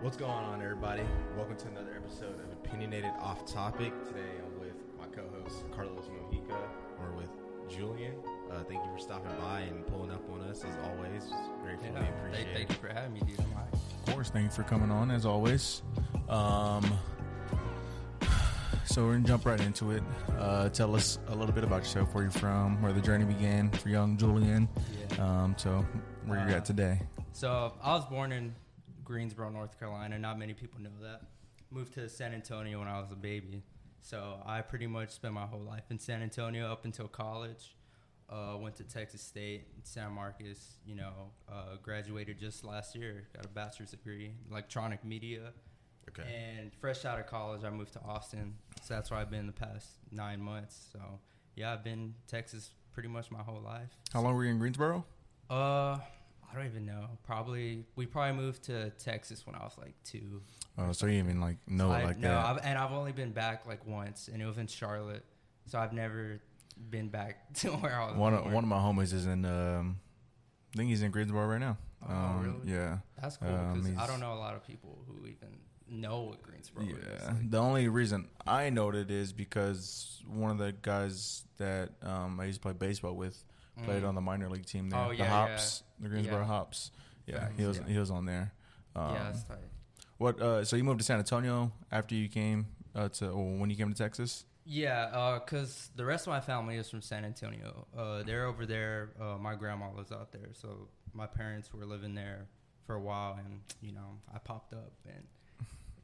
[0.00, 1.02] What's going on, everybody?
[1.36, 3.92] Welcome to another episode of Opinionated Off Topic.
[4.06, 6.56] Today I'm with my co host, Carlos Mojica.
[6.98, 7.28] We're with
[7.68, 8.14] Julian.
[8.50, 11.24] Uh, thank you for stopping by and pulling up on us as always.
[11.62, 13.38] Gratefully Yeah, appreciate thank, thank you for having me, dude.
[13.40, 15.82] Of course, thank you for coming on as always.
[16.28, 16.82] Um,
[18.84, 20.02] so we're gonna jump right into it.
[20.38, 23.70] Uh, tell us a little bit about yourself, where you're from, where the journey began
[23.70, 24.68] for young Julian.
[25.18, 25.24] Yeah.
[25.42, 25.84] Um, so
[26.26, 27.00] where you're Uh, at today.
[27.32, 28.54] So I was born in
[29.10, 30.16] Greensboro, North Carolina.
[30.20, 31.22] Not many people know that.
[31.72, 33.64] Moved to San Antonio when I was a baby.
[34.02, 37.74] So I pretty much spent my whole life in San Antonio up until college.
[38.28, 40.74] Uh, went to Texas State, San Marcos.
[40.86, 41.12] You know,
[41.50, 43.26] uh, graduated just last year.
[43.34, 45.52] Got a bachelor's degree, electronic media.
[46.08, 46.22] Okay.
[46.32, 48.54] And fresh out of college, I moved to Austin.
[48.80, 50.88] So that's where I've been the past nine months.
[50.92, 51.00] So
[51.56, 53.90] yeah, I've been Texas pretty much my whole life.
[54.12, 55.04] How long were you in Greensboro?
[55.48, 55.98] Uh,
[56.50, 57.06] I don't even know.
[57.22, 60.42] Probably we probably moved to Texas when I was like two.
[60.78, 62.44] Oh, so you even like know I, it like no, that?
[62.44, 65.24] I've, and I've only been back like once, and it was in Charlotte.
[65.66, 66.40] So I've never
[66.90, 68.16] been back to where I was.
[68.16, 69.44] One of, one of my homies is in.
[69.44, 70.00] Um,
[70.74, 71.76] I think he's in Greensboro right now.
[72.08, 72.72] Oh, um, really?
[72.72, 72.98] Yeah.
[73.20, 76.42] That's cool um, because I don't know a lot of people who even know what
[76.42, 76.90] Greensboro is.
[76.90, 77.26] Yeah.
[77.26, 82.38] Like, The only reason I know it is because one of the guys that um,
[82.40, 83.42] I used to play baseball with
[83.84, 84.08] played mm.
[84.08, 85.00] on the minor league team there.
[85.00, 86.44] Oh, the yeah, Hops, the Greensboro Yeah.
[86.46, 86.90] Hops.
[87.26, 87.92] Yeah, Facts, he was yeah.
[87.92, 88.52] he was on there.
[88.96, 89.58] Um, yeah, that's tight.
[90.18, 90.40] What?
[90.40, 93.76] Uh, so you moved to San Antonio after you came uh, to or when you
[93.76, 94.44] came to Texas?
[94.64, 97.86] Yeah, because the rest of my family is from San Antonio.
[97.96, 99.10] Uh, they're over there.
[99.20, 102.46] Uh, my grandma lives out there, so my parents were living there
[102.86, 105.24] for a while, and you know, I popped up, and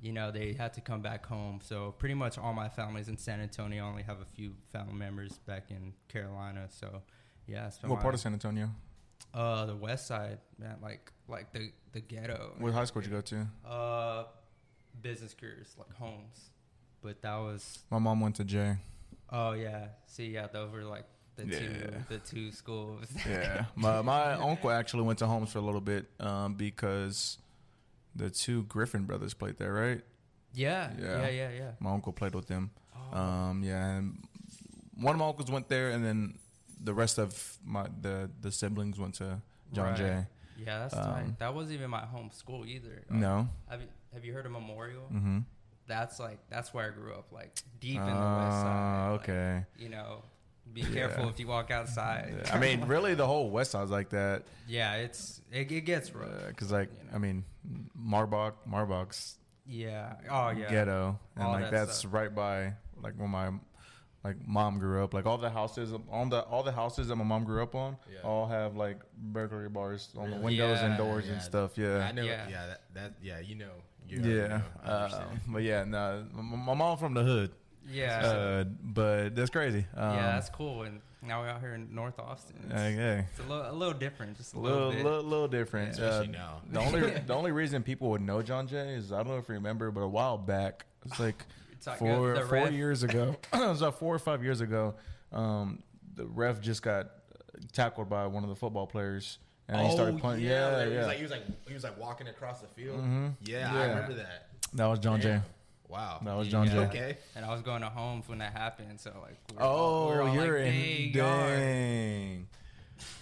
[0.00, 1.60] you know, they had to come back home.
[1.62, 3.84] So pretty much all my family's in San Antonio.
[3.84, 6.66] I only have a few family members back in Carolina.
[6.68, 7.02] So
[7.46, 8.70] yeah, What part of San Antonio?
[9.36, 12.54] Uh, the West Side, man, like like the the ghetto.
[12.58, 13.46] What high school did you go to?
[13.70, 14.24] Uh,
[15.02, 16.50] business careers like Holmes,
[17.02, 18.76] but that was My mom went to J.
[19.30, 19.88] Oh yeah.
[20.06, 21.04] See, yeah, those were like
[21.36, 21.68] the two
[22.08, 23.06] the two schools.
[23.28, 27.36] Yeah, my my uncle actually went to Holmes for a little bit um, because
[28.14, 30.00] the two Griffin brothers played there, right?
[30.54, 31.20] yeah, Yeah.
[31.20, 31.70] yeah, yeah, yeah.
[31.80, 32.70] My uncle played with them.
[33.12, 33.18] Oh.
[33.18, 34.26] Um, yeah, and
[34.98, 36.38] one of my uncles went there, and then
[36.86, 39.28] the rest of my the the siblings went to
[39.72, 39.96] John Right.
[39.96, 40.26] Jay.
[40.64, 41.38] yeah, that's um, tight.
[41.38, 43.04] That wasn't even my home school either.
[43.10, 43.48] Uh, No.
[43.68, 45.04] Have you have you heard of Memorial?
[45.12, 45.38] Mm-hmm.
[45.86, 49.10] That's like that's where I grew up, like deep in the west side.
[49.12, 49.64] like, okay.
[49.78, 50.22] you know,
[50.72, 51.30] be careful Yeah.
[51.30, 52.48] if you walk outside.
[52.52, 54.42] I mean, really, the whole West Side's like that.
[54.66, 56.28] yeah, it's it, it gets rough.
[56.48, 57.16] Because, like, You know.
[57.16, 57.44] I mean,
[57.96, 60.14] Marbach, Marbach's Yeah.
[60.30, 60.68] Oh yeah.
[60.70, 62.12] ghetto, and All like that that's stuff.
[62.14, 63.50] right by like where my
[64.24, 65.14] like mom grew up.
[65.14, 67.96] Like all the houses on the all the houses that my mom grew up on
[68.12, 68.20] Yeah.
[68.24, 70.44] all have like burglary bars on the Really?
[70.58, 71.32] windows and doors yeah.
[71.34, 71.78] and stuff.
[71.78, 71.98] Yeah.
[71.98, 72.22] I know.
[72.22, 72.48] Yeah.
[72.48, 72.66] Yeah.
[72.66, 73.12] that, that.
[73.22, 73.38] Yeah.
[73.40, 73.70] You know.
[74.08, 74.62] You already Yeah, know.
[74.84, 77.50] Uh, but yeah, no, my, my mom from the hood,
[77.90, 78.20] Yeah.
[78.20, 79.84] uh, but that's crazy.
[79.96, 80.82] Um, yeah, that's cool.
[80.82, 82.54] And now we're out here in North Austin.
[82.66, 83.24] It's, okay.
[83.28, 85.04] it's a, little, a little different, just a A little, little, bit.
[85.04, 85.90] little, little different.
[85.94, 86.60] Especially Uh, now.
[86.70, 89.48] The only, the only reason people would know John Jay is I don't know if
[89.48, 91.46] you remember, but a while back, it's like It's like,
[91.98, 93.36] four, the four ref- years ago.
[93.52, 94.94] it was like four or five years ago.
[95.32, 95.82] Um,
[96.14, 97.10] the ref just got
[97.72, 99.38] tackled by one of the football players,
[99.68, 100.44] and he started punching.
[100.46, 100.98] Yeah, like, He yeah.
[100.98, 103.00] was like he was like he was like walking across the field.
[103.00, 103.34] Mhm.
[103.42, 104.48] Yeah, I remember that.
[104.74, 105.40] that was John Jay.
[105.88, 106.20] Wow.
[106.24, 106.72] That was John Yeah.
[106.72, 106.78] Jay.
[106.86, 107.18] Okay.
[107.36, 110.10] And I was going to Holmes when that happened, so like, we were all, Oh,
[110.10, 110.72] we were all, you're like, in.
[110.72, 111.58] big yard.
[111.58, 112.48] Dang.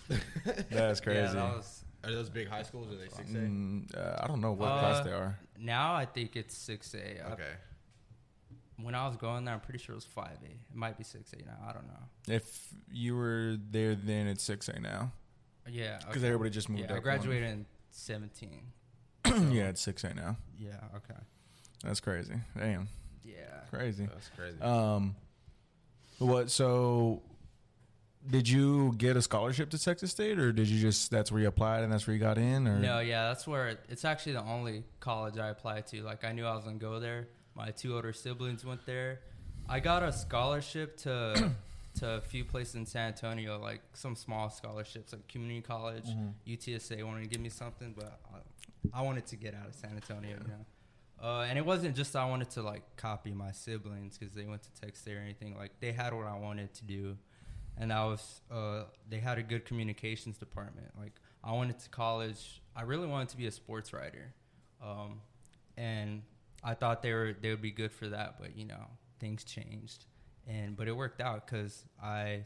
[0.71, 1.21] That's crazy.
[1.21, 1.81] Yeah, that was.
[2.05, 2.93] Are those big high schools?
[2.93, 3.35] Are they six A?
[3.35, 5.39] Mm, uh, I don't know what Uh, class they are.
[5.59, 7.33] Now I think it's six A.
[7.33, 7.53] Okay.
[8.83, 10.47] When I was going there, I'm pretty sure it was five A.
[10.47, 11.57] It might be six A now.
[11.69, 12.35] I don't know.
[12.35, 15.13] If you were there then, it's six A now
[15.69, 16.27] Yeah, because okay.
[16.27, 16.91] everybody just moved Yeah, up.
[16.93, 17.03] I one.
[17.03, 18.63] graduated in 17.
[19.53, 20.37] yeah, it's six A now.
[20.59, 20.71] Yeah.
[20.97, 21.19] Okay.
[21.85, 22.35] That's crazy.
[22.57, 22.89] Damn,
[23.23, 23.35] Yeah.
[23.71, 24.07] crazy.
[24.07, 24.61] That's crazy.
[24.61, 25.15] Um,
[26.19, 26.51] what?
[26.51, 27.23] So,
[28.29, 31.47] did you get a scholarship to Texas State, or did you just that's where you
[31.49, 32.67] applied and that's where you got in?
[32.67, 36.03] Or No, yeah, that's where it's actually the only college I applied to.
[36.03, 37.29] Like I knew I was gonna go there.
[37.55, 39.21] My two older siblings went there.
[39.69, 41.51] I got a scholarship to
[42.01, 46.35] to a few places in San Antonio, like some small scholarships, like community college, Mhm.
[46.47, 49.93] UTSA wanted to give me something, but I, I wanted to get out of San
[49.95, 50.67] Antonio, you know.
[51.23, 54.63] Uh, and it wasn't just I wanted to like copy my siblings because they went
[54.65, 55.57] to Texas State or anything.
[55.57, 57.17] Like they had what I wanted to do,
[57.79, 60.89] and I was uh, they had a good communications department.
[60.99, 61.13] Like
[61.45, 62.61] I went to college.
[62.75, 64.35] I really wanted to be a sports writer,
[64.83, 65.21] um,
[65.77, 66.23] and
[66.65, 68.37] I thought they were they would be good for that.
[68.41, 68.87] But you know
[69.21, 70.07] things changed,
[70.47, 72.45] and but it worked out because I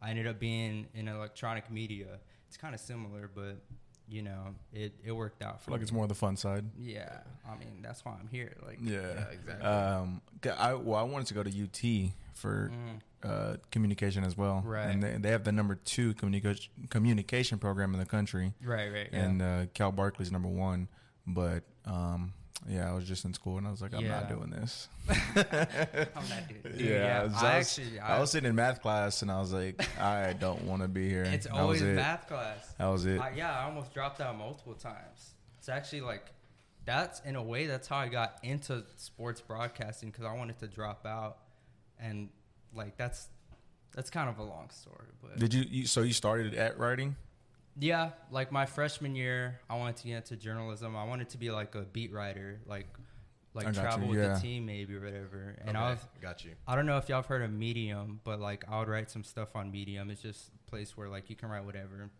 [0.00, 2.18] I ended up being in electronic media.
[2.46, 3.62] It's kind of similar, but
[4.08, 5.82] you know, it, it worked out for like me.
[5.82, 6.64] it's more the fun side.
[6.78, 8.56] Yeah, I mean that's why I'm here.
[8.66, 9.66] Like, Yeah, Yeah, exactly.
[9.66, 10.22] Um,
[10.58, 14.62] I well, I wanted to go to UT for mm, uh, communication as well.
[14.64, 14.88] Right.
[14.88, 19.08] And they, they have the number two communication communication program in the country, right, right,
[19.12, 19.24] yeah.
[19.24, 20.88] and uh, Cal Berkeley's number one.
[21.26, 22.32] But um,
[22.66, 24.88] yeah, I was just in school and I was like, I'm not doing this.
[25.08, 26.74] I'm not doing.
[26.76, 29.38] Yeah, yeah, I was- I I actually, I was sitting in math class and I
[29.40, 31.22] was like, I don't want to be here.
[31.24, 31.94] it's that always it.
[31.94, 32.74] math class.
[32.78, 33.20] That was it.
[33.20, 35.34] I, yeah, I almost dropped out multiple times.
[35.58, 36.26] It's actually like
[36.84, 40.66] that's in a way that's how I got into sports broadcasting because I wanted to
[40.66, 41.38] drop out,
[42.00, 42.28] and
[42.74, 43.28] like that's
[43.94, 45.86] that's kind of a long story, but Did you, you?
[45.86, 47.16] So you started at writing?
[47.78, 50.96] Yeah, like my freshman year, I wanted to get into journalism.
[50.96, 52.86] I wanted to be like a beat writer, like
[53.54, 54.34] like travel you, with yeah.
[54.34, 55.56] the team maybe or whatever.
[55.62, 56.52] And Okay, I was got you.
[56.66, 59.24] I don't know if y'all have heard of Medium, but like I would write some
[59.24, 60.10] stuff on Medium.
[60.10, 62.10] It's just a place where like you can write whatever.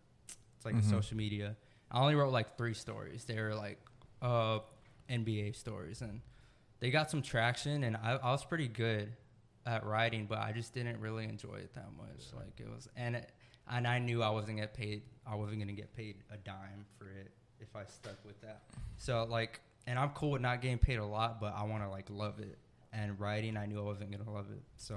[0.55, 0.79] It's like Mhm.
[0.85, 1.55] a social media.
[1.91, 3.25] I only wrote like three stories.
[3.25, 3.79] They were like
[4.21, 4.59] uh
[5.09, 6.21] NBA stories and
[6.79, 9.11] they got some traction and I, I was pretty good
[9.65, 12.33] at writing, but I just didn't really enjoy it that much.
[12.33, 13.31] Like it was and it,
[13.69, 17.05] and I knew I wasn't get paid I wasn't gonna get paid a dime for
[17.09, 18.63] it if I stuck with that.
[18.97, 22.09] So like and I'm cool with not getting paid a lot, but I wanna like
[22.09, 22.57] love it
[22.91, 24.95] and writing i knew i wasn't going to love it so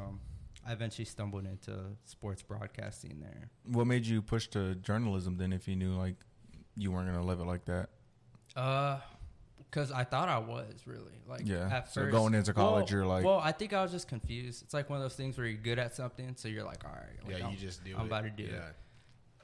[0.67, 5.53] i eventually stumbled into sports broadcasting there What made you push to journalism then?
[5.53, 6.17] If you knew like
[6.75, 7.91] you weren't gonna love it like that?
[8.57, 8.99] uh
[9.73, 11.69] because i thought i was really like Yeah.
[11.73, 14.07] at So first going into college, well, you're like- well i think i was just
[14.07, 16.85] confused it's like one of those things where you're good at something so you're like
[16.85, 17.95] all right like, yeah, I'm- you just do it.
[17.97, 18.07] I'm it.
[18.07, 18.75] about to do it.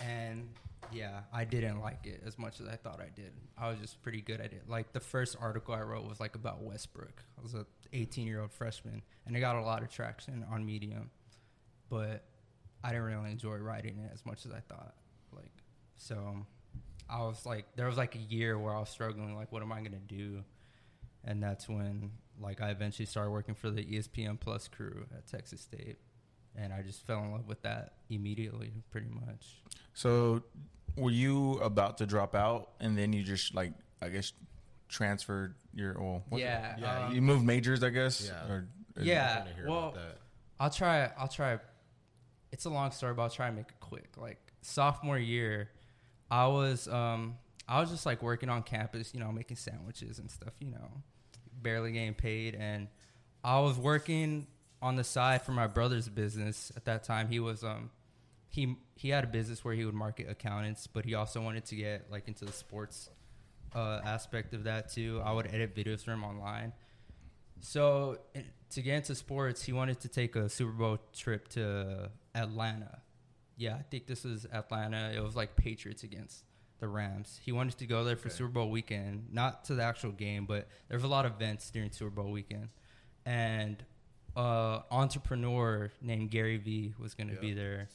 [0.01, 0.49] and
[0.93, 4.01] yeah i didn't like it as much as i thought i did i was just
[4.03, 7.43] pretty good at it like the first article i wrote was like about westbrook i
[7.43, 11.11] was a 18 year old freshman and it got a lot of traction on medium
[11.91, 12.25] but
[12.85, 14.95] i didn't really enjoy writing it as much as i thought
[15.35, 15.51] like
[15.97, 16.37] so
[17.11, 19.73] i was like there was like a year where i was struggling like what am
[19.73, 20.43] i gonna do
[21.25, 22.11] and that's when
[22.41, 25.97] like i eventually started working for the espn plus crew at texas state
[26.57, 29.63] and i just fell in love with that immediately pretty much
[29.95, 30.43] So
[30.97, 33.73] were you about to drop out and then you just like
[34.03, 34.33] I guess
[34.89, 36.47] transferred your well what's it?
[36.47, 38.53] yeah, Yeah, um, you moved majors I guess Yeah.
[38.53, 39.45] or, or- Yeah.
[39.57, 40.19] Hear well, about that.
[40.61, 41.11] I'll try.
[41.17, 41.59] I'll try.
[42.51, 44.09] It's a long story, but I'll try and make it quick.
[44.17, 45.71] Like sophomore year,
[46.31, 47.37] I was um
[47.69, 50.89] I was just like working on campus, you know, making sandwiches and stuff, you know,
[51.63, 52.89] barely getting paid, and
[53.45, 54.47] I was working
[54.81, 57.29] on the side for my brother's business at that time.
[57.29, 57.91] He was um
[58.49, 61.77] he he had a business where he would market accountants, but he also wanted to
[61.77, 63.11] get like into the sports
[63.75, 65.21] uh, aspect of that too.
[65.25, 66.73] I would edit videos for him online.
[67.61, 68.19] So
[68.71, 73.01] to get into sports, he wanted to take a Super Bowl trip to Atlanta.
[73.59, 75.13] Yeah, I think this was Atlanta.
[75.15, 76.45] It was like Patriots against
[76.79, 77.39] the Rams.
[77.45, 78.37] He wanted to go there for Okay.
[78.37, 81.69] Super Bowl weekend, not to the actual game, but there was a lot of events
[81.71, 82.69] during Super Bowl weekend,
[83.27, 83.85] and
[84.37, 87.41] uh, entrepreneur named Gary Vee was going to Yeah.
[87.41, 87.89] be there.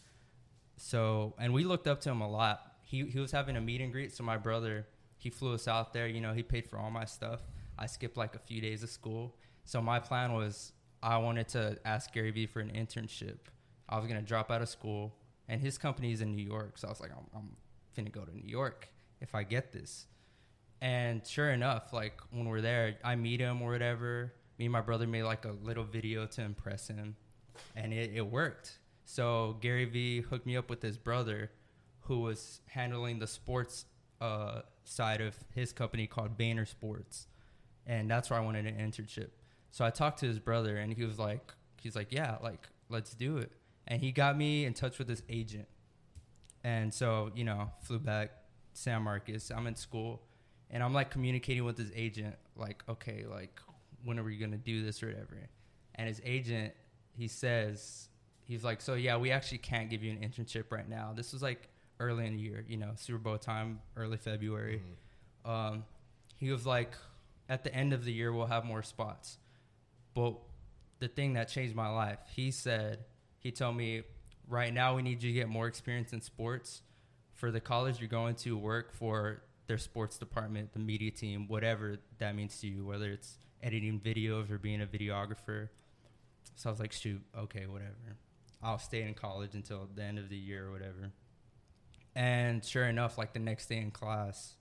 [0.77, 2.73] So, and we looked up to him a lot.
[2.81, 4.85] He he was having a meet and greet, so my brother
[5.17, 6.07] he flew us out there.
[6.07, 7.39] You know, he paid for all my stuff.
[7.79, 9.35] I skipped like a few days of school.
[9.63, 13.37] So my plan was I wanted to ask Gary Vee for an internship.
[13.87, 15.13] I was gonna drop out of school,
[15.53, 16.79] and his company is in New York.
[16.79, 17.49] So I was like, I'm, I'm
[17.95, 18.89] finna go to New York
[19.21, 20.07] if I get this.
[20.81, 24.33] And sure enough, like when we're there, I meet him or whatever.
[24.57, 27.15] Me and my brother made like a little video to impress him,
[27.75, 28.79] and it, it worked.
[29.05, 31.51] So Gary Vee hooked me up with his brother,
[32.01, 33.85] who was handling the sports
[34.21, 37.27] uh, side of his company called VaynerSports,
[37.85, 39.29] and that's where I wanted an internship.
[39.69, 43.13] So I talked to his brother, and he was like, he's like, yeah, like let's
[43.13, 43.51] do it.
[43.87, 45.67] And he got me in touch with his agent,
[46.63, 48.31] and so you know, flew back
[48.73, 49.51] San Marcos.
[49.51, 50.21] I'm in school,
[50.69, 53.59] and I'm like communicating with his agent, like, okay, like
[54.05, 55.37] when are we gonna do this or whatever.
[55.95, 56.73] And his agent,
[57.15, 58.09] he says,
[58.45, 61.13] he's like, so yeah, we actually can't give you an internship right now.
[61.15, 64.81] This was like early in the year, you know, Super Bowl time, early February.
[65.45, 65.49] Mhm.
[65.49, 65.85] Um,
[66.37, 66.93] he was like,
[67.49, 69.37] at the end of the year, we'll have more spots.
[70.13, 70.35] But
[70.99, 73.05] the thing that changed my life, he said,
[73.43, 74.03] he told me,
[74.47, 76.81] right now we need you to get more experience in sports.
[77.33, 81.97] For the college you're going to work for their sports department, the media team, whatever
[82.19, 85.69] that means to you, whether it's editing videos or being a videographer.
[86.55, 88.17] So I was like, shoot, okay, whatever.
[88.61, 91.11] I'll stay in college until the end of the year or whatever.
[92.15, 94.55] And sure enough, like the next day in class,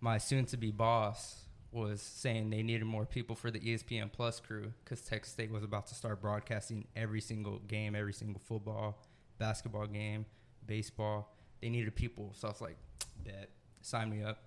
[0.00, 1.43] my soon to be boss
[1.74, 5.64] was saying they needed more people for the ESPN Plus crew because Texas State was
[5.64, 9.02] about to start broadcasting every single game, every single football,
[9.38, 10.24] basketball game,
[10.66, 11.34] baseball.
[11.60, 12.32] They needed people.
[12.36, 12.76] So I was like,
[13.24, 13.50] bet.
[13.80, 14.38] sign me up,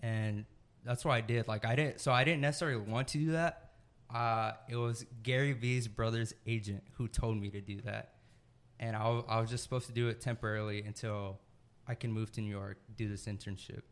[0.00, 0.44] and
[0.84, 1.46] that's what I did.
[1.48, 3.70] Like I didn't, so I didn't necessarily want to do that.
[4.12, 8.14] Uh, it was Gary Vee's brother's agent who told me to do that,
[8.80, 11.38] and I, wa- I was just supposed to do it temporarily until
[11.86, 13.82] I can move to New York, do this internship,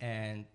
[0.00, 0.46] and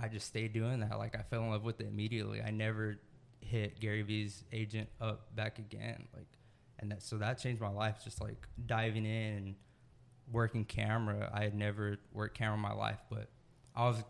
[0.00, 0.98] I just stayed doing that.
[0.98, 2.40] Like I fell in love with it immediately.
[2.40, 2.98] I never
[3.40, 6.06] hit Gary Vee's agent up back again.
[6.14, 6.28] Like,
[6.78, 7.98] and that so that changed my life.
[8.04, 9.54] Just like diving in and
[10.30, 11.30] working camera.
[11.32, 13.28] I had never worked camera in my life, but
[13.74, 14.02] I was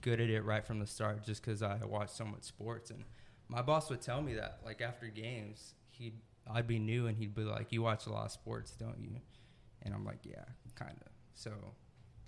[0.00, 2.90] good at it right from the start just because I watched so much sports.
[2.90, 3.04] And
[3.48, 6.14] my boss would tell me that like after games, he'd
[6.48, 9.20] I'd be new and he'd be like, "You watch a lot of sports, don't you?"
[9.82, 11.52] And I'm like, "Yeah, kind of." So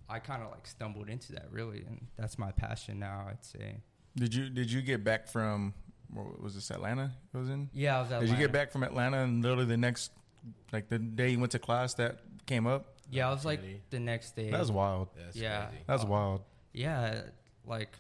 [0.09, 3.27] I kind of like stumbled into that really, and that's my passion now.
[3.29, 3.77] I'd say.
[4.17, 5.75] Did you did you get back from
[6.13, 7.13] what was this Atlanta?
[7.35, 7.69] It was in.
[7.73, 8.21] Yeah, I was at.
[8.21, 10.11] Did you get back from Atlanta and literally the next,
[10.73, 12.95] like the day you went to class that came up?
[13.11, 13.61] Yeah, I was like
[13.91, 14.51] the next day.
[14.51, 15.09] That was wild.
[15.17, 15.67] That's Yeah.
[15.67, 15.83] crazy.
[15.87, 16.05] That was Oh.
[16.07, 16.43] Um, wild.
[16.73, 17.23] yeah,
[17.67, 17.99] like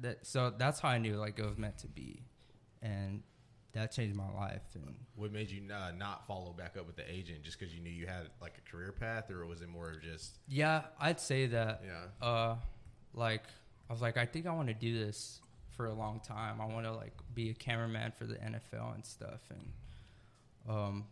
[0.00, 0.24] that.
[0.26, 2.22] So that's how I knew like it was meant to be,
[2.80, 3.22] and
[3.72, 4.62] that changed my life.
[4.74, 7.42] And What made you uh, not follow back up with the agent?
[7.42, 10.02] Just because you knew you had like a career path, or was it more of
[10.02, 11.82] just yeah, I'd say that.
[11.84, 12.26] yeah?
[12.26, 12.56] Uh,
[13.14, 13.42] like
[13.88, 15.40] I was like, I think I want to do this
[15.76, 16.60] for a long time.
[16.60, 19.72] I want to like be a cameraman for the NFL and stuff, and
[20.68, 21.04] um,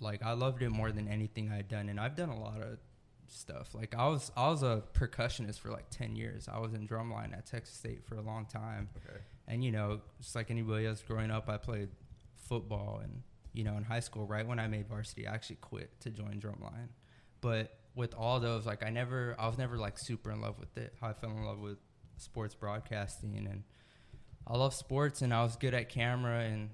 [0.00, 2.78] like I loved it more than anything I'd done, and I've done a lot of
[3.28, 3.74] stuff.
[3.74, 6.48] Like I was I was a percussionist for like ten years.
[6.50, 8.88] I was in drumline at Texas State for a long time.
[8.96, 9.20] Okay.
[9.50, 11.88] And you know, just like anybody else growing up, I played
[12.48, 16.00] football and you know, in high school, right when I made varsity, I actually quit
[16.02, 16.88] to join drumline.
[17.40, 20.76] But with all those, like I never I was never like super in love with
[20.76, 20.94] it.
[21.00, 21.78] How I fell in love with
[22.16, 23.64] sports broadcasting and
[24.46, 26.70] I love sports and I was good at camera and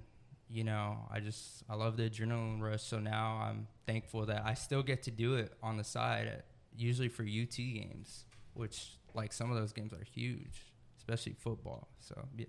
[0.48, 2.82] you know, I just I love the adrenaline rush.
[2.82, 6.44] So now I'm thankful that I still get to do it on the side at,
[6.76, 10.74] usually for UT games, which like some of those games are huge,
[11.08, 11.88] especially football.
[12.00, 12.46] So, yeah.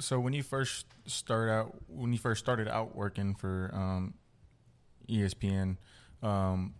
[0.00, 4.14] So when you first start out, when you first started out working for um,
[5.08, 5.76] ESPN,
[6.22, 6.74] um,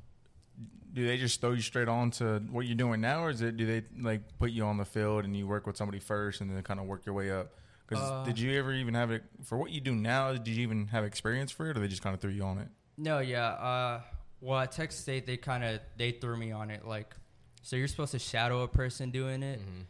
[0.93, 3.57] do they just throw you straight on to what you're doing now, or is it
[3.57, 6.51] do they like put you on the field and you work with somebody first and
[6.55, 7.55] then kind of work your way up?
[7.87, 10.33] Because Uh, did you ever even have it for what you do now?
[10.33, 12.59] Did you even have experience for it, or they just kind of threw you on
[12.59, 12.69] it?
[12.97, 13.49] No, yeah.
[13.49, 14.01] Uh,
[14.41, 16.87] well, at Texas State, they kind of they threw me on it.
[16.87, 17.15] Like,
[17.63, 19.81] so you're supposed to shadow a person doing it, Mm-hmm.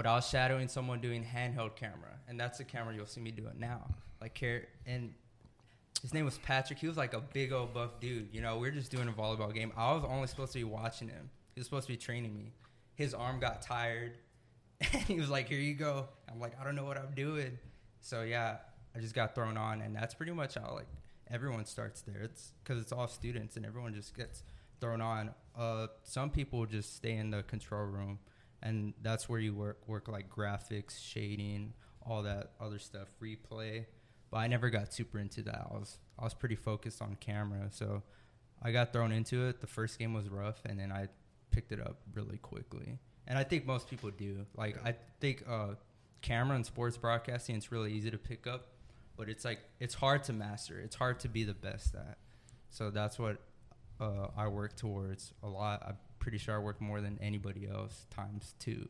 [0.00, 3.30] But I was shadowing someone doing handheld camera, and that's the camera you'll see me
[3.30, 3.86] doing now.
[4.18, 5.12] Like, care and
[6.00, 6.78] his name was Patrick.
[6.78, 8.30] He was like a big old buff dude.
[8.32, 9.72] You know, we are just doing a volleyball game.
[9.76, 11.28] I was only supposed to be watching him.
[11.54, 12.54] He was supposed to be training me.
[12.94, 14.12] His arm got tired,
[14.94, 17.58] and he was like, "Here you go." I'm like, "I don't know what I'm doing."
[18.00, 18.56] So yeah,
[18.96, 20.88] I just got thrown on, and that's pretty much how like
[21.30, 22.22] everyone starts there.
[22.22, 24.44] It's because it's all students, and everyone just gets
[24.80, 25.34] thrown on.
[25.54, 28.18] Uh, some people just stay in the control room,
[28.62, 31.72] and that's where you work work like graphics, shading,
[32.04, 33.86] all that other stuff, replay.
[34.30, 35.68] But I never got super into that.
[35.70, 38.02] I was I was pretty focused on camera, so
[38.62, 39.60] I got thrown into it.
[39.60, 41.08] The first game was rough, and then I
[41.50, 42.98] picked it up really quickly.
[43.26, 44.46] And I think most people do.
[44.56, 45.74] Like I think uh,
[46.20, 48.68] camera and sports broadcasting, it's really easy to pick up,
[49.16, 50.78] but it's like it's hard to master.
[50.80, 52.18] It's hard to be the best at.
[52.68, 53.38] So that's what
[54.00, 55.82] uh, I work towards a lot.
[55.86, 58.88] I'm pretty sure I work more than anybody else times two.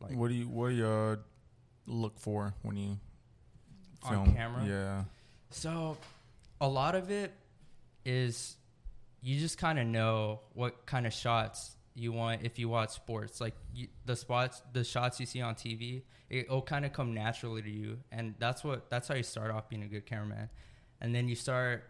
[0.00, 1.16] Like what do you what do you uh,
[1.86, 2.98] look for when you
[4.04, 4.34] On film?
[4.34, 4.64] camera?
[4.66, 5.04] Yeah.
[5.50, 5.96] So,
[6.60, 7.32] a lot of it
[8.04, 8.56] is
[9.22, 13.40] you just kind of know what kind of shots you want if you watch sports.
[13.40, 17.62] Like you, the spots, the shots you see on TV, it'll kind of come naturally
[17.62, 20.50] to you, and that's what that's how you start off being a good cameraman,
[21.00, 21.84] and then you start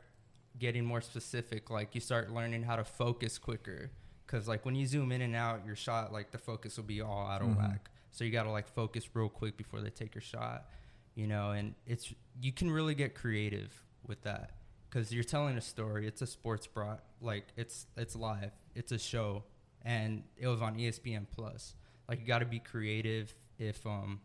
[0.58, 1.70] getting more specific.
[1.70, 3.90] Like you start learning how to focus quicker,
[4.26, 7.00] because like when you zoom in and out, your shot like the focus will be
[7.00, 7.56] all out of Mhm.
[7.58, 7.90] whack.
[8.10, 10.70] So you got to like focus real quick before they take your shot
[11.14, 14.50] you know and it's you can really get creative with that
[14.88, 18.98] because you're telling a story it's a sports broad like it's it's live it's a
[18.98, 19.42] show
[19.82, 21.74] and it was on espn plus
[22.06, 24.20] like you got to be creative if um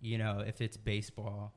[0.00, 1.52] you know if it's baseball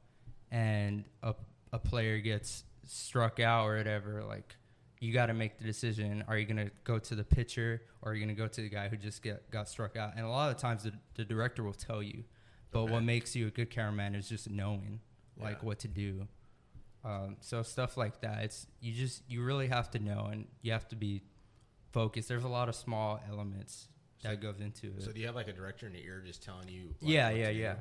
[0.52, 1.34] and a,
[1.72, 4.56] a player gets struck out or whatever like
[5.00, 8.12] you got to make the decision are you going to go to the pitcher or
[8.12, 10.26] are you going to go to the guy who just get got struck out and
[10.26, 12.24] a lot of times the, the director will tell you
[12.72, 12.94] but Okay.
[12.94, 15.00] what makes you a good cameraman is just knowing
[15.38, 15.66] like Yeah.
[15.68, 16.28] what to do.
[17.04, 18.44] Um, so stuff like that.
[18.46, 21.22] It's you just you really have to know and you have to be
[21.92, 22.30] focused.
[22.30, 23.90] There's a lot of small elements
[24.22, 25.04] So- that goes into it.
[25.04, 26.96] So do you have like a director in the ear just telling you?
[27.02, 27.58] Yeah, what yeah, do?
[27.60, 27.76] yeah.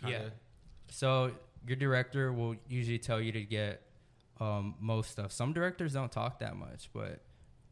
[0.00, 0.18] Kinda?
[0.24, 0.28] Yeah.
[0.88, 1.32] So
[1.66, 3.82] your director will usually tell you to get
[4.42, 5.30] um, most stuff.
[5.30, 7.20] Some directors don't talk that much, but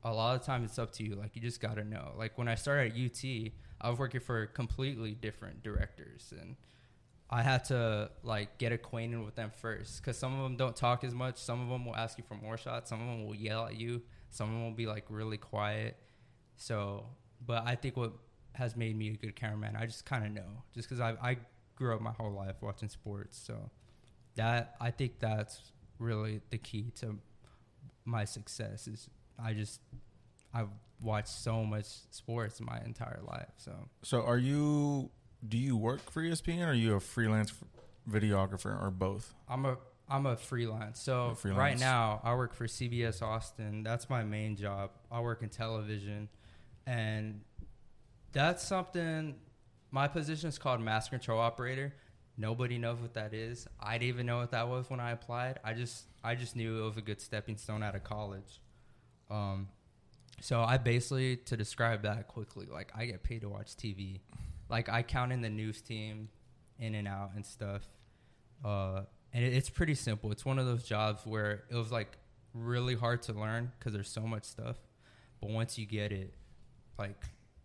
[0.04, 1.16] a lot of times it's up to you.
[1.16, 2.12] Like you just got to know.
[2.16, 6.54] Like when I started at UT, I was working for completely different directors, and
[7.28, 11.02] I had to like get acquainted with them first because some of them don't talk
[11.02, 11.38] as much.
[11.38, 12.90] Some of them will ask you for more shots.
[12.90, 14.02] Some of them will yell at you.
[14.30, 15.96] Some of them will be like really quiet.
[16.56, 17.06] So,
[17.44, 18.12] but I think what
[18.52, 21.36] has made me a good cameraman, I just kind of know, just because I I
[21.74, 23.42] grew up my whole life watching sports.
[23.44, 23.70] So
[24.36, 27.19] that I think that's really the key to
[28.04, 29.80] my success is I just
[30.52, 33.52] I've watched so much sports my entire life.
[33.59, 35.11] So So, are you?
[35.47, 36.66] Do you work for ESPN?
[36.66, 37.52] or Are you a freelance
[38.11, 39.35] videographer, or both?
[39.49, 39.78] I'm a
[40.09, 41.00] I'm a freelance.
[41.00, 41.59] So A freelance.
[41.59, 43.83] right now I work for CBS Austin.
[43.85, 44.90] That's my main job.
[45.11, 46.28] I work in television,
[46.87, 47.42] and
[48.33, 49.37] that's something.
[49.92, 51.95] My position is called master control operator.
[52.37, 53.66] Nobody knows what that is.
[53.80, 55.58] I didn't even know what that was when I applied.
[55.64, 58.60] I just I just knew it was a good stepping stone out of college.
[59.30, 59.68] Um,
[60.40, 64.20] so I basically to describe that quickly, like I get paid to watch TV.
[64.68, 66.28] Like I count in the news team,
[66.78, 67.82] in and out and stuff.
[68.64, 70.32] Uh, and it, it's pretty simple.
[70.32, 72.16] It's one of those jobs where it was like
[72.54, 74.76] really hard to learn because there's so much stuff.
[75.40, 76.34] But once you get it,
[76.99, 77.22] like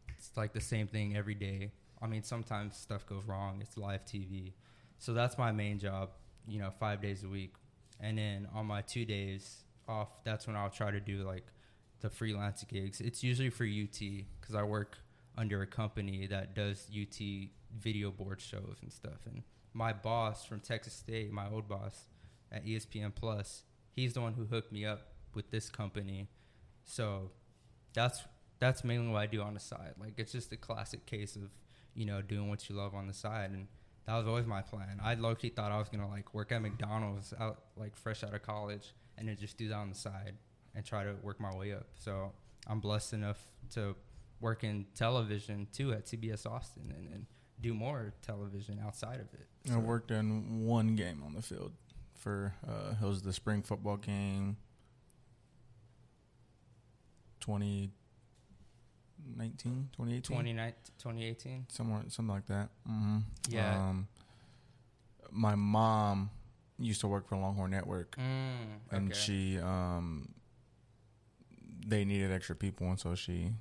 [0.09, 1.71] it's like the same thing every day.
[2.01, 3.59] I mean, sometimes stuff goes wrong.
[3.61, 4.53] It's live TV,
[4.97, 6.09] so that's my main job.
[6.47, 7.55] You know, five days a week,
[7.99, 11.45] and then on my two days off, that's when I'll try to do like
[12.01, 13.01] the freelance gigs.
[13.01, 14.97] It's usually for UT because I work
[15.37, 17.19] under a company that does UT
[17.77, 19.25] video board shows and stuff.
[19.25, 22.05] And my boss from Texas State, my old boss
[22.51, 26.29] at ESPN Plus, he's the one who hooked me up with this company.
[26.83, 27.31] So
[27.93, 28.23] that's
[28.59, 29.95] that's mainly what I do on the side.
[29.99, 31.49] Like it's just a classic case of
[31.95, 33.67] you know doing what you love on the side, and
[34.05, 34.99] that was always my plan.
[35.03, 38.33] I low key thought I was gonna like work at McDonald's out like fresh out
[38.33, 40.33] of college, and then just do that on the side
[40.75, 41.87] and try to work my way up.
[41.95, 42.33] So
[42.67, 43.95] I'm blessed enough to
[44.41, 47.25] work in television too at CBS Austin and, and
[47.61, 49.47] do more television outside of it.
[49.73, 51.71] I worked in one game on the field
[52.17, 54.57] for uh, it was the spring football game,
[59.33, 61.65] 2019, 2018, 2019 2018.
[61.69, 62.69] somewhere something like that.
[62.87, 63.75] hmm Yeah.
[63.89, 64.07] Um,
[65.31, 66.29] my mom
[66.79, 70.29] used to work for Longhorn Network, Mm, and she um,
[71.87, 73.51] they needed extra people, and so she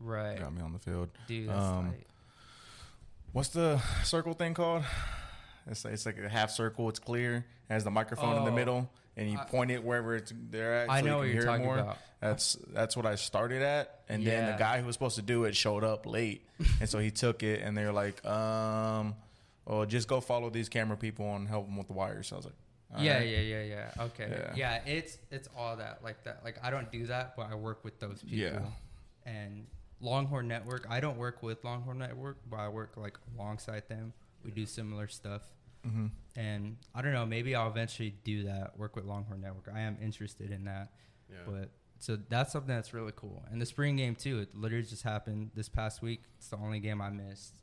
[0.00, 1.10] right, got me on the field.
[1.26, 1.48] dude.
[1.48, 1.94] That's um.
[3.32, 4.84] What's the circle thing called?
[5.66, 6.88] It's like, it's like a half circle.
[6.88, 7.44] It's clear.
[7.68, 8.54] It has the microphone in the Oh.
[8.54, 10.90] middle, and you I- point it wherever it's they're at.
[10.90, 11.78] I so know you what you're talking more.
[11.78, 11.98] about.
[12.20, 15.44] That's that's what I started at, and then the guy who was supposed to do
[15.44, 16.44] it showed up late,
[16.80, 19.14] and so he took it, and they're like, um,
[19.66, 22.38] "Oh, just go follow these camera people and help them with the wires." So I
[22.38, 22.54] was like,
[22.96, 24.02] "All yeah, right." yeah, yeah, yeah.
[24.04, 24.28] Okay.
[24.30, 24.80] Yeah.
[24.84, 24.92] Yeah.
[24.92, 26.40] it's it's all that like that.
[26.42, 28.36] Like I don't do that, but I work with those people.
[28.38, 28.60] Yeah.
[29.24, 29.66] And
[30.00, 34.12] Longhorn Network, I don't work with Longhorn Network, but I work like alongside them.
[34.44, 35.42] We do similar stuff.
[35.84, 39.68] Hmm And I don't know, maybe I'll eventually do that, work with Longhorn Network.
[39.74, 40.92] I am interested in that.
[41.30, 41.36] Yeah.
[41.46, 43.44] But so that's something that's really cool.
[43.50, 46.22] And the spring game too, it literally just happened this past week.
[46.38, 47.54] It's the only game I missed,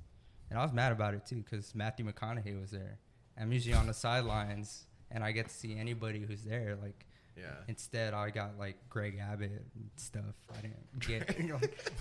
[0.50, 3.00] and I was mad about it too because Matthew McConaughey was there.
[3.40, 6.78] I'm usually on the sidelines, and I get to see anybody who's there.
[6.82, 7.06] Like
[7.38, 7.46] yeah.
[7.68, 10.36] instead, I got like Greg Abbott and stuff.
[10.58, 11.36] I didn't get.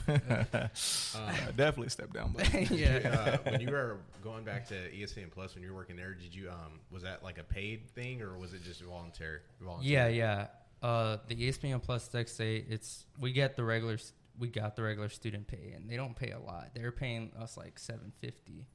[1.16, 3.38] Um, definitely step down, but yeah.
[3.44, 6.34] uh, when you were going back to ESPN Plus when you were working there, did
[6.34, 9.38] you um was that like a paid thing or was it just voluntary?
[9.60, 9.92] voluntary?
[9.92, 10.46] Yeah, yeah.
[10.82, 13.98] Uh, the ESPN Plus Tech say it's we get the regular
[14.38, 16.70] we got the regular student pay and they don't pay a lot.
[16.74, 18.66] They're paying us like seven fifty.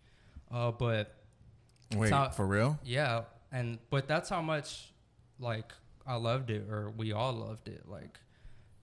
[0.52, 1.16] Uh, but
[1.96, 2.80] wait not- for real?
[2.84, 4.92] yeah, and but that's how much
[5.40, 5.74] like
[6.10, 7.84] I loved it or we all loved it.
[7.88, 8.20] Like,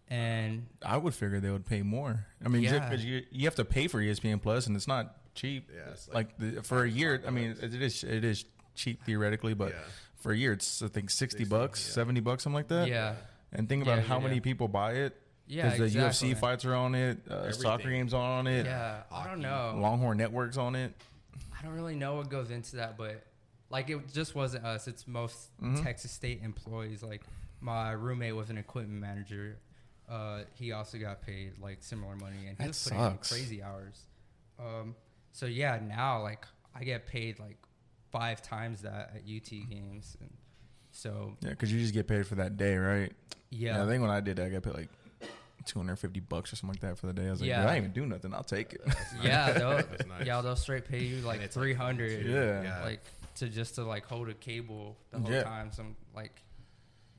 [0.09, 2.27] and I would figure they would pay more.
[2.45, 2.79] I mean, Yeah.
[2.89, 5.69] because you you have to pay for ESPN Plus, and it's not cheap.
[5.75, 7.23] Yeah, it's like, like the, for a year.
[7.27, 9.79] I mean, it is it is cheap theoretically, but yeah.
[10.21, 11.95] for a year, it's I think sixty, 60, bucks, yeah.
[11.95, 12.89] seventy bucks, something like that.
[12.89, 13.15] yeah,
[13.53, 15.21] And think about Yeah, how yeah, many people buy it.
[15.49, 16.31] yeah, the exactly.
[16.31, 19.77] UFC fights are on it, uh, soccer games are on it, Yeah, I don't know.
[19.81, 20.93] Longhorn Networks on it.
[21.59, 23.25] I don't really know what goes into that, but
[23.71, 24.87] like it just wasn't us.
[24.89, 25.83] It's most Mhm.
[25.83, 27.03] Texas State employees.
[27.03, 27.23] Like
[27.61, 29.59] my roommate was an equipment manager.
[30.09, 33.33] Uh, he also got paid like similar money, and he That was putting sucks.
[33.33, 34.03] in crazy hours.
[34.59, 34.95] Um,
[35.33, 37.57] so yeah, now like I get paid like
[38.13, 40.31] five times that at UT games, and
[40.93, 43.13] so Yeah, because you just get paid for that day, right?
[43.51, 44.89] yeah, I think when I did that, I got paid like
[45.65, 47.27] two hundred fifty bucks or something like that for the day.
[47.27, 47.63] I was like, Yeah.
[47.63, 48.33] "Dude, I ain't even do nothing.
[48.33, 48.83] I'll take it.
[49.23, 50.25] yeah, they'll, That's nice.
[50.27, 52.25] yeah, they'll straight pay you like And it's, like, three hundred.
[52.25, 52.63] Yeah.
[52.63, 52.83] Yeah.
[52.85, 53.01] like
[53.37, 55.43] to just to like hold a cable the whole Yeah.
[55.43, 55.73] time.
[55.73, 56.43] Some like,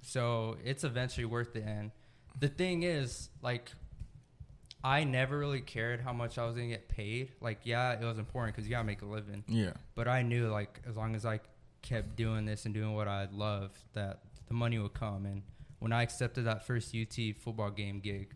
[0.01, 1.63] so it's eventually worth it.
[1.65, 1.91] And
[2.39, 3.71] the thing is, like,
[4.83, 7.31] I never really cared how much I was gonna get paid.
[7.41, 9.43] Like, yeah, it was important because you gotta make a living.
[9.47, 9.73] Yeah.
[9.95, 11.39] But I knew like as long as I
[11.81, 15.25] kept doing this and doing what I loved, that the money would come.
[15.25, 15.41] And
[15.79, 18.33] when I accepted that first UT football game gig,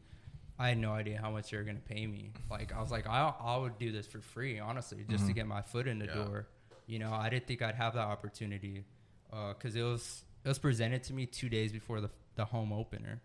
[0.60, 2.32] I had no idea how much they were gonna pay me.
[2.50, 5.36] Like I was like, I I would do this for free, honestly, just to Mhm.
[5.36, 6.14] get my foot in the Yeah.
[6.16, 6.48] door.
[6.88, 8.84] You know, I didn't think I'd have that opportunity
[9.32, 12.74] uh, because it was it was presented to me two days before the the home
[12.74, 13.22] opener.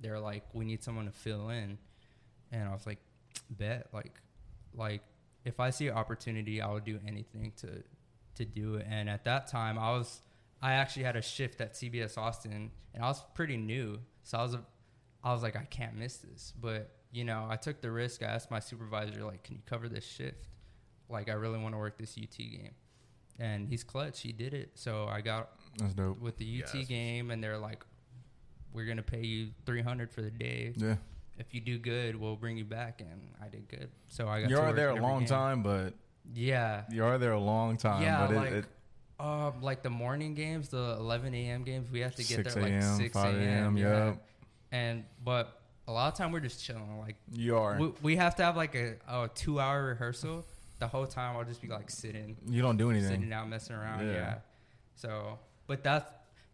[0.00, 1.78] They're like, we need someone to fill in,
[2.52, 2.98] and I was like,
[3.50, 4.20] bet like
[4.74, 5.02] like
[5.44, 7.82] if I see an opportunity, I would do anything to
[8.36, 8.86] to do it.
[8.88, 10.22] And at that time, I was
[10.60, 14.42] I actually had a shift at CBS Austin, and I was pretty new, so I
[14.42, 14.62] was a,
[15.22, 16.52] I was like, I can't miss this.
[16.60, 18.22] But you know, I took the risk.
[18.22, 20.48] I asked my supervisor, like, can you cover this shift?
[21.08, 22.72] Like, I really want to work this UT game,
[23.38, 24.20] and he's clutch.
[24.20, 24.70] He did it.
[24.74, 26.20] So I got That's dope.
[26.20, 26.86] with the UT Yes.
[26.88, 27.84] game, and they're like,
[28.72, 30.72] we're gonna pay you three hundred for the day.
[30.76, 30.96] Yeah.
[31.38, 33.00] If you do good, we'll bring you back.
[33.00, 33.88] And I did good.
[34.08, 34.50] So I got.
[34.50, 35.28] You to are work there a long game.
[35.28, 35.94] time, but
[36.34, 36.82] Yeah.
[36.90, 38.02] you are there a long time.
[38.02, 38.64] Yeah, but it, like it,
[39.20, 41.64] um, like the morning games, the 11 a.m.
[41.64, 43.42] games, we have to get there like a.m., 6 5 a.m.
[43.42, 44.06] a.m., Yeah.
[44.06, 44.26] yep.
[44.72, 46.98] And but a lot of time we're just chilling.
[46.98, 47.78] Like you are.
[47.78, 50.44] we, we have to have like a, a two hour rehearsal.
[50.78, 53.08] The whole time I'll just be like sitting, you don't do anything.
[53.08, 54.06] sitting down, messing around.
[54.06, 54.12] Yeah.
[54.14, 54.34] Yeah.
[54.94, 56.06] So, but that's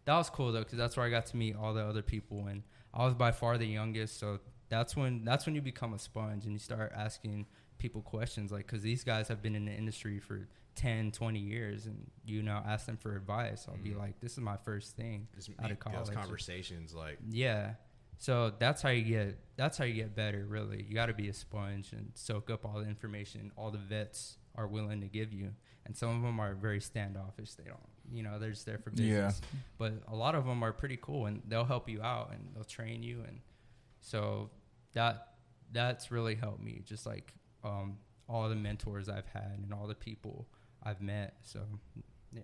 [0.05, 2.47] that was cool though, because that's where I got to meet all the other people,
[2.47, 4.19] and I was by far the youngest.
[4.19, 7.45] So that's when that's when you become a sponge and you start asking
[7.77, 11.85] people questions, like because these guys have been in the industry for 10, 20 years,
[11.85, 13.67] and you know ask them for advice.
[13.69, 13.97] I'll be Mhm.
[13.99, 17.75] like, this is my first thing Just out of make those conversations like Yeah.
[18.17, 20.83] So that's how you get that's how you get better really.
[20.87, 24.37] You got to be a sponge and soak up all the information all the vets
[24.55, 25.51] are willing to give you.
[25.85, 27.53] And some of them are very standoffish.
[27.53, 27.77] They don't,
[28.11, 29.27] you know, they're just there for Yeah.
[29.27, 29.41] business.
[29.77, 32.63] But a lot of them are pretty cool and they'll help you out and they'll
[32.63, 33.39] train you and
[34.01, 34.49] so
[34.93, 35.33] that
[35.71, 37.97] that's really helped me just like um
[38.29, 40.47] all the mentors I've had and all the people
[40.83, 41.35] I've met.
[41.43, 41.59] So
[42.33, 42.41] yeah.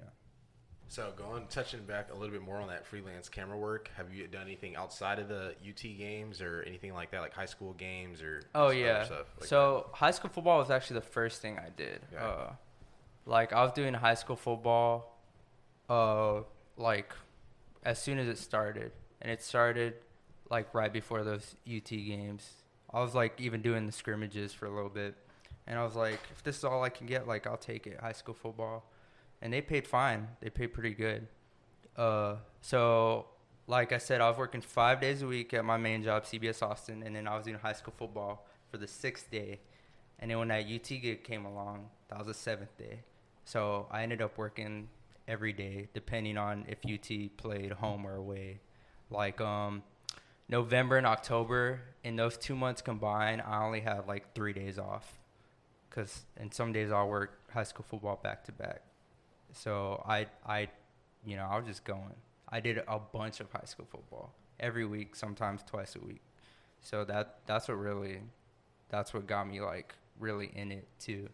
[0.91, 4.27] So going touching back a little bit more on that freelance camera work, have you
[4.27, 8.21] done anything outside of the UT games or anything like that, like high school games
[8.21, 9.05] or Oh yeah.
[9.05, 12.01] stuff like so high school football was actually the first thing I did.
[12.11, 12.25] Yeah.
[12.25, 12.53] Uh,
[13.25, 15.17] like I was doing high school football,
[15.89, 16.41] uh,
[16.75, 17.13] like
[17.83, 19.93] as soon as it started, and it started
[20.49, 22.51] like right before those UT games.
[22.93, 25.15] I was like even doing the scrimmages for a little bit,
[25.67, 27.97] and I was like, if this is all I can get, like I'll take it.
[28.01, 28.83] High school football,
[29.41, 30.27] and they paid fine.
[30.41, 31.27] They paid pretty good.
[31.97, 33.25] Uh, so
[33.67, 36.61] like I said, I was working five days a week at my main job, CBS
[36.61, 39.59] Austin, and then I was doing high school football for the sixth day.
[40.19, 42.99] And then when that UT gig came along, that was the seventh day.
[43.45, 44.89] So I ended up working
[45.27, 48.59] every day, depending on if UT played home or away.
[49.09, 49.83] Like um,
[50.47, 55.17] November and October, in those two months combined, I only had like three days off.
[55.89, 58.81] Cause and some days I'll work high school football back to back.
[59.53, 60.69] So I I,
[61.25, 62.15] you know, I was just going.
[62.49, 66.21] I did a bunch of high school football every week, sometimes twice a week.
[66.81, 68.21] So that that's what really,
[68.89, 71.29] that's what got me like really in it too.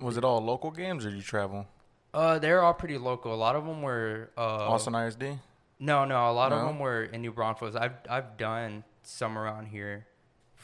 [0.00, 1.66] Was it all local games or did you travel?
[2.12, 3.34] Uh, they're all pretty local.
[3.34, 5.38] A lot of them were uh, Austin ISD?
[5.78, 7.76] No, no, a lot of them were in New Braunfels.
[7.76, 10.06] I've I've done some around here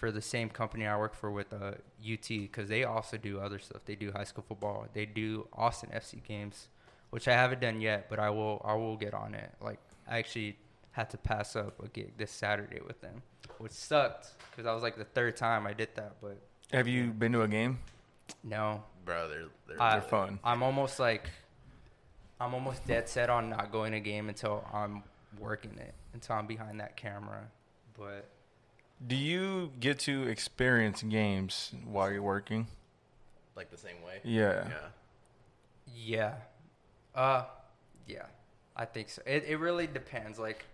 [0.02, 3.60] for the same company I work for with uh, UT because they also do other
[3.60, 3.82] stuff.
[3.84, 4.88] They do high school football.
[4.92, 6.66] They do Austin FC games,
[7.10, 9.52] which I haven't done yet, but I will I will get on it.
[9.60, 9.78] Like
[10.10, 10.56] I actually
[10.90, 13.22] had to pass up a gig this Saturday with them,
[13.58, 16.16] which sucked because I was like the third time I did that.
[16.20, 16.36] But
[16.72, 17.78] Have you been to a game?
[18.42, 18.82] no.
[19.04, 20.40] Bro, they're they're, I- They're fun.
[20.42, 21.30] I'm almost like
[22.40, 25.04] I'm almost dead set on not going to game until I'm
[25.38, 27.42] working it, until I'm behind that camera.
[27.96, 28.26] But
[29.04, 32.68] Do you get to experience games while you're working?
[33.56, 34.20] like the same way.
[34.24, 34.68] Yeah.
[35.94, 36.34] Yeah.
[37.14, 37.44] yeah, uh,
[38.06, 38.26] yeah,
[38.76, 39.22] I think so.
[39.26, 40.38] It it really depends.
[40.38, 40.64] Like,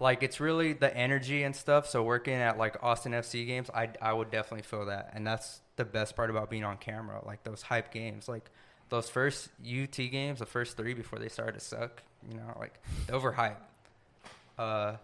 [0.00, 1.88] like it's really the energy and stuff.
[1.88, 5.60] So working at like Austin FC games, I I would definitely feel that, and that's
[5.76, 7.22] the best part about being on camera.
[7.24, 8.50] Like those hype games, like
[8.88, 12.02] those first UT games, the first three before they started to suck.
[12.28, 13.56] You know, like overhyped.
[14.58, 14.96] Uh,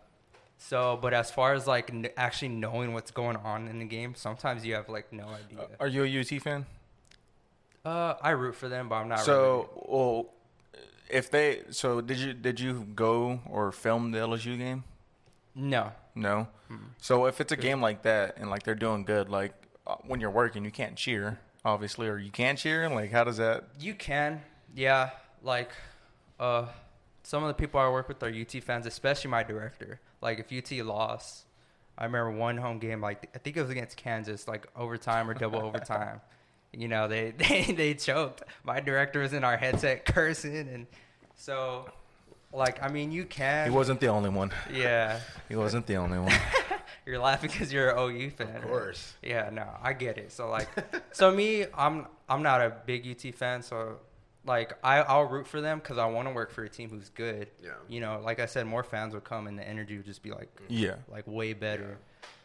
[0.62, 4.14] so, but as far as like n- actually knowing what's going on in the game,
[4.14, 5.66] sometimes you have like no idea.
[5.80, 6.66] Are you a UT fan?
[7.82, 9.20] Uh, I root for them, but I'm not.
[9.20, 10.26] so, well,
[11.08, 14.84] if they, so did you did you go or film the LSU game?
[15.54, 15.92] no.
[16.14, 16.48] No.
[16.70, 16.78] Mm.
[16.98, 19.54] So if it's a game like that and like they're doing good, like
[19.86, 22.88] uh, when you're working, you can't cheer, obviously, or you can cheer.
[22.90, 23.64] Like, how does that?
[23.78, 24.42] You can,
[24.74, 25.10] yeah.
[25.42, 25.70] Like,
[26.38, 26.66] uh,
[27.22, 30.00] some of the people I work with are UT fans, especially my director.
[30.20, 31.44] Like, if UT lost,
[31.98, 35.34] I remember one home game, like I think it was against Kansas, like overtime or
[35.34, 36.20] double overtime.
[36.72, 38.44] You know, they, they they choked.
[38.62, 40.86] My director was in our headset cursing, and
[41.34, 41.90] so,
[42.52, 43.68] like, I mean, you can.
[43.68, 44.52] He wasn't the only one.
[44.72, 46.32] Yeah, He wasn't the only one.
[47.04, 48.54] you're laughing because you're an OU fan.
[48.54, 49.14] Of course.
[49.20, 50.30] Yeah, no, I get it.
[50.30, 50.68] So like,
[51.10, 53.96] so me, I'm I'm not a big UT fan, so
[54.46, 57.10] like I I'll root for them because I want to work for a team who's
[57.10, 57.48] good.
[57.62, 57.70] Yeah.
[57.88, 60.30] You know, like I said, more fans would come and the energy would just be
[60.30, 60.96] like Yeah.
[61.08, 61.98] like way better.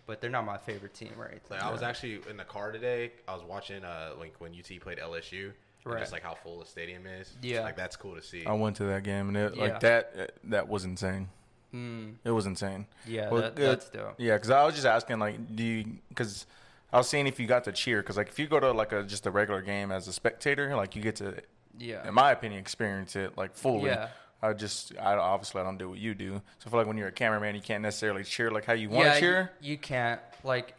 [0.08, 1.42] But they're not my favorite team, right?
[1.50, 3.12] Like I was actually in the car today.
[3.28, 5.52] I was watching uh like when UT played LSU.
[5.86, 6.00] And Right.
[6.00, 7.36] just like how full the stadium is.
[7.44, 7.62] Yeah.
[7.62, 8.46] Like that's cool to see.
[8.46, 9.62] I went to that game and it, Yeah.
[9.64, 11.30] like that uh, that was insane.
[11.74, 12.86] Mm, It was insane.
[13.06, 14.16] yeah, Well, that, that's dope.
[14.18, 15.86] Yeah, because I was just asking, like, do you?
[16.08, 16.46] Because
[16.94, 18.02] I was seeing if you got to cheer.
[18.02, 20.74] Because like, if you go to like a just a regular game as a spectator,
[20.76, 21.36] like you get to,
[21.80, 22.08] Yeah.
[22.08, 23.90] in my opinion, experience it like fully.
[23.90, 24.10] Yeah.
[24.42, 26.42] I just, I obviously I don't do what you do.
[26.60, 28.90] So I feel like when you're a cameraman, you can't necessarily cheer like how you
[28.90, 29.52] want to yeah, cheer.
[29.62, 30.76] You, you can't like,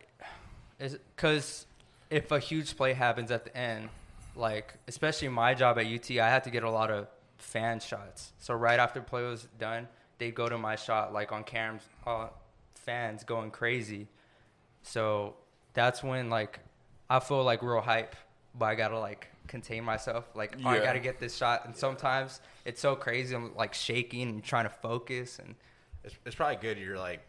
[0.78, 1.66] because
[2.10, 3.88] if a huge play happens at the end,
[4.36, 8.32] like especially my job at UT, I had to get a lot of fan shots.
[8.38, 12.28] So right after play was done, they'd go to my shot like on cams, uh,
[12.74, 14.08] fans going crazy.
[14.82, 15.34] So
[15.74, 16.60] that's when like
[17.08, 18.16] I feel like real hype,
[18.54, 20.24] but I gotta like contain myself.
[20.34, 20.84] Like oh, I Yeah.
[20.84, 23.34] gotta get this shot, and sometimes it's so crazy.
[23.34, 25.54] I'm like shaking and trying to focus, and
[26.04, 27.20] it's, it's probably good you're like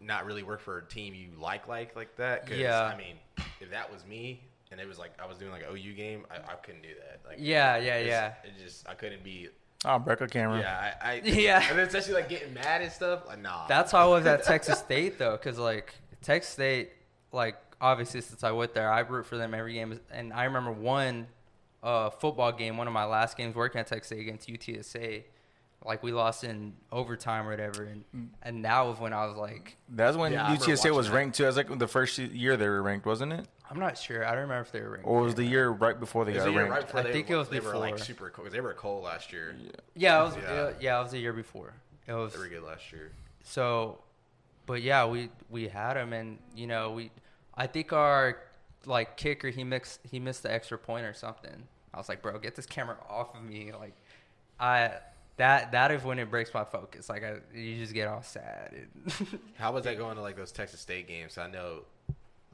[0.00, 2.46] not really work for a team you like like like that.
[2.46, 2.82] 'cause, Yeah.
[2.82, 3.16] I mean,
[3.60, 6.26] if that was me and it was like I was doing like an OU game,
[6.30, 7.20] I, I couldn't do that.
[7.26, 8.34] Like yeah, yeah, it's- yeah.
[8.50, 9.48] It just I couldn't be.
[9.84, 10.58] Oh, break a camera.
[10.60, 11.10] Yeah, I.
[11.12, 11.64] I Yeah.
[11.68, 13.26] And then especially like getting mad and stuff.
[13.26, 13.66] Like nah.
[13.68, 16.90] That's how I was at Texas State though, because like Texas State,
[17.32, 19.98] like obviously since I went there, I root for them every game.
[20.10, 21.26] And I remember one
[21.82, 25.24] uh, football game, one of my last games working at Texas State against UTSA.
[25.84, 29.76] Like we lost in overtime or whatever, and and that was when I was like,
[29.88, 31.12] That's when Yeah, UTSA was watching that.
[31.16, 31.44] ranked too.
[31.44, 33.46] It was like the first year they were ranked, wasn't it?
[33.70, 34.24] I'm not sure.
[34.24, 35.06] I don't remember if they were ranked.
[35.06, 36.72] Or was the year right before they It was got the year ranked?
[36.74, 38.04] right before I they, think it was they were like before.
[38.04, 38.46] super cold.
[38.46, 39.54] 'cause They were cold last year.
[39.94, 40.36] Yeah, it was.
[40.36, 40.42] Yeah.
[40.54, 40.70] Yeah.
[40.80, 41.72] yeah, it was the year before.
[42.08, 43.12] It was They were good last year.
[43.44, 43.98] So,
[44.64, 47.10] but yeah, we we had them, and you know, we
[47.56, 48.38] I think our
[48.84, 51.66] like kicker he mixed he missed the extra point or something.
[51.94, 53.72] I was like, bro, get this camera off of me.
[53.72, 53.94] Like,
[54.60, 54.92] I
[55.38, 57.08] that that is when it breaks my focus.
[57.08, 58.72] Like, I, you just get all sad.
[58.74, 61.38] And How was that going to like those Texas State games?
[61.38, 61.80] I know,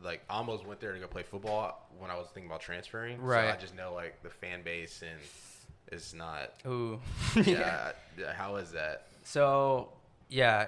[0.02, 3.18] like, I almost went there to go play football when I was thinking about transferring.
[3.18, 3.52] So Right.
[3.52, 5.20] I just know like the fan base and
[5.90, 6.52] it's not.
[6.66, 7.00] Ooh,
[7.36, 7.92] Yeah.
[8.18, 9.06] yeah, How is that?
[9.24, 9.88] So
[10.28, 10.66] yeah,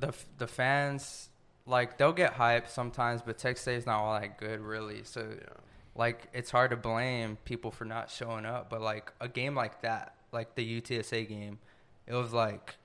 [0.00, 1.28] the the fans
[1.68, 5.04] like they'll get hyped sometimes, but Texas State is not all that good really.
[5.04, 5.46] So Yeah.
[5.94, 8.70] like it's hard to blame people for not showing up.
[8.70, 11.58] But like a game like that, like the UTSA game,
[12.06, 12.76] it was like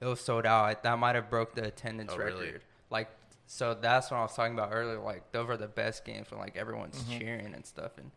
[0.00, 0.82] it was sold out.
[0.82, 2.34] That might have broke the attendance Oh, record.
[2.40, 2.52] really?
[2.90, 3.08] Like
[3.46, 4.98] so that's what I was talking about earlier.
[4.98, 7.18] Like those are the best games when like everyone's Mm-hmm.
[7.18, 7.92] cheering and stuff.
[7.98, 8.10] And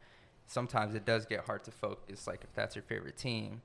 [0.47, 2.25] sometimes it does get hard to focus.
[2.27, 3.61] Like if that's your favorite team,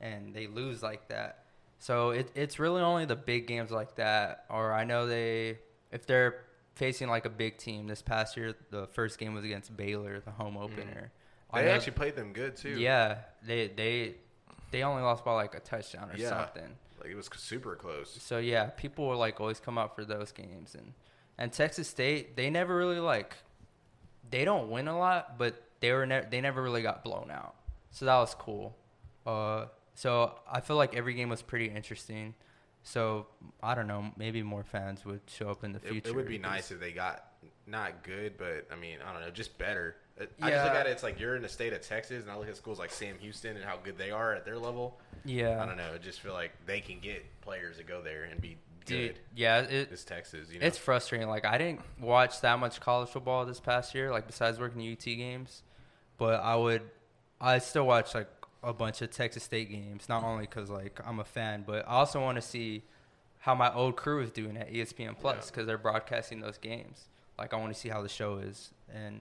[0.00, 1.44] and they lose like that.
[1.78, 4.44] So it, it's really only the big games like that.
[4.50, 5.58] Or I know they
[5.92, 6.42] if they're
[6.74, 7.86] facing like a big team.
[7.86, 11.10] This past year, the first game was against Baylor, the home opener.
[11.52, 11.56] Mm-hmm.
[11.56, 12.78] They know- actually played them good too.
[12.78, 14.14] yeah, they they
[14.70, 16.28] they only lost by like a touchdown or Yeah.
[16.28, 16.70] something.
[17.00, 18.16] Like it was super close.
[18.22, 20.92] So yeah, people will like always come up for those games and
[21.38, 23.34] and Texas State they never really like
[24.30, 27.54] they don't win a lot, but they were ne- they never really got blown out.
[27.90, 28.76] So that was cool.
[29.26, 32.34] Uh, so I feel like every game was pretty interesting.
[32.82, 33.26] So
[33.62, 36.08] I don't know, maybe more fans would show up in the future.
[36.10, 37.24] it would be nice if they got
[37.66, 39.96] not good, but I mean, I don't know, just better.
[40.16, 40.90] It- I just look at it.
[40.90, 43.16] It's like you're in the state of Texas, and I look at schools like Sam
[43.20, 44.98] Houston and how good they are at their level.
[45.24, 45.92] Yeah, I don't know.
[45.94, 49.14] I just feel like they can get players to go there and be dude.
[49.14, 49.18] good.
[49.34, 50.66] Yeah, it, It's Texas, you know.
[50.66, 51.28] It's frustrating.
[51.28, 55.04] Like I didn't watch that much college football this past year, like besides working UT
[55.04, 55.62] games,
[56.18, 56.82] but I would,
[57.40, 58.28] I still watch like
[58.62, 60.08] a bunch of Texas State games.
[60.08, 62.82] Not only because like I'm a fan, but I also want to see
[63.38, 65.50] how my old crew is doing at ESPN Plus Yeah.
[65.50, 67.06] because they're broadcasting those games.
[67.38, 69.20] Like I want to see how the show is, and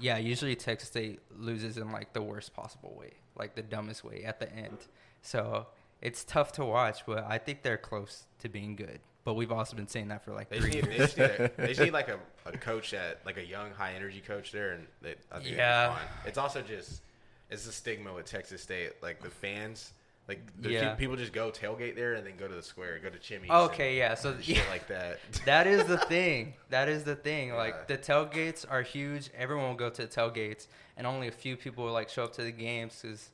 [0.00, 4.24] yeah, usually Texas State loses in like the worst possible way, like the dumbest way
[4.24, 4.78] at the end.
[5.22, 5.66] So
[6.02, 8.98] it's tough to watch, but I think they're close to being good.
[9.22, 11.50] But we've also been saying that for like They three need, they, just need a,
[11.58, 14.72] they just need like a, a coach that like a young high energy coach there,
[14.72, 15.90] and they, I think Yeah.
[15.90, 15.98] yeah.
[16.26, 17.02] It's also just
[17.50, 19.92] it's a stigma with Texas State, like the fans,
[20.28, 20.94] like the Yeah.
[20.94, 23.50] people just go tailgate there and then go to the square, go to Chimy's.
[23.50, 24.14] Okay, yeah.
[24.14, 25.18] So shit yeah, like that.
[25.44, 26.54] that is the thing.
[26.68, 27.48] That is the thing.
[27.48, 27.56] Yeah.
[27.56, 29.30] Like the tailgates are huge.
[29.36, 32.32] Everyone will go to the tailgates, and only a few people will like show up
[32.34, 33.30] to the games because,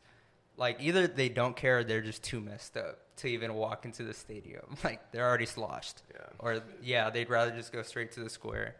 [0.57, 3.01] like, either they don't care or they're just too messed up.
[3.17, 4.77] to even walk into the stadium.
[4.85, 6.03] Like they're already sloshed.
[6.15, 6.21] Yeah.
[6.39, 8.77] Or yeah, they'd rather just go straight to the square.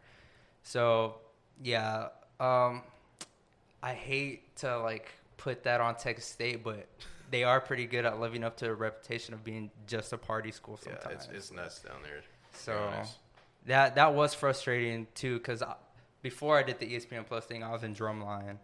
[0.63, 1.17] So
[1.63, 2.09] yeah,
[2.41, 2.83] um,
[3.83, 6.87] I hate to like put that on Texas State, but
[7.31, 10.51] they are pretty good at living up to a reputation of being just a party
[10.51, 12.23] school Yeah, it's, it's nuts down there.
[12.53, 12.91] So
[13.67, 15.63] that that was frustrating too, because
[16.23, 18.59] before I did the ESPN Plus thing, I was in drumline,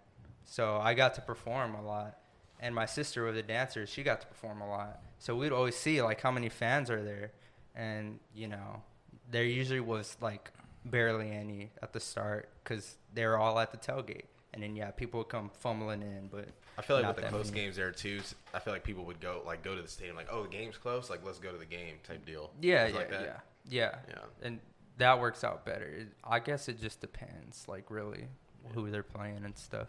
[0.45, 2.19] so I got to perform a lot.
[2.61, 5.01] And my sister was a dancer; she got to perform a lot.
[5.19, 7.33] So we'd always see like how many fans are there,
[7.75, 8.83] and you know,
[9.31, 10.51] there usually was like
[10.85, 14.93] barely any at the start because they were all at the tailgate, and then yeah,
[14.93, 17.65] people would come fumbling in, but I feel like with the close many.
[17.65, 18.21] games there too.
[18.55, 20.77] I feel like people would go like go to the stadium like, oh, the game's
[20.79, 22.51] close, like let's go to the game type deal.
[22.61, 23.23] Yeah, yeah, like that.
[23.23, 23.37] yeah,
[23.69, 24.47] yeah, Yeah.
[24.47, 24.61] and
[24.99, 25.85] that works out better.
[25.87, 28.27] It- I guess it just depends, like really,
[28.75, 29.89] who they're playing and stuff.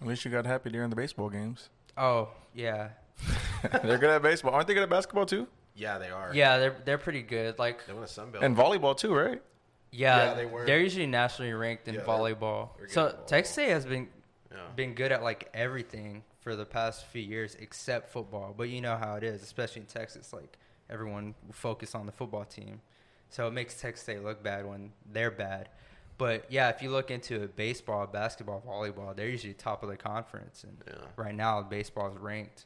[0.00, 1.70] At least you got happy during the baseball games.
[1.98, 2.90] Oh yeah,
[3.82, 4.52] They're good at baseball.
[4.54, 5.46] Aren't they good at basketball too?
[5.74, 6.30] Yeah, they are.
[6.34, 7.58] yeah, they're they're pretty good.
[7.58, 8.44] Like they won a Sun Belt.
[8.44, 9.42] And volleyball too, right?
[9.92, 10.66] yeah, Yeah, they were.
[10.66, 12.70] They're usually nationally ranked in Yeah, they're- volleyball.
[12.78, 13.26] they're So at volleyball.
[13.26, 14.08] Texas State has been
[14.56, 14.62] yeah.
[14.74, 18.54] been good at like everything for the past few years except football.
[18.56, 20.32] But you know how it is, especially in Texas.
[20.32, 20.58] Like
[20.90, 22.80] everyone focus on the football team,
[23.28, 25.68] so it makes Texas State look bad when they're bad.
[26.18, 29.96] But yeah, if you look into it, baseball, basketball, volleyball, they're usually top of the
[29.98, 30.64] conference.
[30.64, 31.04] And Yeah.
[31.16, 32.64] right now, baseball is ranked.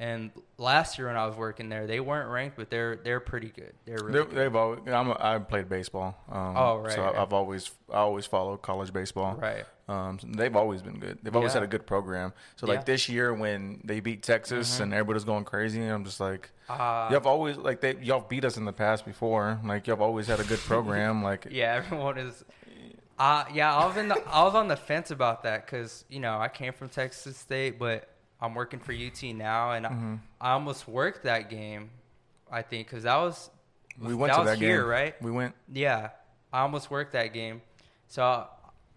[0.00, 3.50] And last year when I was working there, they weren't ranked, but they're they're pretty
[3.50, 3.74] good.
[3.84, 4.80] They're really they're, they've always.
[4.88, 6.16] I'm a, I played baseball.
[6.32, 7.14] Um, Oh, right, So right.
[7.16, 9.34] I've always I always followed college baseball.
[9.36, 9.66] right.
[9.88, 11.18] Um, they've always been good.
[11.22, 11.60] They've always Yeah.
[11.60, 12.32] had a good program.
[12.56, 12.84] So like Yeah.
[12.84, 14.84] this year when they beat Texas Mhm.
[14.84, 18.46] and everybody's going crazy, I'm just like, Uh, y'all have always like they y'all beat
[18.46, 19.60] us in the past before.
[19.62, 21.22] Like y'all have always had a good program.
[21.30, 22.42] like Yeah, everyone is.
[23.18, 26.20] Uh, yeah, I was in the I was on the fence about that because you
[26.20, 28.08] know I came from Texas State, but
[28.42, 30.18] I'm working for UT now, and Mhm.
[30.40, 31.90] I, I almost worked that game.
[32.50, 33.50] I think because that was
[34.00, 35.22] we went that to was that here, game, right?
[35.22, 35.54] We went.
[35.72, 36.10] Yeah,
[36.52, 37.62] I almost worked that game,
[38.08, 38.46] so I,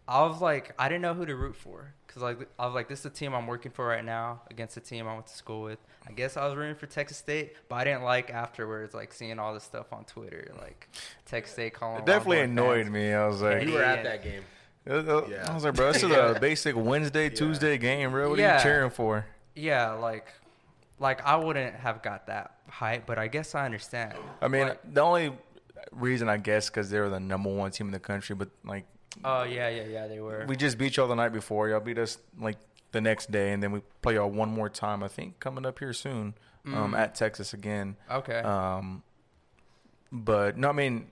[0.08, 2.88] I was like, I didn't know who to root for because like I was like,
[2.88, 5.36] this is the team I'm working for right now against the team I went to
[5.36, 5.80] school with.
[6.08, 9.40] I guess I was rooting for Texas State, but I didn't like afterwards, like seeing
[9.40, 10.88] all this stuff on Twitter, like
[11.26, 12.00] Texas State calling.
[12.00, 12.94] It definitely annoyed fans.
[12.94, 13.14] me.
[13.14, 14.44] I was like, You were at that game.
[14.90, 15.50] Uh, Yeah.
[15.50, 17.36] I was like, bro, this is a basic Wednesday, Yeah.
[17.36, 18.30] Tuesday game, bro.
[18.30, 19.26] What are you cheering for?
[19.56, 20.28] Yeah, like,
[21.00, 24.14] like I wouldn't have got that hype, but I guess I understand.
[24.42, 25.34] I mean, Like- the only
[25.92, 28.86] reason I guess because they were the number one team in the country, but like
[29.24, 30.46] oh yeah, yeah, yeah, they were.
[30.48, 31.70] we just beat y'all the night before.
[31.70, 32.58] Y'all beat us like
[32.94, 35.04] the next day, and then we play y'all one more time.
[35.04, 36.34] I think coming up here soon
[36.66, 36.98] um, Mm.
[36.98, 37.96] at Texas again.
[38.10, 38.40] okay.
[38.40, 39.04] Um,
[40.12, 41.08] but no, I mean,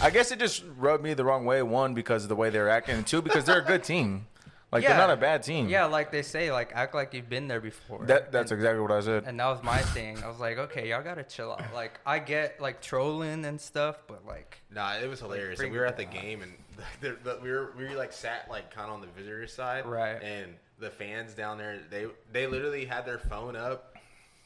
[0.00, 1.62] I guess it just rubbed me the wrong way.
[1.62, 4.26] One because of the way they're acting, and two because they're a good team.
[4.72, 4.90] Like Yeah.
[4.90, 5.68] they're not a bad team.
[5.68, 8.04] yeah, like they say, like act like you've been there before.
[8.06, 9.24] That that's and, exactly what I said.
[9.26, 10.22] and that was my thing.
[10.22, 11.62] I was like, okay, y'all gotta chill out.
[11.74, 15.58] Like I get like trolling and stuff, but like, Nah, it was hilarious.
[15.58, 16.12] bring and we were at the down.
[16.14, 16.52] game, and
[17.00, 19.86] the, the, we were we were like sat like kind of on the visitor side,
[19.86, 20.22] Right.
[20.22, 23.96] And the fans down there, they they literally had their phone up.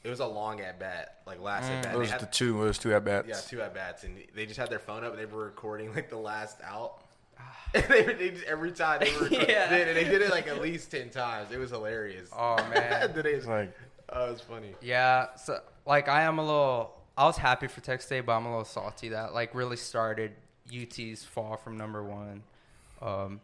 [0.03, 1.77] It was a long at bat, like last Mm.
[1.77, 1.95] at bat.
[1.95, 2.63] It was They the two.
[2.63, 3.27] It was two at bats.
[3.29, 5.13] yeah, two at bats, and they just had their phone up.
[5.13, 7.04] and They were recording like the last out.
[7.75, 9.73] And they, they just, every time they were Yeah.
[9.75, 11.51] and they did it like at least ten times.
[11.51, 12.29] It was hilarious.
[12.33, 13.73] oh man, Then they- It's like
[14.11, 14.75] oh, it was funny.
[14.81, 16.95] Yeah, so like I am a little.
[17.17, 20.33] I was happy for Texas State, but I'm a little salty that like really started
[20.69, 22.43] UT's fall from number one,
[23.03, 23.41] um,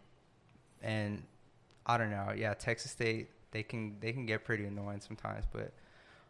[0.83, 1.23] and
[1.87, 2.33] I don't know.
[2.37, 5.73] Yeah, Texas State they can they can get pretty annoying sometimes, but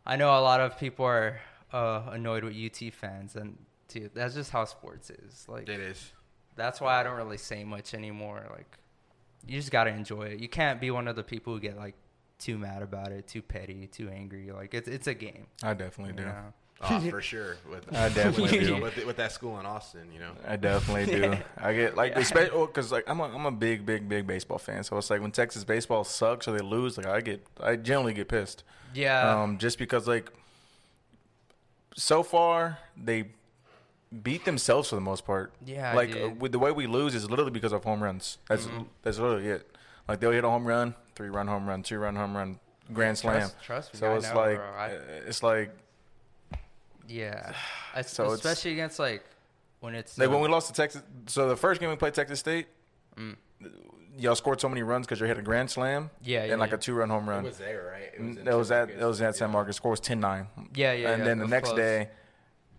[0.07, 1.39] I know a lot of people are
[1.73, 5.45] uh, annoyed with UT fans, and dude, that's just how sports is.
[5.49, 6.13] Like It is.
[6.61, 8.45] That's why I don't really say much anymore.
[8.51, 8.79] Like,
[9.47, 10.41] you just gotta enjoy it.
[10.41, 11.95] You can't be one of the people who get like
[12.39, 14.51] too mad about it, too petty, too angry.
[14.53, 15.47] Like it's it's a game.
[15.63, 16.25] I definitely do.
[16.25, 16.53] Know?
[16.83, 17.57] Oh, for sure.
[17.71, 18.83] With, I definitely with, do.
[18.83, 20.33] With, with that school in Austin, you know.
[20.47, 21.37] I definitely do.
[21.59, 22.21] I get like Yeah.
[22.21, 24.85] especially because like I'm a I'm a big big big baseball fan.
[24.85, 28.15] So it's like when Texas baseball sucks or they lose, like I get I generally
[28.15, 28.65] get pissed.
[28.95, 29.43] Yeah.
[29.43, 30.31] Um, just because like
[31.97, 33.25] so far they
[34.23, 35.53] beat themselves for the most part.
[35.65, 38.39] Yeah, like uh, with the way we lose is literally because of home runs.
[38.49, 38.87] That's Mhm.
[39.03, 39.77] that's literally it.
[40.09, 42.59] Like they'll hit a home run, three run home run, two run home run,
[42.93, 43.41] grand slam.
[43.41, 44.01] Trust, trust me.
[44.01, 44.65] So I it's know, like bro.
[44.77, 45.71] I- uh, it's like
[47.09, 47.53] yeah.
[47.95, 49.25] Es- so it's- especially against like
[49.81, 51.03] when it's like uh, when we lost to Texas.
[51.27, 52.67] So the first game we played Texas State,
[53.17, 53.37] Mm.
[54.17, 56.71] y'all scored so many runs because you hit a grand slam Yeah, yeah, and like
[56.71, 56.77] yeah.
[56.77, 57.45] a two run home run.
[57.45, 58.13] It was there, right?
[58.15, 59.01] It in That was at Marcos.
[59.01, 59.77] that was at San Marcos.
[59.77, 60.47] Score was 10-9.
[60.75, 61.11] Yeah, yeah.
[61.11, 61.79] and yeah, then the next close.
[61.79, 62.09] day,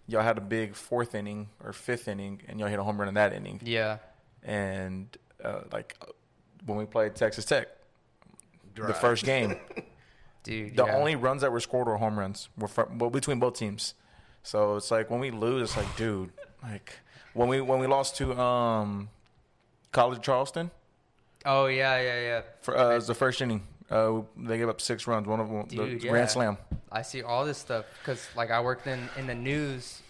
[0.08, 3.08] y'all had a big fourth inning or fifth inning, and y'all hit a home run
[3.08, 3.62] in that inning.
[3.64, 3.98] Yeah.
[4.44, 6.06] And uh, like uh,
[6.66, 7.68] when we played Texas Tech,
[8.76, 9.56] the first game,
[10.44, 10.76] dude.
[10.76, 10.96] The yeah.
[10.96, 12.50] only runs that were scored were home runs.
[12.58, 13.94] Were from, well, between both teams.
[14.44, 16.32] So it's like when we lose, it's like, dude,
[16.64, 17.00] like
[17.34, 19.10] when we when we lost to um,
[19.92, 20.72] College of Charleston,
[21.46, 22.42] Oh yeah, yeah, yeah.
[22.62, 23.64] for, uh, it was the first inning.
[23.90, 25.28] Uh, they gave up six runs.
[25.28, 26.12] One of them, Dude, the yeah.
[26.12, 26.58] grand slam.
[26.92, 30.02] I see all this stuff because like I worked in in the news,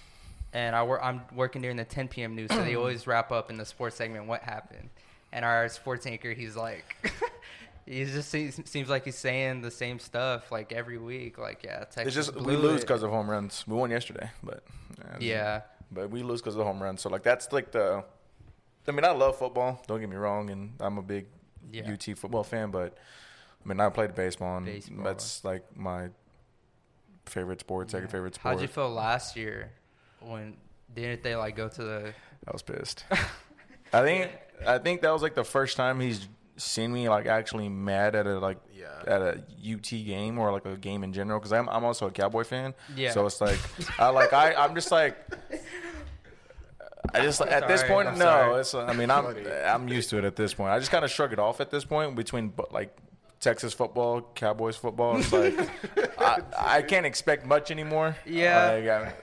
[0.54, 2.36] and I work I'm working during the 10 p.m.
[2.36, 4.90] news, so they always wrap up in the sports segment what happened,
[5.32, 6.96] and our sports anchor he's like.
[7.86, 11.38] He just seems, seems like he's saying the same stuff like every week.
[11.38, 13.66] Like, yeah, Texas It's just we lose because of home runs.
[13.68, 14.64] We won yesterday, but
[15.04, 15.62] uh, Yeah,
[15.92, 17.02] but we lose because of the home runs.
[17.02, 18.04] So like that's like the.
[18.88, 19.82] I mean, I love football.
[19.88, 21.26] Don't get me wrong, and I'm a big
[21.72, 21.92] yeah.
[21.92, 22.98] UT football fan, but
[23.64, 25.04] I mean, I played baseball, and Baseball.
[25.04, 26.10] that's like my
[27.32, 28.12] favorite sport, second Yeah.
[28.12, 28.54] favorite sport.
[28.56, 29.72] How'd you feel last year
[30.20, 30.58] when
[30.94, 32.14] didn't they like go to the?
[32.48, 33.06] I was pissed.
[33.94, 34.32] I think
[34.68, 36.28] I think that was like the first time he's
[36.58, 38.86] seen me like actually mad at a like Yeah.
[39.08, 42.12] at a UT game or like a game in general because I'm I'm also a
[42.12, 42.74] Cowboy fan.
[42.96, 43.12] Yeah.
[43.12, 43.60] So it's like
[44.00, 45.18] I like I I'm just like.
[47.14, 48.60] I just at this point I'm no sorry.
[48.62, 49.26] it's I mean I'm
[49.66, 51.70] I'm used to it at this point I just kind of shrug it off at
[51.72, 52.96] this point between bu- like
[53.42, 55.56] Texas football Cowboys football it's like
[56.20, 58.72] I, I can't expect much anymore Yeah.
[58.72, 59.14] Like, I-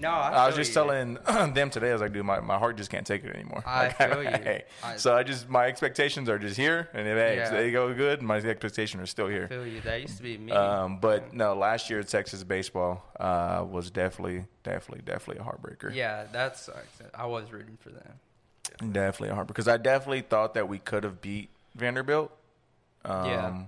[0.00, 0.74] No, I, I was just you.
[0.74, 1.14] telling
[1.54, 1.90] them today.
[1.90, 3.62] I was like, dude, my, my heart just can't take it anymore.
[3.64, 4.30] I Like, feel you.
[4.30, 4.64] hey.
[4.82, 7.50] I- so I just my expectations are just here, and if hey, Yeah.
[7.50, 9.48] they go good, my expectations are still I here.
[9.48, 9.80] feel you.
[9.82, 10.50] That used to be me.
[10.50, 15.94] Um, but no, last year Texas baseball uh, was definitely, definitely, definitely a heartbreaker.
[15.94, 16.68] yeah, that's
[17.14, 18.92] I was rooting for them.
[18.92, 22.32] Definitely a heartbreaker because I definitely thought that we could have beat Vanderbilt.
[23.04, 23.62] Um, Yeah.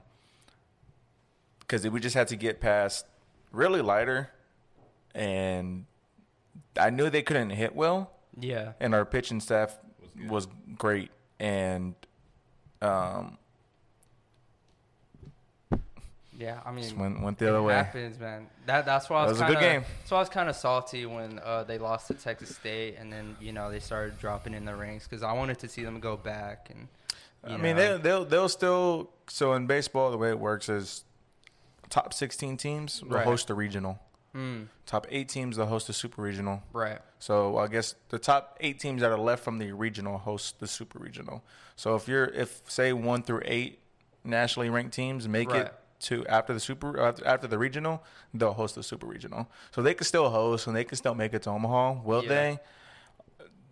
[1.61, 3.07] Because we just had to get past
[3.53, 4.31] really lighter,
[5.15, 5.87] and
[6.77, 8.11] I knew they couldn't hit well.
[8.39, 9.79] Yeah, and our pitching staff
[10.29, 11.95] Was was great and
[12.83, 13.39] um
[16.37, 16.61] yeah.
[16.65, 18.47] I mean, just went went the it other way happens, man.
[18.67, 19.83] That that's why I That was, was a kind good of.
[19.83, 19.91] game.
[20.07, 23.37] So I was kind of salty when uh, they lost to Texas State, and then
[23.41, 26.17] you know they started dropping in the ranks because I wanted to see them go
[26.17, 26.89] back and.
[27.45, 27.97] i you mean know.
[27.99, 31.05] they, they'll they'll still so in baseball the way it works is
[31.89, 33.25] top 16 teams will Right.
[33.25, 33.99] host the regional
[34.35, 37.01] Mm, top eight teams will host the super regional right.
[37.19, 40.69] so i guess the top eight teams that are left from the regional host the
[40.69, 41.43] super regional
[41.75, 43.81] so if you're if say one through eight
[44.23, 45.67] nationally ranked teams make Right.
[45.67, 49.83] it to after the super after- after the regional they'll host the super regional so
[49.83, 52.29] they can still host and they can still make it to omaha will Yeah.
[52.29, 52.61] they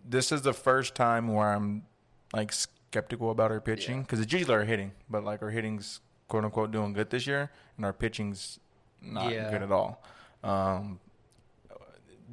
[0.03, 1.85] this is the first time where i'm
[2.33, 2.51] like
[2.93, 4.01] skeptical about our pitching Yeah.
[4.01, 7.51] because it's usually our hitting but like our hitting's quote unquote doing good this year
[7.77, 8.59] and our pitching's
[9.01, 9.51] not Yeah.
[9.51, 10.01] good at all
[10.43, 10.99] um,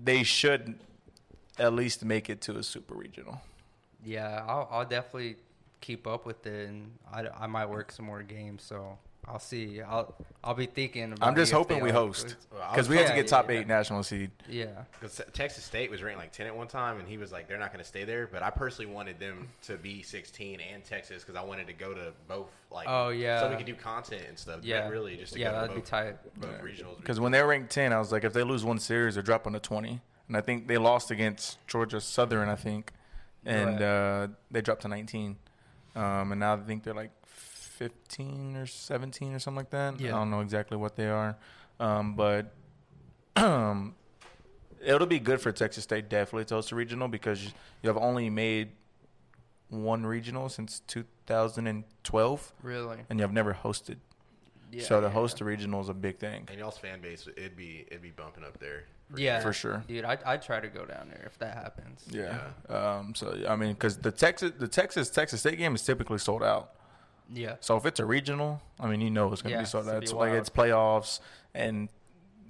[0.02, 0.78] they should
[1.58, 3.40] at least make it to a super regional
[4.04, 5.36] Yeah, I'll, I'll definitely
[5.80, 8.62] keep up with it, and I, I might work some more games.
[8.62, 8.98] So
[9.28, 9.82] I'll see.
[9.82, 10.14] I'll
[10.44, 11.12] I'll be thinking.
[11.12, 13.58] About i'm just hoping we host because was we had to yeah, get top yeah.
[13.58, 14.66] eight national seed Yeah,
[15.00, 17.58] Because Texas State was ranked like 10 at one time, and he was like, they're
[17.58, 18.28] not going to stay there.
[18.28, 21.92] But I personally wanted them to be 16 and Texas because I wanted to go
[21.92, 22.50] to both.
[22.70, 23.40] Like, Oh, yeah.
[23.40, 24.60] so we could do content and stuff.
[24.62, 26.40] yeah, But really, just to yeah, go that'd be both, tight.
[26.40, 26.96] both regionals.
[26.98, 29.22] because when they were ranked 10 i was like if they lose one series they're
[29.22, 32.92] dropping to 20 and i think they lost against georgia southern i think
[33.44, 33.82] and Right.
[33.82, 35.36] uh, they dropped to 19
[35.94, 37.10] um, and now i think they're like
[37.76, 40.14] 15 or 17 or something like that Yeah.
[40.14, 41.36] i don't know exactly what they are
[41.78, 42.54] um, but
[43.36, 43.94] um,
[44.84, 48.30] it'll be good for texas state definitely to host a regional because you have only
[48.30, 48.70] made
[49.68, 52.98] one regional since 2012 Really?
[53.10, 53.96] and you have never hosted
[54.72, 54.84] Yeah.
[54.84, 55.12] so to yeah.
[55.12, 58.10] host a regional is a big thing and y'all's fan base, it'd be it'd be
[58.10, 58.84] bumping up there.
[59.16, 59.84] yeah, for sure.
[59.86, 60.04] dude.
[60.04, 62.04] I I try to go down there if that happens.
[62.10, 62.38] Yeah.
[62.68, 66.42] Um, so I mean, because the Texas, the Texas Texas State game is typically sold
[66.42, 66.72] out.
[67.32, 69.66] Yeah, So if it's a regional, I mean, you know it's going to Yeah, be
[69.66, 70.02] sold it's gonna out.
[70.02, 71.20] It's like it's playoffs,
[71.54, 71.88] and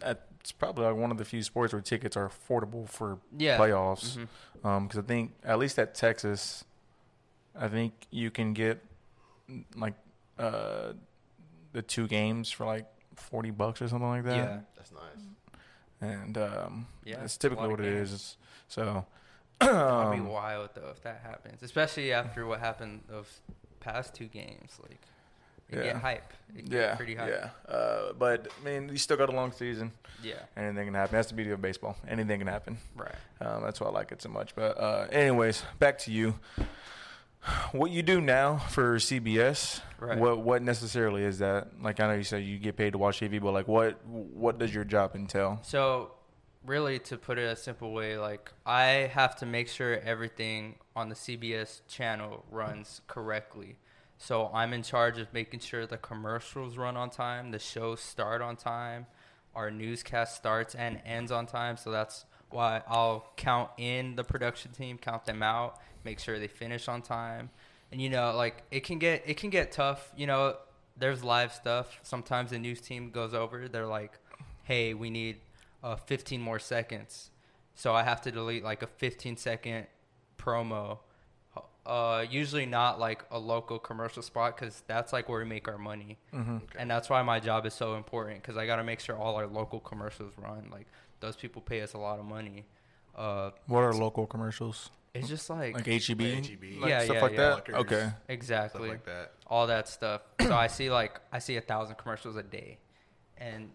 [0.05, 3.57] it's probably like one of the few sports where tickets are affordable for yeah.
[3.59, 4.19] playoffs.
[4.63, 6.65] Because I think at least at Texas,
[7.59, 8.83] I think you can get
[9.77, 9.95] like
[10.39, 10.93] uh,
[11.73, 14.37] the two games for like forty bucks or something like that.
[14.37, 14.59] Yeah.
[14.77, 15.61] That's nice.
[16.01, 18.13] And um, Yeah, it's it's typically what of it games.
[18.13, 18.37] is.
[18.69, 19.07] So.
[19.59, 23.27] It'd be um, wild though if that happens, especially after what happened of
[23.87, 24.79] past two games.
[24.83, 25.01] Like,
[25.69, 25.83] it Yeah.
[25.85, 26.33] get hype.
[26.57, 27.31] It get Yeah, pretty hype.
[27.31, 27.73] yeah.
[27.75, 29.93] Uh, but I mean, you still got a long season.
[30.23, 30.35] Yeah.
[30.57, 31.15] Anything can happen.
[31.17, 31.97] That's the beauty of baseball.
[32.09, 32.79] Anything can happen.
[32.95, 33.15] Right.
[33.41, 34.55] Um, that's why I like it so much.
[34.55, 36.39] But uh, anyways, back to you.
[37.73, 39.81] What you do now for CBS?
[40.01, 40.19] Right.
[40.19, 41.69] What what necessarily is that?
[41.81, 44.59] Like I know you said you get paid to watch TV, but like what what
[44.59, 45.61] does your job entail?
[45.63, 46.11] So,
[46.65, 51.11] really, to put it a simple way, like I have to make sure everything on
[51.11, 53.77] the CBS channel runs correctly.
[54.19, 58.41] So I'm in charge of making sure the commercials run on time, the shows start
[58.41, 59.07] on time,
[59.55, 61.77] our newscast starts and ends on time.
[61.77, 66.49] So that's why I'll count in the production team, count them out, make sure they
[66.49, 67.51] finish on time.
[67.93, 70.11] And you know, like it can get it can get tough.
[70.17, 70.57] You know,
[70.97, 72.01] there's live stuff.
[72.03, 73.69] Sometimes the news team goes over.
[73.69, 74.19] They're like,
[74.65, 75.37] "Hey, we need
[75.85, 77.31] uh, 15 more seconds,"
[77.75, 79.87] so I have to delete like a 15 second
[80.47, 80.99] promo.
[81.85, 85.79] Uh, usually not like a local commercial spot because that's like where we make our
[85.79, 86.57] money, Mm-hmm.
[86.57, 86.79] Okay.
[86.81, 89.37] and that's why my job is so important because I got to make sure all
[89.37, 90.69] our local commercials run.
[90.73, 90.89] Like
[91.21, 92.65] those people pay us a lot of money.
[93.15, 94.91] Uh, What are local commercials?
[95.15, 96.21] it's just like, Like HEB?
[96.21, 96.81] HEB.
[96.81, 97.37] Like Yeah, stuff yeah, like yeah.
[97.39, 97.51] that?
[97.55, 97.75] Lockers.
[97.77, 98.01] Okay.
[98.01, 99.33] Stuff exactly like that.
[99.47, 100.23] all that stuff.
[100.43, 102.79] so I see like I see a thousand commercials a day,
[103.39, 103.71] and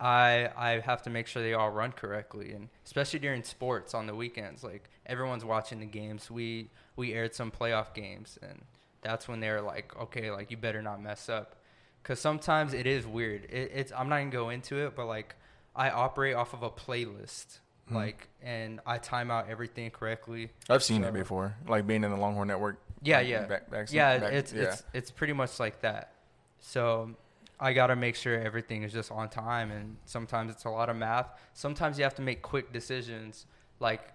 [0.00, 4.06] I I have to make sure they all run correctly, and especially during sports on
[4.06, 6.30] the weekends, like everyone's watching the games.
[6.30, 8.62] We we aired some playoff games, and
[9.02, 11.56] that's when they're like, okay, like you better not mess up,
[12.02, 13.44] because sometimes it is weird.
[13.46, 15.34] It, it's I'm not gonna go into it, but like
[15.74, 17.58] I operate off of a playlist.
[17.90, 17.94] Mhm.
[17.94, 20.50] Like and I time out everything correctly.
[20.68, 22.78] I've seen So- it before, like being in the Longhorn Network.
[23.02, 23.46] Yeah, yeah.
[23.46, 24.62] Back, back, yeah, back- it's yeah.
[24.62, 26.12] it's it's pretty much like that.
[26.60, 27.14] So
[27.60, 30.88] I got to make sure everything is just on time and sometimes it's a lot
[30.88, 31.28] of math.
[31.54, 33.46] Sometimes you have to make quick decisions
[33.80, 34.12] like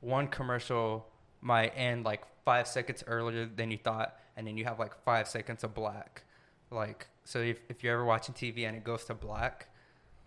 [0.00, 1.06] one commercial
[1.40, 5.28] might end like 5 seconds earlier than you thought and then you have like 5
[5.28, 6.24] seconds of black.
[6.70, 9.68] Like so if if you're ever watching TV and it goes to black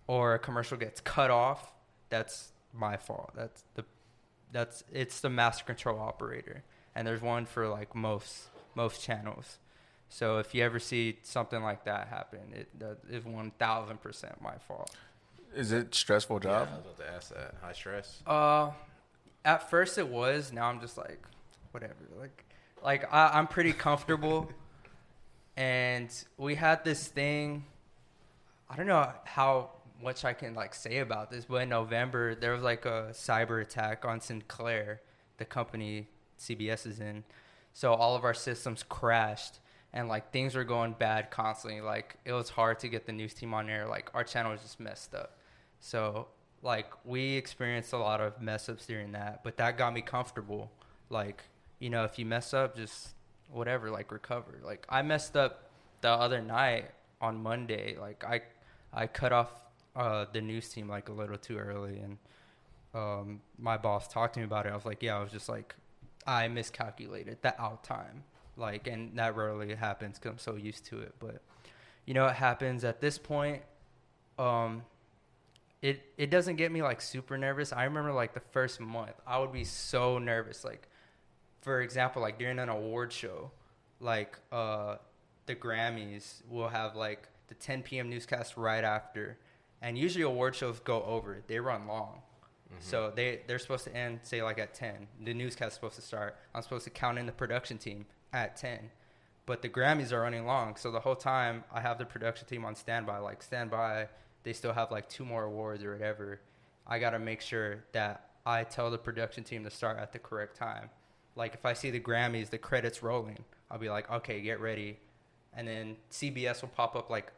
[0.07, 1.73] or a commercial gets cut off,
[2.09, 3.31] that's my fault.
[3.35, 3.83] That's the
[4.51, 6.63] that's it's the master control operator
[6.95, 9.59] and there's one for like most most channels.
[10.13, 14.39] So if you ever see something like that happen, it that is one thousand percent
[14.43, 14.95] my fault.
[15.55, 16.67] Is it stressful Yeah, job?
[16.71, 17.55] I was about to ask that.
[17.63, 18.21] High stress.
[18.27, 18.69] Uh,
[19.43, 20.53] at first it was.
[20.53, 21.19] Now I'm just like,
[21.71, 21.95] whatever.
[22.19, 22.45] Like,
[22.83, 24.51] like I, I'm pretty comfortable.
[25.57, 27.65] and we had this thing.
[28.69, 32.53] I don't know how much I can like say about this, but in November there
[32.53, 35.01] was like a cyber attack on Sinclair,
[35.37, 36.07] the company
[36.39, 37.23] CBS is in.
[37.73, 39.57] So all of our systems crashed
[39.93, 41.81] and like things were going bad constantly.
[41.81, 43.87] Like it was hard to get the news team on air.
[43.87, 45.37] Like our channel was just messed up.
[45.79, 46.27] So
[46.61, 50.71] like we experienced a lot of mess ups during that, but that got me comfortable.
[51.09, 51.43] Like,
[51.79, 53.09] you know, if you mess up, just
[53.51, 54.59] whatever, like recover.
[54.63, 55.69] Like I messed up
[56.01, 56.91] the other night
[57.21, 57.95] on Monday.
[57.99, 58.41] Like I
[58.91, 59.51] I cut off
[59.95, 62.17] uh, the news team like a little too early and
[62.95, 64.71] um, my boss talked to me about it.
[64.71, 65.75] I was like, yeah, I was just like,
[66.25, 68.23] I miscalculated the out time.
[68.57, 71.15] Like, and that rarely happens because I'm so used to it.
[71.19, 71.41] But,
[72.05, 73.61] you know, it happens at this point.
[74.37, 74.83] Um,
[75.81, 77.73] it it doesn't get me like super nervous.
[77.73, 80.63] I remember like the first month, I would be so nervous.
[80.63, 80.87] Like,
[81.61, 83.51] for example, like during an award show,
[83.99, 84.95] like uh,
[85.45, 88.09] the Grammys will have like the 10 p.m.
[88.09, 89.37] newscast right after,
[89.81, 91.43] and usually award shows go over.
[91.47, 92.21] They run long.
[92.79, 95.07] So they they're supposed to end say like at 10.
[95.23, 96.37] The newscast is supposed to start.
[96.55, 98.91] I'm supposed to count in the production team at 10.
[99.45, 102.65] But the Grammys are running long, so the whole time I have the production team
[102.65, 104.07] on standby like standby.
[104.43, 106.41] They still have like two more awards or whatever.
[106.87, 110.19] I got to make sure that I tell the production team to start at the
[110.19, 110.89] correct time.
[111.35, 114.99] Like if I see the Grammys, the credits rolling, I'll be like, "Okay, get ready."
[115.55, 117.31] And then CBS will pop up like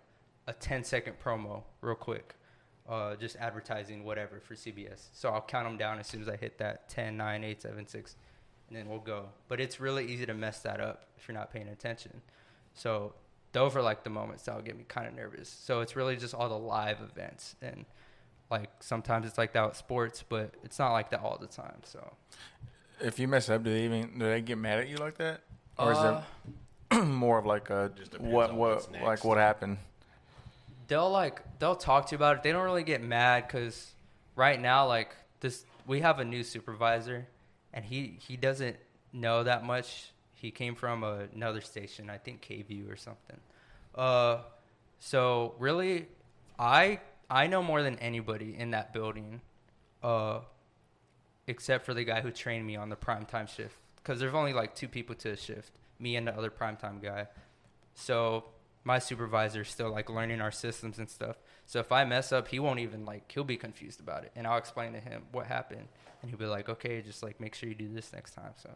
[0.47, 2.35] a 10 second promo real quick
[2.87, 5.07] uh, just advertising whatever for CBS.
[5.13, 7.87] So I'll count them down as soon as I hit that 10, 9, 8, 7,
[7.87, 8.15] 6,
[8.67, 9.29] and then we'll go.
[9.47, 12.21] But it's really easy to mess that up if you're not paying attention.
[12.73, 13.13] So
[13.51, 15.49] those are like the moments that'll get me kind of nervous.
[15.49, 17.55] So it's really just all the live events.
[17.61, 17.85] And
[18.49, 21.77] like sometimes it's like that with sports, but it's not like that all the time.
[21.83, 22.13] So
[22.99, 25.41] If you mess up, do they even do they get mad at you like that,
[25.77, 26.17] or Uh,
[26.91, 29.77] is it more of like a Just what what like what happened?
[30.87, 32.43] they'll like they'll talk to you about it.
[32.43, 33.93] They don't really get mad because
[34.35, 37.27] right now, like this, we have a new supervisor,
[37.75, 38.77] and he he doesn't
[39.13, 40.11] know that much.
[40.33, 43.37] He came from another station, I think KVU or something.
[43.93, 44.39] Uh,
[44.99, 46.07] so really,
[46.57, 46.99] I
[47.29, 49.41] I know more than anybody in that building,
[50.01, 50.39] uh,
[51.47, 53.75] except for the guy who trained me on the primetime shift.
[53.97, 57.27] Because there's only like two people to a shift, me and the other primetime guy.
[57.95, 58.45] So
[58.83, 61.37] my supervisor's still like learning our systems and stuff.
[61.65, 64.45] So if I mess up, he won't even like he'll be confused about it, and
[64.45, 65.87] I'll explain to him what happened,
[66.21, 68.69] and he'll be like, "Okay, just like make sure you do this next time." So,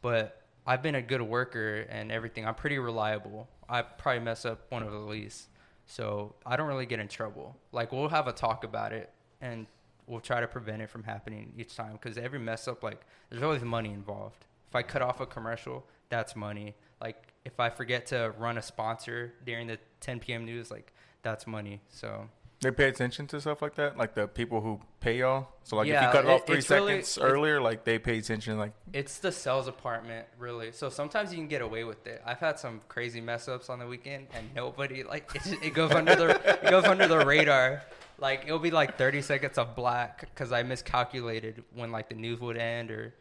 [0.00, 2.46] but I've been a good worker and everything.
[2.46, 3.48] I'm pretty reliable.
[3.68, 5.48] I probably mess up one of the least,
[5.86, 7.56] so I don't really get in trouble.
[7.70, 9.10] Like we'll have a talk about it,
[9.40, 9.66] and
[10.06, 13.42] we'll try to prevent it from happening each time because every mess up, like there's
[13.42, 14.46] always money involved.
[14.68, 16.74] If I cut off a commercial, that's money.
[17.00, 20.44] Like if I forget to run a sponsor during the 10 p.m.
[20.44, 20.92] news, like
[21.22, 21.80] that's money.
[21.88, 22.28] So
[22.60, 25.48] They pay attention to stuff like that, like the people who pay y'all.
[25.64, 28.18] So like if you cut it off three it's really- seconds earlier, like they pay
[28.18, 28.56] attention.
[28.58, 30.70] Like it's the sales department, really.
[30.72, 32.22] So sometimes you can get away with it.
[32.24, 35.90] I've had some crazy mess ups on the weekend, and nobody like it, it goes
[35.92, 36.30] under the
[36.64, 37.82] it goes under the radar.
[38.18, 42.38] Like it'll be like 30 seconds of black because I miscalculated when like the news
[42.40, 43.12] would end or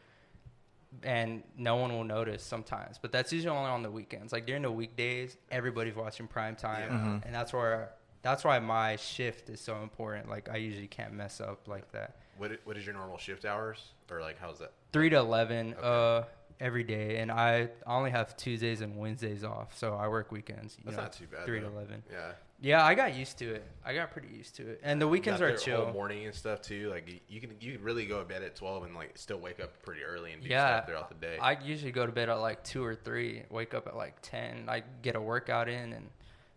[1.04, 2.98] and no one will notice sometimes.
[3.02, 4.34] But that's usually only on the weekends.
[4.34, 6.98] Like during the weekdays, everybody's watching prime time, Yeah.
[6.98, 7.26] Mhm.
[7.26, 10.30] and that's where that's why my shift is so important.
[10.30, 12.16] Like I usually can't mess up like that.
[12.38, 14.74] What what is your normal shift hours or like how's that?
[14.94, 15.82] Three to eleven Okay.
[15.84, 16.24] uh,
[16.62, 20.78] every day, and I only have Tuesdays and Wednesdays off, so I work weekends.
[20.78, 21.46] You That's know, not too bad.
[21.46, 21.68] Three though.
[21.70, 22.04] to eleven.
[22.12, 22.32] Yeah.
[22.64, 23.66] Yeah, I got used to it.
[23.84, 25.92] I got pretty used to it, and the weekends are chill.
[25.94, 26.92] Morning and stuff too.
[26.92, 29.60] Like you can you can really go to bed at twelve and like still wake
[29.60, 31.40] up pretty early and do Yeah, stuff throughout the day.
[31.42, 34.66] I usually go to bed at like two or three, wake up at like ten.
[34.68, 36.08] I get a workout in, and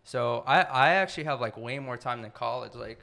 [0.03, 2.75] so I I actually have like way more time than college.
[2.75, 2.99] Like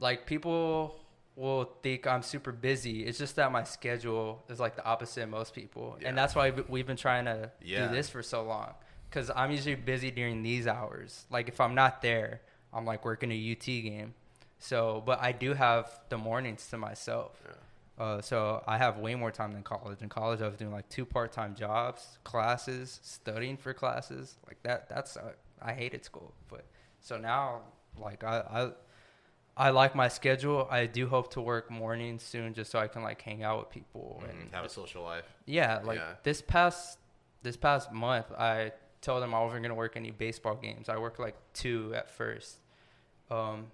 [0.00, 0.96] like people
[1.36, 3.04] will think I'm super busy.
[3.04, 6.08] It's just that my schedule is like the opposite of most people, Yeah.
[6.08, 7.88] and that's why we- we've been trying to Yeah.
[7.88, 8.74] do this for so long.
[9.10, 11.26] Because I'm usually busy during these hours.
[11.30, 12.40] Like if I'm not there,
[12.72, 14.14] I'm like working a UT game.
[14.58, 17.40] So, but I do have the mornings to myself.
[17.44, 17.52] Yeah.
[18.04, 20.02] Uh, so I have way more time than college.
[20.02, 24.36] In college, I was doing like two part-time jobs, classes, studying for classes.
[24.48, 24.88] Like that.
[24.88, 25.32] That's uh,
[25.62, 26.64] I hated school, but
[27.00, 27.62] so now,
[27.96, 28.72] like I,
[29.56, 30.66] I, like my schedule.
[30.70, 33.70] I do hope to work mornings soon, just so I can like hang out with
[33.70, 34.30] people Mhm.
[34.30, 35.24] and have a social life.
[35.46, 35.80] yeah.
[35.84, 36.14] Like Yeah.
[36.24, 36.98] this past
[37.42, 40.88] this past month, I told them I wasn't gonna work any baseball games.
[40.88, 42.58] I worked like two at first,
[43.30, 43.70] um,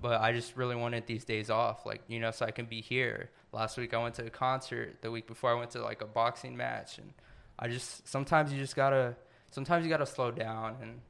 [0.00, 2.80] but I just really wanted these days off, like you know, so I can be
[2.80, 3.30] here.
[3.52, 5.00] Last week I went to a concert.
[5.02, 7.12] The week before I went to like a boxing match, and
[7.58, 9.16] I just sometimes you just gotta
[9.50, 11.00] sometimes you gotta slow down, and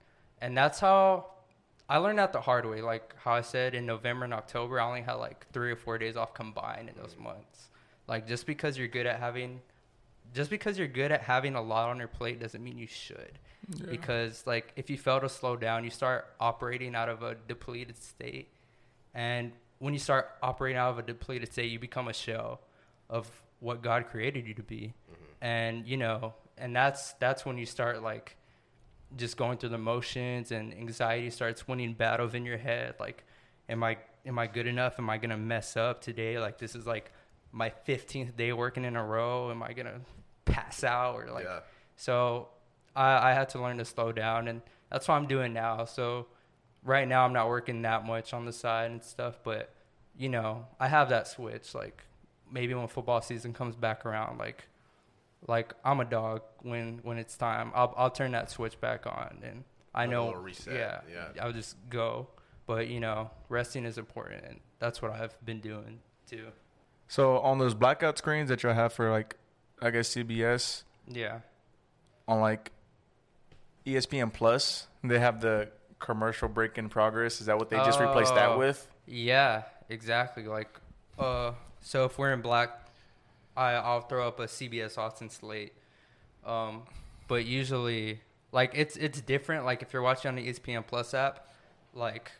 [0.40, 1.30] and that's how
[1.88, 2.82] I learned that the hard way.
[2.82, 5.96] Like how I said in November and October, I only had like three or four
[5.98, 7.24] days off combined in those mm.
[7.24, 7.68] months.
[8.06, 9.60] Like just because you're good at having,
[10.34, 13.38] just because you're good at having a lot on your plate doesn't mean you should.
[13.90, 18.02] Because like if you fail to slow down, you start operating out of a depleted
[18.02, 18.48] state,
[19.14, 22.60] and when you start operating out of a depleted state, you become a shell
[23.10, 23.30] of
[23.60, 25.44] what God created you to be, mm-hmm.
[25.44, 28.37] and you know, and that's that's when you start like
[29.16, 33.24] just going through the motions and anxiety starts winning battles in your head like
[33.68, 33.96] am i
[34.26, 34.98] am i good enough?
[34.98, 36.38] Am i gonna mess up today?
[36.38, 37.12] Like this is like
[37.52, 39.50] my 15th day working in a row.
[39.50, 40.00] Am i gonna
[40.44, 41.60] pass out or like yeah.
[41.96, 42.48] so
[42.96, 45.84] I, I had to learn to slow down and that's what i'm doing now.
[45.84, 46.26] So
[46.84, 49.74] right now i'm not working that much on the side and stuff but
[50.16, 52.04] you know i have that switch like
[52.50, 54.64] maybe when football season comes back around like
[55.46, 57.70] like I'm a dog when when it's time.
[57.74, 59.64] I'll I'll turn that switch back on, and
[59.94, 60.32] I Like know.
[60.34, 61.00] reset, Yeah,
[61.34, 61.42] yeah.
[61.44, 62.28] I'll just go.
[62.66, 66.48] But you know, resting is important, and that's what I've been doing too.
[67.06, 69.36] so on those blackout screens that y'all have for like,
[69.80, 71.40] I guess CBS Yeah,
[72.26, 72.72] on like
[73.86, 77.40] ESPN Plus, they have the commercial break in progress.
[77.40, 78.58] Is that what they just replaced that Oh.
[78.58, 78.86] with?
[79.06, 80.42] yeah, exactly.
[80.46, 80.68] Like,
[81.18, 82.87] uh, so if we're in black,
[83.58, 85.72] I I'll throw up a CBS Austin slate.
[86.46, 86.82] Um,
[87.26, 88.20] but usually,
[88.52, 89.64] like it's it's different.
[89.64, 91.48] Like if you're watching on the ESPN Plus app,
[91.92, 92.30] like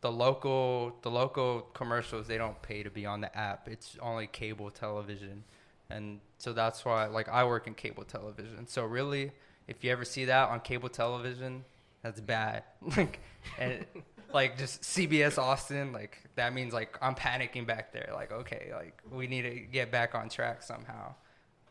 [0.00, 3.68] the local the local commercials they don't pay to be on the app.
[3.68, 5.44] It's only cable television,
[5.88, 8.66] and so that's why like I work in cable television.
[8.66, 9.30] So really,
[9.68, 11.64] if you ever see that on cable television,
[12.02, 12.64] that's bad.
[12.96, 13.20] like
[13.58, 13.86] and
[14.34, 18.10] like just CBS Austin, like that means like I'm panicking back there.
[18.12, 21.14] Like okay, like we need to get back on track somehow.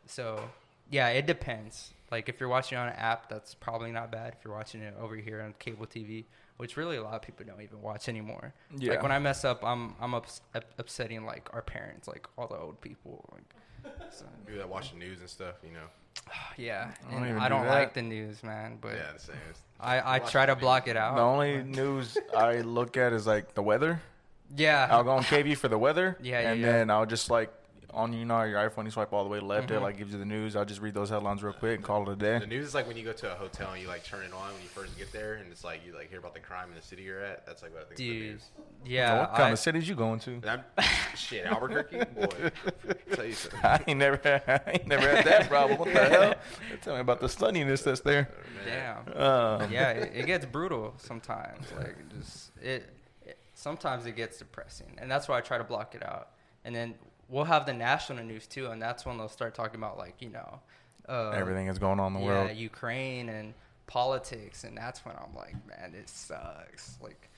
[0.07, 0.41] So
[0.89, 1.91] yeah, it depends.
[2.09, 4.36] Like if you're watching on an app, that's probably not bad.
[4.38, 6.26] If you're watching it over here on cable TV,
[6.57, 8.53] which really a lot of people don't even watch anymore.
[8.78, 8.91] Yeah.
[8.91, 12.57] Like when I mess up, I'm I'm ups- upsetting like our parents, like all the
[12.57, 13.26] old people.
[13.34, 15.88] Like, so, People that watch the news and stuff, you know.
[16.57, 17.72] yeah, I don't and I do don't that.
[17.74, 18.78] like the news, man.
[18.82, 19.36] But yeah, the same.
[19.80, 21.16] I I try to block it out.
[21.16, 24.01] The only news I look at is like the weather.
[24.55, 24.88] Yeah.
[24.91, 26.16] I'll go on KB for the weather.
[26.22, 26.72] Yeah, yeah, And yeah.
[26.74, 27.51] then I'll just like
[27.93, 29.69] on you know your iPhone, you swipe all the way left.
[29.71, 29.81] It Mhm.
[29.81, 30.55] like gives you the news.
[30.55, 32.39] I'll just read those headlines real quick and call it a day.
[32.39, 34.33] The news is like when you go to a hotel and you like turn it
[34.33, 36.69] on when you first get there, and it's like you like hear about the crime
[36.69, 37.45] in the city you're at.
[37.45, 37.97] That's like what I think.
[37.97, 38.35] Dude.
[38.35, 38.91] Is the news.
[38.93, 39.19] Yeah.
[39.19, 40.31] what kind I- of cities you going to?
[40.31, 40.63] And I'm
[41.15, 42.51] shit Albuquerque, boy.
[43.13, 43.59] Tell you something.
[43.63, 45.79] I ain't never, I ain't never had that problem.
[45.79, 46.33] What the hell?
[46.81, 48.29] Tell me about the sunniness that's there.
[48.65, 49.05] Man.
[49.05, 49.13] Damn.
[49.15, 51.67] Uh, yeah, it, it gets brutal sometimes.
[51.77, 52.89] Like just it,
[53.25, 53.37] it.
[53.53, 56.29] Sometimes it gets depressing, and that's why I try to block it out.
[56.65, 56.95] And then
[57.30, 60.30] we'll have the national news too, and that's when they'll start talking about like you
[60.30, 60.59] know
[61.07, 62.57] uh, Everything is going on in the yeah, world.
[62.57, 63.53] Ukraine and
[63.88, 66.97] politics, and that's when I'm like, man, it sucks.
[67.01, 67.30] Like,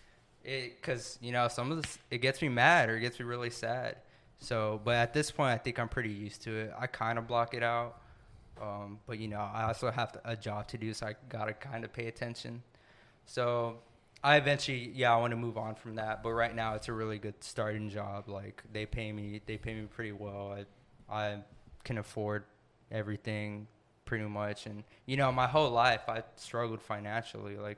[0.44, 3.26] it because you know some of this it gets me mad or it gets me
[3.26, 3.98] really sad.
[4.38, 6.74] So, but at this point, I think I'm pretty used to it.
[6.78, 8.02] I kind of block it out,
[8.62, 11.54] um, but you know, I also have to, a job to do, so I gotta
[11.54, 12.62] kind of pay attention.
[13.26, 13.78] So,
[14.26, 16.24] I eventually, yeah, I want to move on from that.
[16.24, 18.28] But right now, it's a really good starting job.
[18.28, 20.58] Like they pay me, they pay me pretty well.
[20.58, 21.38] I, I
[21.84, 22.44] can afford
[22.92, 23.68] everything
[24.04, 24.66] pretty much.
[24.66, 27.56] And you know, my whole life I struggled financially.
[27.56, 27.78] Like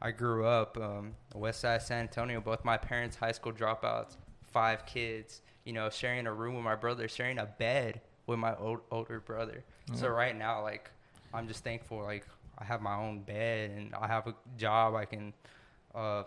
[0.00, 2.40] I grew up um, West Side San Antonio.
[2.40, 4.16] Both my parents high school dropouts,
[4.52, 5.42] five kids.
[5.64, 9.18] You know, sharing a room with my brother, sharing a bed with my old, older
[9.18, 9.64] brother.
[9.94, 10.92] So right now, like
[11.34, 11.98] I'm just thankful.
[12.02, 12.24] Like
[12.56, 15.32] I have my own bed and I have a job I can
[15.94, 16.24] uh,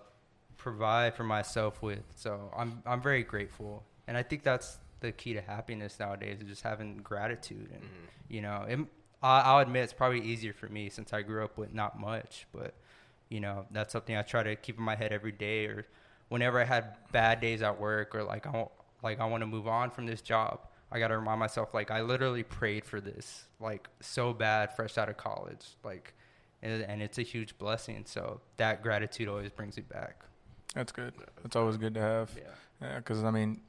[0.57, 2.03] provide for myself with.
[2.16, 6.47] So I'm I'm very grateful, and I think that's the key to happiness nowadays is
[6.47, 7.70] just having gratitude.
[7.74, 8.07] And Mhm.
[8.30, 8.80] you know, it,
[9.24, 12.47] I, I'll admit it's probably easier for me since I grew up with not much,
[12.53, 12.74] but
[13.30, 15.66] you know, that's something I try to keep in my head every day.
[15.66, 15.86] Or
[16.30, 18.72] whenever I had bad days at work, or like I want,
[19.03, 20.68] like I want to move on from this job.
[20.93, 24.97] I got to remind myself, like, I literally prayed for this, like, so bad, fresh
[24.97, 25.66] out of college.
[25.86, 26.14] Like,
[26.64, 28.03] and, it's a huge blessing.
[28.05, 30.24] So that gratitude always brings me back.
[30.76, 31.14] That's good.
[31.41, 32.32] That's always good to have.
[32.36, 32.43] Yeah.
[32.82, 33.62] Yeah, because I mean,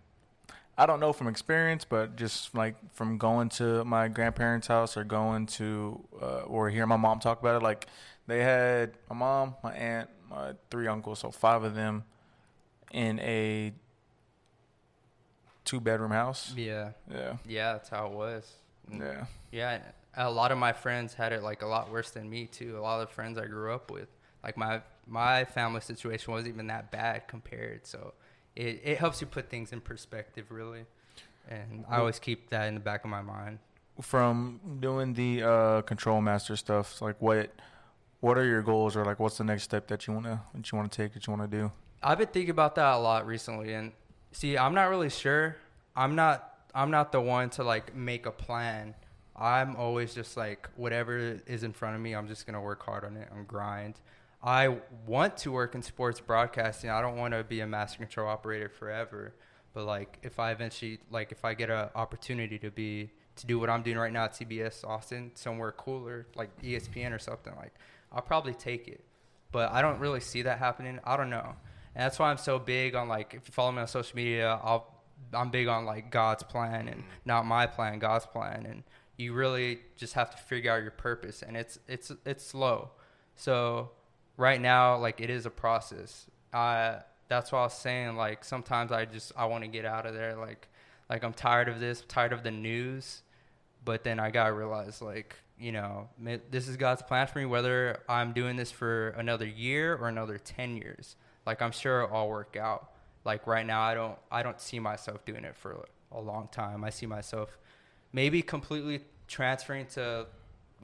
[0.77, 5.05] I don't know from experience, but just like from going to my grandparents' house or
[5.05, 7.87] going to uh, or hear my mom talk about it, like
[8.27, 12.05] they had my mom, my aunt, my three uncles, so five of them
[12.93, 13.73] in a
[15.65, 16.55] two bedroom house.
[16.57, 16.91] Yeah.
[17.11, 17.73] Yeah, Yeah.
[17.73, 18.51] That's how it was.
[18.91, 19.79] Yeah, Yeah,
[20.17, 22.79] a lot of my friends had it like a lot worse than me too.
[22.79, 24.09] A lot of the friends I grew up with,
[24.43, 27.87] like my my family situation wasn't even that bad compared.
[27.87, 28.15] So
[28.55, 30.85] it it helps you put things in perspective, really.
[31.49, 33.59] And I always keep that in the back of my mind.
[34.01, 37.51] From doing the uh, control master stuff, like what
[38.21, 40.77] what are your goals or like what's the next step that you wanna that you
[40.77, 41.73] wanna take that you wanna do?
[42.03, 43.93] I've been thinking about that a lot recently, and
[44.33, 45.57] see, I'm not really sure.
[45.97, 46.49] I'm not.
[46.75, 48.95] I'm not the one to like make a plan.
[49.35, 52.15] I'm always just like whatever is in front of me.
[52.15, 54.01] I'm just gonna work hard on it and grind.
[54.43, 54.77] I
[55.07, 56.91] want to work in sports broadcasting.
[56.91, 59.35] I don't want to be a master control operator forever.
[59.73, 63.59] But like, if I eventually like, if I get an opportunity to be to do
[63.59, 67.73] what I'm doing right now at CBS Austin, somewhere cooler like ESPN or something, like
[68.11, 69.03] I'll probably take it
[69.53, 70.99] but I don't really see that happening.
[71.05, 71.55] I don't know,
[71.95, 74.59] and that's why I'm so big on like if you follow me on social media,
[74.65, 74.89] I'll
[75.33, 78.83] I'm big on like God's plan and not my plan, God's plan, and
[79.23, 82.91] you really just have to figure out your purpose, and it's it's it's slow.
[83.37, 83.91] So
[84.37, 86.27] right now, like it is a process.
[86.53, 86.97] Uh,
[87.29, 90.15] that's why I was saying like sometimes I just I want to get out of
[90.15, 90.37] there.
[90.37, 90.69] Like
[91.09, 93.23] like I'm tired of this, tired of the news
[93.85, 96.09] but then I gotta realize like you know
[96.51, 100.39] this is God's plan for me whether I'm doing this for another year or another
[100.39, 101.17] 10 years
[101.47, 102.91] like I'm sure it'll all work out
[103.25, 106.85] like right now I don't I don't see myself doing it for a long time
[106.85, 107.59] I see myself
[108.13, 109.01] maybe completely
[109.33, 110.27] transferring to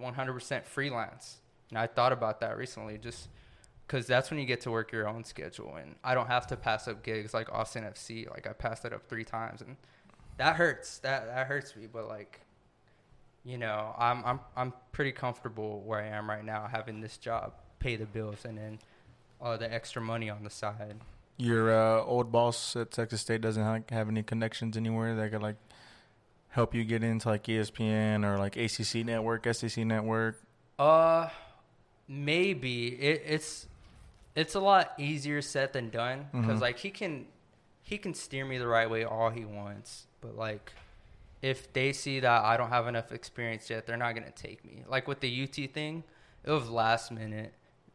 [0.01, 1.37] 100% freelance.
[1.69, 3.29] And I thought about that recently just
[3.87, 5.77] because that's when you get to work your own schedule.
[5.77, 8.93] And I don't have to pass up gigs like Austin FC like I passed that
[8.93, 9.61] up three times.
[9.61, 9.77] And
[10.39, 10.99] that hurts.
[11.01, 11.87] That that hurts me.
[11.93, 12.41] But like
[13.45, 17.53] you know, I'm I'm I'm pretty comfortable where I am right now, having this job,
[17.79, 18.79] pay the bills, and then
[19.41, 20.97] all the extra money on the side.
[21.37, 25.15] Your uh, old boss at Texas State doesn't have any connections anywhere?
[25.15, 25.57] That could like
[26.51, 30.41] help you get into like ESPN or like ACC network, SEC network.
[30.79, 31.29] Uh,
[32.07, 33.67] maybe it, it's
[34.35, 36.63] it's a lot easier said than done because Mhm.
[36.63, 37.27] like he can
[37.83, 40.73] he can steer me the right way all he wants, but like
[41.41, 44.85] if they see that I don't have enough experience yet, they're not gonna take me.
[44.89, 46.05] Like with the UT thing,
[46.45, 47.55] it was last minute.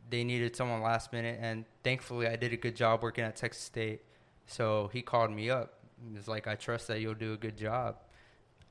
[0.09, 3.63] They needed someone last minute, and thankfully I did a good job working at Texas
[3.63, 4.01] State.
[4.45, 5.79] So he called me up.
[6.07, 7.97] He was like, "I trust that you'll do a good job,"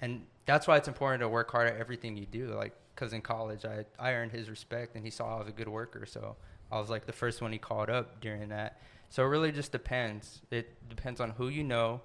[0.02, 2.48] and that's why it's important to work hard at everything you do.
[2.48, 5.52] Like, cause in college, I I earned his respect, and he saw I was a
[5.52, 6.04] good worker.
[6.04, 6.36] So
[6.70, 8.80] I was like the first one he called up during that.
[9.08, 10.42] So it really just depends.
[10.50, 12.02] It depends on who you know,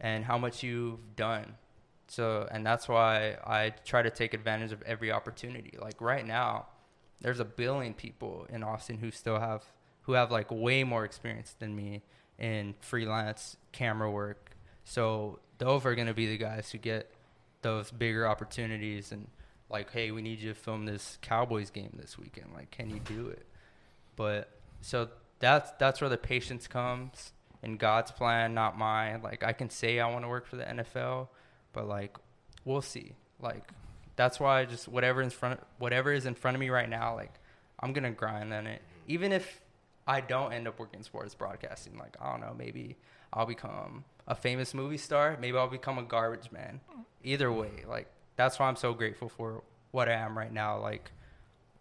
[0.00, 1.54] and how much you've done.
[2.08, 5.76] So, and that's why I try to take advantage of every opportunity.
[5.80, 6.66] Like right now,
[7.20, 9.64] there's a billion people in Austin who still have
[10.02, 12.02] who have like way more experience than me
[12.38, 14.56] in freelance camera work.
[14.84, 17.10] So those are going to be the guys who get
[17.64, 19.26] those bigger opportunities and
[19.68, 22.52] like, hey, we need you to film this Cowboys game this weekend.
[22.54, 23.44] Like, can you do it?
[24.14, 24.50] But
[24.80, 25.08] so
[25.40, 29.22] that's that's where the patience comes in God's plan, not mine.
[29.22, 31.28] Like I can say I want to work for the NFL,
[31.72, 32.16] but like
[32.64, 33.14] we'll see.
[33.40, 33.68] Like
[34.14, 37.14] that's why I just whatever in front whatever is in front of me right now,
[37.16, 37.32] like
[37.80, 38.82] I'm gonna grind on it.
[39.08, 39.60] Even if
[40.06, 42.96] I don't end up working sports broadcasting, like I don't know, maybe
[43.32, 46.80] I'll become a famous movie star, maybe I'll become a garbage man.
[47.22, 48.06] Either way, like
[48.36, 50.80] that's why I'm so grateful for what I am right now.
[50.80, 51.10] Like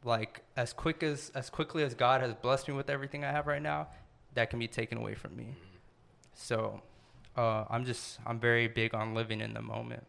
[0.03, 3.47] like as quick as as quickly as God has blessed me with everything I have
[3.47, 3.87] right now,
[4.35, 5.55] that can be taken away from me.
[6.33, 6.81] So
[7.35, 10.05] uh, I'm just I'm very big on living in the moment,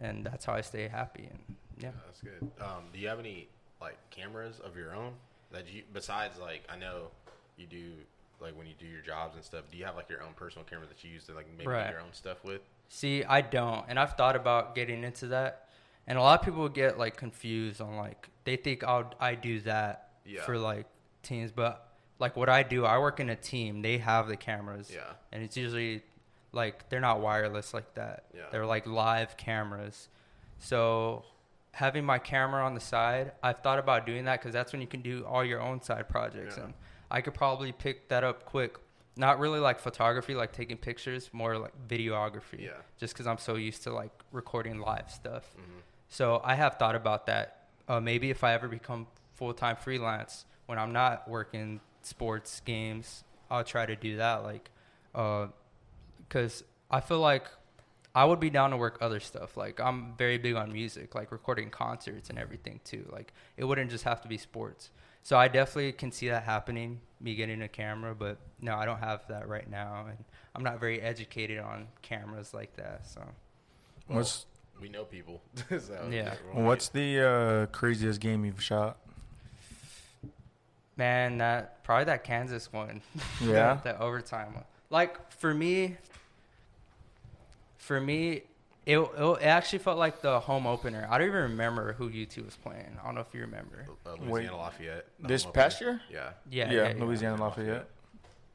[0.00, 1.28] and that's how I stay happy.
[1.30, 2.50] And yeah, that's good.
[2.60, 3.48] Um, do you have any
[3.80, 5.12] like cameras of your own
[5.52, 7.08] that you besides like I know
[7.56, 7.92] you do
[8.40, 9.64] like when you do your jobs and stuff?
[9.70, 11.86] Do you have like your own personal camera that you use to like maybe Right.
[11.86, 12.60] do your own stuff with?
[12.88, 15.68] See, I don't, and I've thought about getting into that,
[16.06, 19.60] and a lot of people get like confused on like they think I'll I do
[19.60, 20.42] that Yeah.
[20.42, 20.86] for like
[21.22, 21.82] teams, but
[22.18, 23.82] like what I do, I work in a team.
[23.82, 25.02] They have the cameras, Yeah.
[25.32, 26.02] and it's usually
[26.52, 28.24] like they're not wireless like that.
[28.34, 28.42] Yeah.
[28.52, 30.08] They're like live cameras.
[30.58, 31.24] So
[31.72, 34.86] having my camera on the side, I've thought about doing that because that's when you
[34.86, 36.64] can do all your own side projects, Yeah.
[36.64, 36.74] and
[37.10, 38.76] I could probably pick that up quick.
[39.16, 42.64] Not really like photography, like taking pictures, more like videography.
[42.64, 42.70] Yeah.
[42.98, 45.50] Just because I'm so used to like recording live stuff.
[45.56, 45.80] Mhm.
[46.08, 47.68] So I have thought about that.
[47.88, 53.24] Uh, maybe if I ever become full time freelance, when I'm not working sports games,
[53.50, 54.42] I'll try to do that.
[54.42, 54.70] Like,
[56.28, 57.44] because I feel like
[58.14, 59.56] I would be down to work other stuff.
[59.56, 63.08] Like I'm very big on music, like recording concerts and everything too.
[63.12, 64.90] Like it wouldn't just have to be sports.
[65.26, 69.00] So I definitely can see that happening, me getting a camera, but no, I don't
[69.00, 70.16] have that right now, and
[70.54, 73.08] I'm not very educated on cameras like that.
[73.08, 73.22] So
[74.06, 74.46] Well, What's
[74.80, 75.42] we know people.
[75.68, 76.32] so, Yeah.
[76.52, 78.98] what's the uh, craziest game you've shot?
[80.96, 83.02] Man, that probably that Kansas one.
[83.42, 83.80] Yeah?
[83.82, 84.64] that overtime one.
[84.90, 85.96] Like for me,
[87.78, 88.42] for me,
[88.86, 91.06] it, it it actually felt like the home opener.
[91.10, 92.96] I don't even remember who UT was playing.
[93.02, 93.84] I don't know if you remember.
[94.06, 95.06] Uh, Wait, Louisiana Lafayette.
[95.18, 96.00] This past year?
[96.10, 96.30] Yeah.
[96.50, 97.04] Yeah, yeah, yeah.
[97.04, 97.88] Louisiana Lafayette.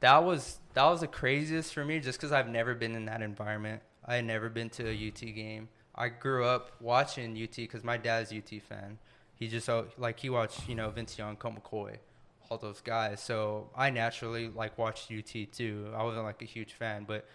[0.00, 3.20] That was that was the craziest for me, just because I've never been in that
[3.20, 3.82] environment.
[4.04, 5.68] I had never been to a UT game.
[5.94, 8.98] I grew up watching UT because my dad's a UT fan.
[9.34, 9.68] He just
[9.98, 11.96] like he watched you know Vince Young, Colt McCoy,
[12.48, 13.20] all those guys.
[13.20, 15.92] So I naturally like watched UT too.
[15.94, 17.26] I wasn't like a huge fan, but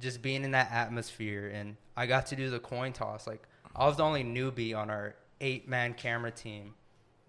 [0.00, 3.26] just being in that atmosphere and I got to do the coin toss.
[3.26, 3.42] Like
[3.74, 6.74] I was the only newbie on our eight man camera team,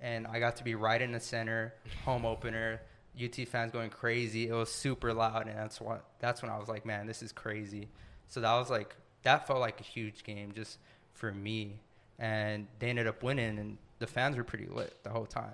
[0.01, 2.81] and I got to be right in the center, home opener.
[3.21, 4.49] UT fans going crazy.
[4.49, 7.31] It was super loud, and that's what that's when I was like, man, this is
[7.31, 7.87] crazy.
[8.27, 10.79] So that was like that felt like a huge game just
[11.13, 11.79] for me,
[12.19, 15.53] and they ended up winning, and the fans were pretty lit the whole time.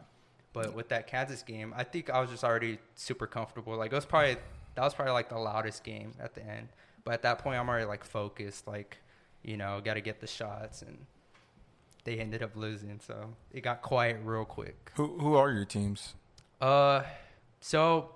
[0.53, 3.75] But with that Kansas game, I think I was just already super comfortable.
[3.77, 4.37] Like it was probably
[4.75, 6.69] that was probably like the loudest game at the end.
[7.03, 8.67] But at that point, I'm already like focused.
[8.67, 8.97] Like,
[9.43, 11.05] you know, got to get the shots, and
[12.03, 12.99] they ended up losing.
[13.05, 14.91] So it got quiet real quick.
[14.95, 16.13] Who who are your teams?
[16.59, 17.03] Uh,
[17.59, 18.11] so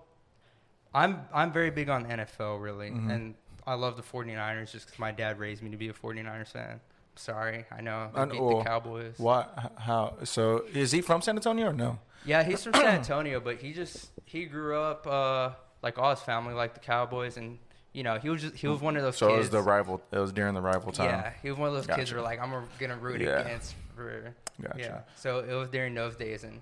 [0.94, 3.12] I'm I'm very big on NFL really, Mhm.
[3.12, 3.36] and
[3.68, 6.80] I love the 49ers just because my dad raised me to be a 49ers fan.
[7.16, 9.16] Sorry, I know I beat know- the Cowboys.
[9.18, 9.46] Why?
[9.78, 10.18] How?
[10.26, 12.00] So is he from San Antonio or no?
[12.26, 16.22] Yeah, he's from San Antonio, but he just he grew up uh like all his
[16.22, 17.58] family like the Cowboys, and
[17.96, 20.02] you know he was just he was one of those So it was the rival.
[20.12, 21.10] It was during the rival time.
[21.10, 22.12] Yeah, he was one of those kids Gotcha.
[22.12, 23.39] who were like, I'm gonna root Yeah.
[23.39, 24.78] against for Gotcha.
[24.80, 25.00] yeah.
[25.16, 26.62] So it was during those days, and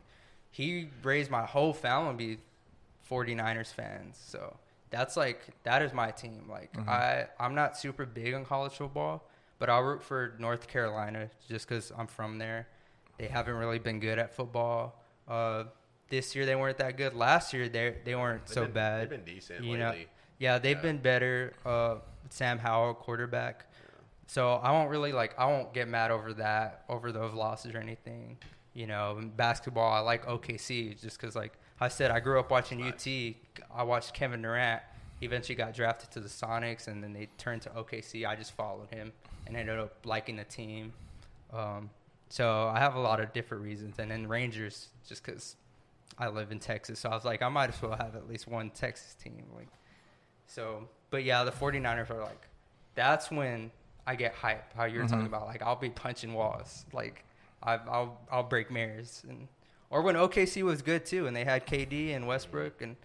[0.51, 2.37] he raised my whole family to be
[3.09, 4.19] 49ers fans.
[4.23, 4.55] So
[4.91, 6.45] that's like that is my team.
[6.49, 6.87] Like Mhm.
[6.87, 9.27] I I'm not super big on college football,
[9.59, 12.67] but I'll root for North Carolina just because I'm from there.
[13.17, 15.01] They haven't really been good at football.
[15.27, 15.65] Uh,
[16.09, 17.13] this year they weren't that good.
[17.15, 19.01] Last year they they weren't They've so been- bad.
[19.01, 20.07] They've been decent you know, lately.
[20.43, 20.81] Yeah, they've Yeah.
[20.81, 21.53] been better.
[21.65, 23.65] Uh, Sam Howell, quarterback.
[24.27, 25.39] So I won't really like.
[25.39, 28.37] I won't get mad over that, over those losses or anything.
[28.73, 32.51] You know, in basketball, I like OKC just because, like I said, I grew up
[32.51, 33.07] watching UT.
[33.73, 34.81] I watched Kevin Durant.
[35.21, 38.25] He eventually got drafted to the Sonics, and then they turned to OKC.
[38.25, 39.13] I just followed him
[39.47, 40.91] and ended up liking the team.
[41.53, 41.89] Um,
[42.27, 45.55] so I have a lot of different reasons, and then Rangers just because
[46.17, 46.99] I live in Texas.
[46.99, 49.45] So I was like, I might as well have at least one Texas team.
[49.55, 49.69] Like,
[50.47, 52.47] so, but yeah, the 49ers are like,
[52.95, 53.71] that's when
[54.05, 54.73] I get hype.
[54.75, 55.09] How you're Mhm.
[55.09, 56.85] talking about, like, I'll be punching walls.
[56.93, 57.23] Like,
[57.61, 59.23] I, I'll, I'll break mirrors.
[59.27, 59.47] And,
[59.89, 62.95] or when OKC was good too, and they had KD and Westbrook, and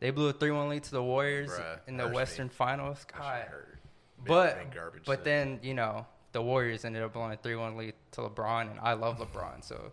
[0.00, 2.16] they blew a 3 1 lead to the Warriors Bruh, in the hurts me.
[2.16, 3.04] Western Finals.
[3.16, 3.46] God.
[4.26, 4.58] But,
[5.04, 8.70] but then, you know, the Warriors ended up blowing a 3 1 lead to LeBron,
[8.70, 9.62] and I love LeBron.
[9.62, 9.92] So,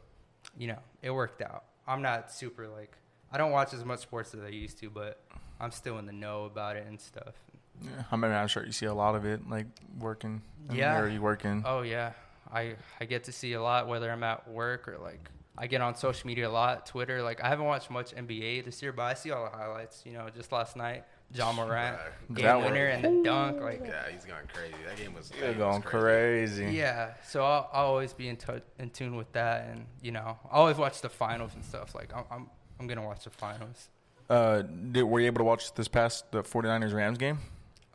[0.58, 1.66] you know, it worked out.
[1.88, 2.96] I'm not super, like,
[3.32, 5.20] I don't watch as much sports as I used to, but
[5.64, 7.34] I'm still in the know about it and stuff.
[7.82, 9.66] Yeah, I mean, I'm sure you see a lot of it, like
[10.00, 10.42] working.
[10.70, 10.94] I Yeah.
[10.96, 11.64] Where are you working?
[11.66, 12.12] Oh, yeah.
[12.52, 15.82] I I get to see a lot whether I'm at work or like I get
[15.82, 17.24] on social media a lot, Twitter.
[17.24, 20.04] Like I haven't watched much NBA this year, but I see all the highlights.
[20.06, 21.04] You know, just last night,
[21.34, 22.36] Ja Morant Right.
[22.36, 23.60] game That one- winner and the dunk.
[23.62, 24.76] Like Yeah, he's going crazy.
[24.88, 25.30] That game was.
[25.30, 26.66] that going was crazy.
[26.74, 30.38] yeah, so I'll, I'll always be in touch in tune with that, and you know,
[30.52, 31.96] I always watch the finals and stuff.
[31.96, 32.50] Like I'm I'm,
[32.80, 33.90] I'm gonna watch the finals.
[34.34, 34.62] Uh,
[34.92, 37.40] did, were you able to watch this past the 49ers Rams game?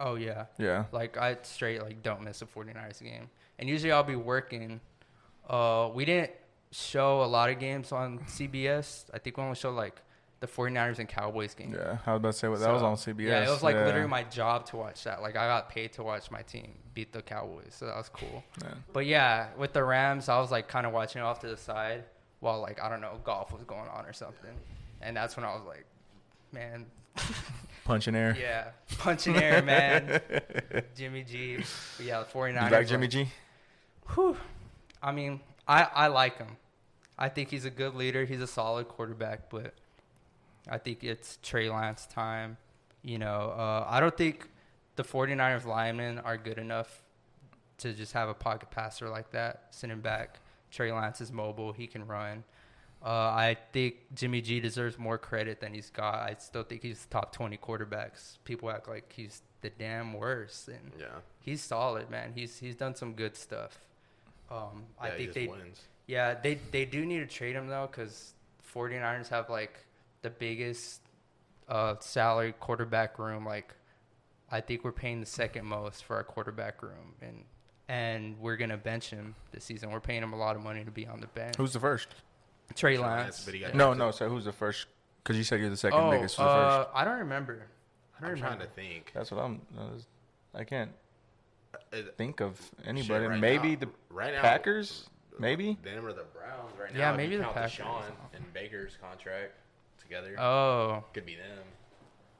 [0.00, 0.84] Oh yeah, Yeah.
[0.92, 3.28] Like I straight like don't miss a 49ers game.
[3.58, 4.80] And usually I'll be working.
[5.48, 6.30] Uh we didn't
[6.70, 9.06] show a lot of games on CBS.
[9.12, 10.00] I think we only showed like
[10.40, 11.74] the 49ers and Cowboys game.
[11.74, 11.98] Yeah.
[12.06, 13.26] I was about to say what that was on CBS.
[13.26, 13.86] Yeah, it was like yeah.
[13.86, 15.20] literally my job to watch that.
[15.20, 17.74] Like I got paid to watch my team beat the Cowboys.
[17.74, 18.44] So that was cool.
[18.62, 18.74] Yeah.
[18.92, 22.04] But yeah, with the Rams, I was like kind of watching off to the side
[22.38, 24.54] while like I don't know, golf was going on or something.
[25.00, 25.86] And that's when I was like,
[26.52, 26.86] man,
[27.84, 28.36] Punching air.
[28.38, 28.68] yeah,
[28.98, 30.20] punching air, man.
[30.96, 31.58] Jimmy G.
[32.02, 32.64] Yeah, the 49ers.
[32.70, 33.28] You like Jimmy G?
[34.14, 34.36] Whew.
[35.02, 36.56] I mean, I, I like him.
[37.18, 38.24] I think he's a good leader.
[38.24, 39.74] He's a solid quarterback, but
[40.68, 42.58] I think it's Trey Lance time.
[43.02, 44.48] You know, uh, I don't think
[44.96, 47.02] the 49ers linemen are good enough
[47.78, 50.40] to just have a pocket passer like that sitting back.
[50.70, 51.72] Trey Lance is mobile.
[51.72, 52.44] He can run.
[53.02, 56.14] Uh, I think Jimmy G deserves more credit than he's got.
[56.16, 58.38] I still think he's top 20 quarterbacks.
[58.44, 60.66] People act like he's the damn worst.
[60.68, 61.06] And Yeah.
[61.40, 62.32] he's solid, man.
[62.34, 63.78] He's he's done some good stuff.
[64.50, 65.80] Um, I Yeah, he think just they wins.
[66.06, 68.32] yeah they they do need to trade him though because
[68.74, 69.78] 49ers have like
[70.22, 71.00] the biggest
[71.68, 73.44] uh, salary quarterback room.
[73.46, 73.74] Like
[74.50, 77.44] I think we're paying the second most for our quarterback room, and
[77.88, 79.90] and we're gonna bench him this season.
[79.92, 81.56] We're paying him a lot of money to be on the bench.
[81.56, 82.08] Who's the first?
[82.74, 83.22] Trey Trey Lance?
[83.22, 83.98] Lance, but he got No, drafted.
[83.98, 84.10] no.
[84.12, 84.86] So who's the first?
[85.22, 86.36] Because you said you're the second oh, biggest.
[86.36, 86.88] Who's the uh.
[86.94, 87.62] I don't remember.
[88.18, 88.64] I don't I'm trying remember.
[88.66, 89.12] to think.
[89.14, 89.60] That's what I'm.
[89.78, 90.06] I was-
[90.54, 90.90] I can't
[91.92, 93.26] Uh, think of anybody.
[93.26, 95.08] right maybe now- the right now, Packers.
[95.38, 95.78] Maybe.
[95.82, 96.98] Them or the Browns right now.
[96.98, 97.78] Yeah, if maybe you the count Packers.
[97.78, 98.02] Deshaun
[98.34, 99.52] and Baker's contract
[100.00, 100.34] together.
[100.40, 101.58] Oh, Could be them.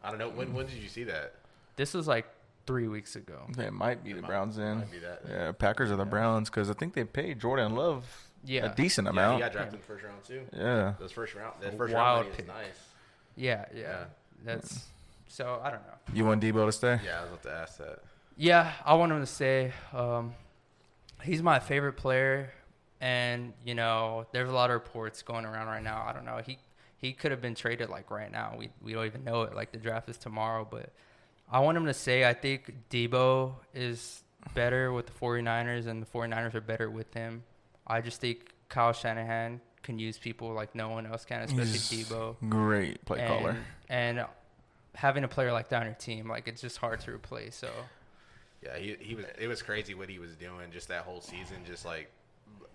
[0.03, 0.31] I don't know.
[0.31, 1.35] When when did you see that?
[1.77, 2.27] this was like
[2.67, 3.47] three weeks ago.
[3.57, 4.79] It might be It the might- Browns then.
[4.79, 5.23] might be that.
[5.29, 8.73] Yeah, Packers are the Browns because I think they paid Jordan Love Yeah.
[8.73, 9.39] a decent amount.
[9.41, 10.43] Yeah, he got drafted in the first round too.
[10.57, 10.95] Yeah.
[10.99, 12.81] Those first round, that first Wild round money is nice.
[13.37, 13.81] Yeah, yeah.
[13.81, 14.05] Yeah.
[14.45, 14.87] That's
[15.29, 15.95] so I don't know.
[16.15, 16.99] You want Debo to stay?
[17.05, 17.99] Yeah, I was about to ask that.
[18.37, 19.73] Yeah, I want him to stay.
[19.93, 20.35] Um,
[21.23, 22.53] he's my favorite player,
[23.01, 26.05] and you know, there's a lot of reports going around right now.
[26.07, 26.41] I don't know.
[26.45, 26.59] He
[26.99, 28.55] he could have been traded like right now.
[28.59, 29.55] We we don't even know it.
[29.55, 30.91] Like the draft is tomorrow, but
[31.51, 34.23] I want him to say I think Debo is
[34.55, 37.43] better with the 49ers and the 49ers are better with him.
[37.89, 42.09] I just think Kyle Shanahan can use people like no one else can, especially He's
[42.09, 42.37] Debo.
[42.49, 43.57] Great play and, caller.
[43.89, 44.27] And
[44.95, 47.55] having a player like that on your team, like it's just hard to replace.
[47.57, 47.71] So
[48.63, 49.25] Yeah, he he was.
[49.39, 51.59] It was crazy what he was doing just that whole season.
[51.67, 52.11] Just like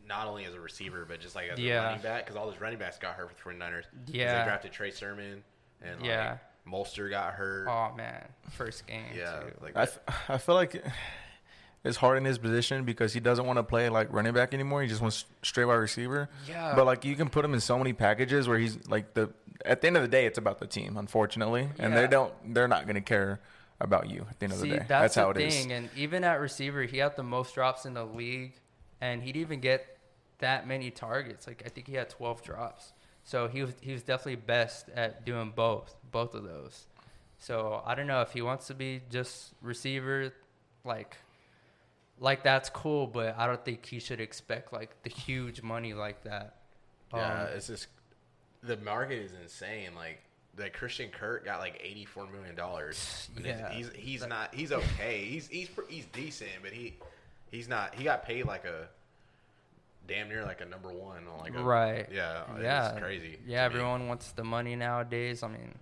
[0.07, 1.81] not only as a receiver, but just like as Yeah.
[1.81, 3.83] a running back, because all those running backs got hurt for the 49ers.
[3.83, 4.39] 'Cause Yeah.
[4.39, 5.43] they drafted Trey Sermon
[5.81, 6.37] and like Yeah.
[6.67, 7.67] Mostert got hurt.
[7.67, 9.05] Oh man, first game.
[9.13, 9.51] yeah, too.
[9.61, 9.99] like I, f-
[10.29, 10.81] I feel like
[11.83, 14.81] it's hard in his position because he doesn't want to play like running back anymore.
[14.81, 16.29] He just wants straight wide receiver.
[16.47, 16.73] yeah.
[16.75, 19.31] But like you can put him in so many packages where he's like the
[19.65, 21.69] at the end of the day it's about the team, unfortunately.
[21.79, 23.39] And they don't they're not gonna care
[23.79, 24.75] about you at the end of the day.
[24.77, 25.55] that's, That's, how the it is.
[25.55, 25.71] thing.
[25.73, 28.53] And even at receiver, he had the most drops in the league,
[29.01, 29.97] and he'd even get
[30.39, 31.47] that many targets.
[31.47, 32.93] Like I think he had 12 drops.
[33.25, 36.85] So he was he was definitely best at doing both both of those.
[37.39, 40.31] So I don't know if he wants to be just receiver,
[40.85, 41.17] like
[42.19, 46.23] like that's cool, but I don't think he should expect like the huge money like
[46.23, 46.55] that.
[47.13, 47.87] yeah, Um, it's just
[48.61, 49.89] the market is insane.
[49.95, 50.21] Like
[50.55, 53.29] the Christian Kirk got like 84 million dollars.
[53.43, 53.71] Yeah.
[53.71, 55.25] he's he's not he's okay.
[55.25, 56.93] He's he's he's decent, but he
[57.51, 57.95] he's not.
[57.95, 58.87] He got paid like a
[60.07, 62.07] damn near like a number one on like a Right.
[62.13, 63.37] Yeah, yeah, it's crazy.
[63.47, 63.75] Yeah, to me.
[63.79, 65.43] everyone wants the money nowadays.
[65.43, 65.73] I mean,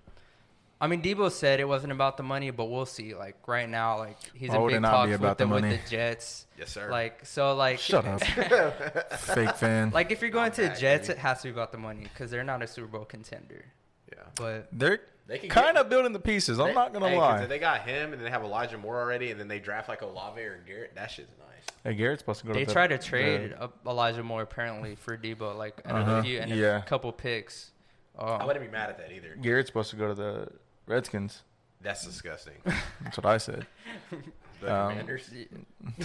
[0.84, 3.14] I mean, Debo said it wasn't about the money, but we'll see.
[3.14, 5.38] Like right now, like he's Why in would it big not talks be with about
[5.38, 5.80] the, the with money?
[5.84, 6.48] the Jets.
[6.58, 6.90] Yes, sir.
[6.90, 8.24] Like so, like Shut up.
[9.20, 9.92] Fake fan.
[9.92, 12.04] like if you're going to the back, Jets, it has to be about the money
[12.04, 13.64] because they're not a Super Bowl contender.
[14.12, 14.24] yeah.
[14.36, 16.60] But They're They can kind get- of building the pieces.
[16.60, 17.44] I'm They- not gonna hey, 'cause lie.
[17.44, 19.88] if They got him, and then they have Elijah Moore already, and then they draft
[19.88, 20.96] like Olave or Garrett.
[20.96, 21.76] That shit's nice.
[21.84, 24.96] Hey, Garrett's supposed to go they to the, tried to trade uh Elijah Moore apparently
[24.96, 26.80] for Debo, like another Uh-huh, few and yeah.
[26.80, 27.72] a couple picks.
[28.20, 29.36] I Um, wouldn't be mad at that either.
[29.42, 30.48] Garrett's supposed to go to the
[30.88, 31.44] Redskins.
[31.82, 32.54] That's disgusting.
[33.04, 33.66] That's what I said.
[34.62, 35.28] The Um, Commanders.
[35.30, 35.48] The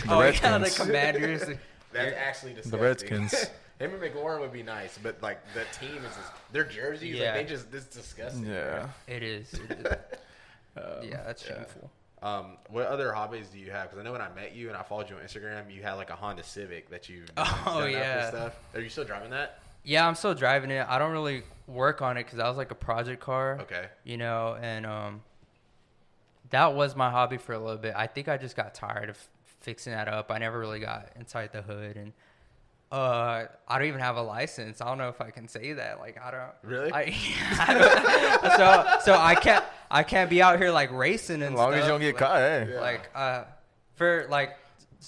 [0.09, 0.77] oh yeah, the Redskins.
[0.79, 1.41] Commanders.
[1.93, 2.71] That's actually disgusting.
[2.73, 3.33] The Redskins.
[3.79, 7.35] Him and McLaurin would be nice, but like the team is just, their jerseys, Yeah.
[7.35, 8.47] like they just this disgusting.
[8.47, 8.89] Yeah.
[9.07, 9.53] it is.
[9.53, 9.87] It is.
[10.79, 11.57] Um, yeah, that's yeah.
[11.57, 11.91] shameful.
[12.23, 13.85] Um, what other hobbies do you have?
[13.85, 15.93] Because I know when I met you and I followed you on Instagram, you had
[15.95, 18.31] like a Honda Civic that you Oh, yeah.
[18.31, 18.57] stuff.
[18.75, 19.59] Are you still driving that?
[19.87, 20.85] Yeah, I'm still driving it.
[20.89, 23.59] I don't really work on it because that was like a project car.
[23.63, 23.87] Okay.
[24.05, 25.23] You know, and um,
[26.51, 27.95] that was my hobby for a little bit.
[27.97, 29.17] I think I just got tired of
[29.61, 30.31] fixing that up.
[30.31, 32.13] I never really got inside the hood, and
[32.93, 34.81] uh, I don't even have a license.
[34.81, 35.99] I don't know if I can say that.
[36.01, 36.93] Like, I don't Really?
[36.93, 37.15] I,
[37.69, 39.65] I don't- so, so I can't.
[39.89, 42.19] I can't be out here like racing and As long as you don't get like-
[42.19, 42.69] caught, hey.
[42.73, 42.81] Yeah.
[42.81, 43.45] like uh
[43.95, 44.57] for like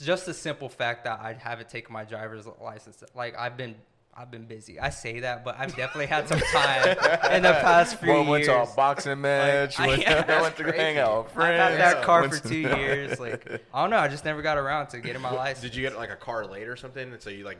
[0.00, 3.74] just the simple fact that I haven't taken my driver's license like I've been
[4.20, 4.80] I've been busy.
[4.80, 6.88] I say that, but I've definitely had some time
[7.32, 9.78] in the past few Well, went to a boxing match.
[9.78, 10.76] I- went, yeah, went to crazy.
[10.78, 11.78] hang out with I've friends.
[11.78, 13.20] had that car went for to- two years.
[13.20, 15.60] Like I don't know, I just never got around to getting my license.
[15.62, 17.12] Did you get like a car late or something?
[17.12, 17.58] And so you like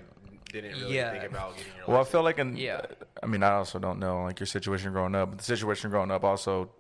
[0.53, 1.13] didn't really Yeah.
[1.13, 1.89] think about getting your license.
[1.89, 2.13] Well, I license?
[2.13, 2.81] feel like in Yeah.
[3.23, 6.11] I mean, I also don't know like your situation growing up, but the situation growing
[6.11, 6.71] up also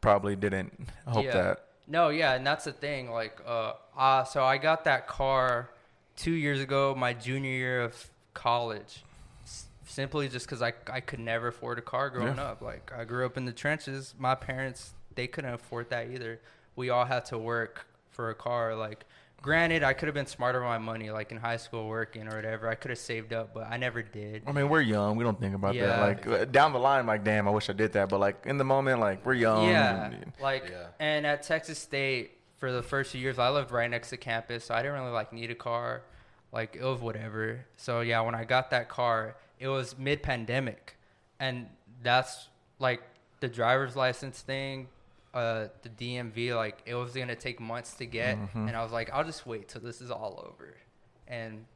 [0.00, 1.32] probably didn't hope Yeah.
[1.32, 1.62] that.
[1.88, 3.10] No, yeah, and that's the thing.
[3.10, 5.70] Like, uh, uh, so I got that car
[6.16, 9.04] two years ago, my junior year of college,
[9.44, 12.44] s- simply just because I I could never afford a car growing Yeah.
[12.50, 12.62] up.
[12.62, 14.14] Like, I grew up in the trenches.
[14.18, 16.40] My parents they couldn't afford that either.
[16.74, 18.74] We all had to work for a car.
[18.74, 19.04] Like,
[19.40, 22.36] granted, I could have been smarter with my money, like in high school working or
[22.36, 22.68] whatever.
[22.68, 24.42] I could have saved up, but I never did.
[24.46, 25.16] I mean, we're young.
[25.16, 25.86] We don't think about Yeah.
[25.86, 26.00] that.
[26.00, 28.10] Like uh, down the line, like, damn, I wish I did that.
[28.10, 29.68] But like in the moment, like we're young.
[29.70, 30.88] Yeah, and- like Yeah.
[31.00, 34.64] and at Texas State for the first few years, I lived right next to campus,
[34.66, 36.02] so I didn't really like need a car.
[36.52, 37.64] Like it was whatever.
[37.76, 40.96] So yeah, when I got that car, it was mid pandemic,
[41.40, 41.66] and
[42.02, 42.48] that's
[42.78, 43.02] like
[43.40, 44.88] the driver's license thing.
[45.34, 48.68] Uh, the DMV, like it was gonna take months to get, Mm-hmm.
[48.68, 50.74] and I was like, I'll just wait till this is all over.
[51.28, 51.66] And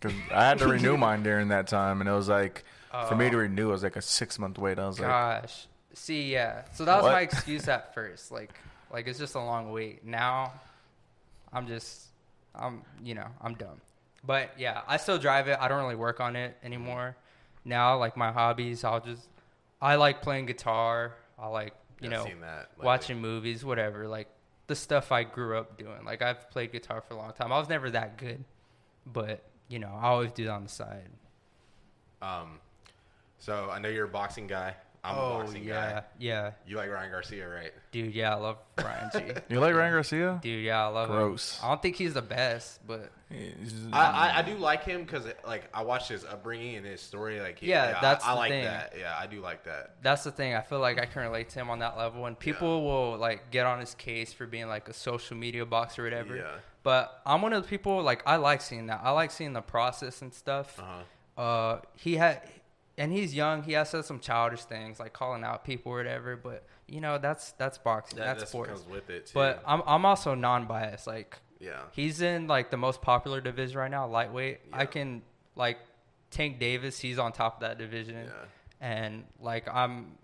[0.00, 2.62] Cause I had to renew mine during that time, and it was like
[3.08, 3.30] for me Oh.
[3.30, 4.78] to renew, it was like a six month wait.
[4.78, 5.66] I was like, Gosh.
[5.94, 6.62] See, yeah.
[6.72, 7.12] So that was What?
[7.14, 8.30] my excuse at first.
[8.30, 8.52] Like,
[8.92, 10.04] like it's just a long wait.
[10.04, 10.52] Now,
[11.52, 12.06] I'm just,
[12.54, 13.80] I'm, you know, I'm done.
[14.24, 15.58] But yeah, I still drive it.
[15.60, 17.16] I don't really work on it anymore.
[17.64, 19.26] Now, like my hobbies, I'll just,
[19.80, 21.14] I like playing guitar.
[21.38, 24.08] I like, you I've know, that watching movies, whatever.
[24.08, 24.28] Like
[24.66, 26.04] the stuff I grew up doing.
[26.04, 27.52] Like I've played guitar for a long time.
[27.52, 28.44] I was never that good,
[29.06, 31.08] but you know, I always do that on the side.
[32.22, 32.58] Um,
[33.38, 34.74] so I know you're a boxing guy.
[35.04, 36.04] I'm oh a boxing yeah, guy.
[36.18, 37.72] yeah, You like Ryan Garcia, right?
[37.92, 38.12] dude.
[38.14, 39.20] Yeah, I love Ryan G.
[39.48, 40.38] you like Ryan Garcia?
[40.42, 41.58] Dude, yeah, I love Gross.
[41.58, 41.64] him.
[41.64, 43.54] I don't think he's the best, but I,
[43.92, 47.40] I, I do like him because like I watched his upbringing and his story.
[47.40, 48.64] Like he, Yeah, I- that's I, the like thing.
[48.64, 48.94] that.
[48.98, 49.94] Yeah, I do like that.
[50.02, 50.54] that's the thing.
[50.54, 52.26] I feel like I can relate to him on that level.
[52.26, 55.98] And people will like get on his case for being like a social media box
[55.98, 56.36] or whatever.
[56.36, 56.50] Yeah.
[56.82, 59.00] But I'm one of the people like I like seeing that.
[59.02, 60.78] I like seeing the process and stuff.
[60.78, 61.40] Uh-huh.
[61.40, 62.42] Uh, he had,
[62.98, 63.62] and he's young.
[63.62, 66.36] He has said some childish things like calling out people or whatever.
[66.36, 68.18] But you know that's that's boxing.
[68.18, 68.70] That, that's that's sports.
[68.70, 69.34] comes with it too.
[69.34, 71.06] But I'm I'm also non-biased.
[71.06, 74.60] Like yeah, He's in like the most popular division right now, lightweight.
[74.68, 74.76] Yeah.
[74.76, 75.22] I can
[75.54, 75.78] like
[76.30, 76.98] Tank Davis.
[76.98, 78.30] He's on top of that division, yeah.
[78.80, 80.18] and like I'm,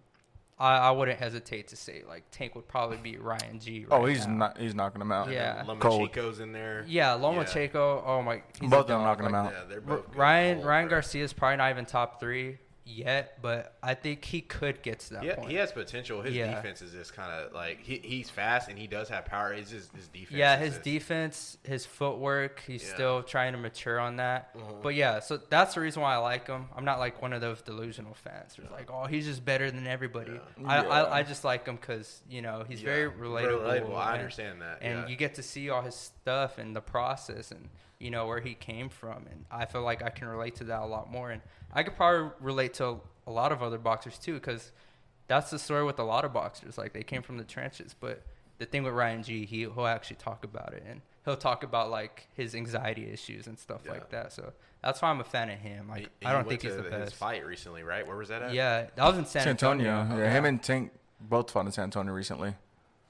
[0.59, 3.87] I, I wouldn't hesitate to say like Tank would probably beat Ryan G.
[3.91, 4.35] oh, he's now.
[4.35, 4.59] not.
[4.59, 5.31] He's knocking him out.
[5.31, 5.63] Yeah.
[5.79, 6.11] Cold.
[6.11, 6.85] Lomachenko's in there.
[6.89, 8.03] Yeah, Lomachenko.
[8.05, 9.07] Oh my, he's Both of them dog.
[9.07, 9.53] knocking him out.
[9.53, 10.17] Yeah, they're both good.
[10.17, 10.89] Ryan Ryan?
[10.89, 15.15] Garcia is probably not even top three yet, but I think he could get to
[15.15, 15.51] that He, point.
[15.51, 16.21] he has potential.
[16.23, 16.55] His Yeah.
[16.55, 19.53] defense is just kind of like he, he's fast and he does have power.
[19.55, 20.33] It's just his defense.
[20.39, 22.95] Yeah, his just- defense, his footwork, he's Yeah.
[22.95, 24.55] still trying to mature on that.
[24.55, 24.83] Mhm.
[24.83, 26.69] But yeah, so that's the reason why I like him.
[26.77, 29.87] I'm not like one of those delusional fans who's like, oh, he's just better than
[29.87, 30.33] everybody.
[30.33, 30.67] Yeah.
[30.69, 30.89] I, Yeah.
[30.89, 33.63] I, I just like him because, you know, he's Yeah, very relatable.
[33.63, 33.97] relatable.
[33.97, 34.79] I understand that.
[34.83, 35.07] And yeah.
[35.09, 37.71] you get to see all his stuff and the process and,
[38.05, 39.27] you know, where he came from.
[39.31, 41.31] And I feel like I can relate to that a lot more.
[41.31, 41.41] And
[41.73, 44.73] I could probably relate to a lot of other boxers too because
[45.27, 46.77] that's the story with a lot of boxers.
[46.77, 47.95] Like they came from the trenches.
[47.99, 48.23] But
[48.59, 50.85] the thing with Ryan G, he, he'll actually talk about it.
[50.87, 53.93] And he'll talk about like his anxiety issues and stuff Yeah.
[53.93, 54.35] like that.
[54.35, 54.53] So
[54.83, 55.89] that's why I'm a fan of him.
[55.89, 57.15] Like, He- I don't think he's to the his best.
[57.15, 58.07] fight recently, right?
[58.07, 58.53] Where was that at?
[58.53, 59.91] Yeah, that was in San, San Antonio.
[60.01, 60.25] Antonio.
[60.25, 62.55] Yeah, him and Tank both fought in San Antonio recently.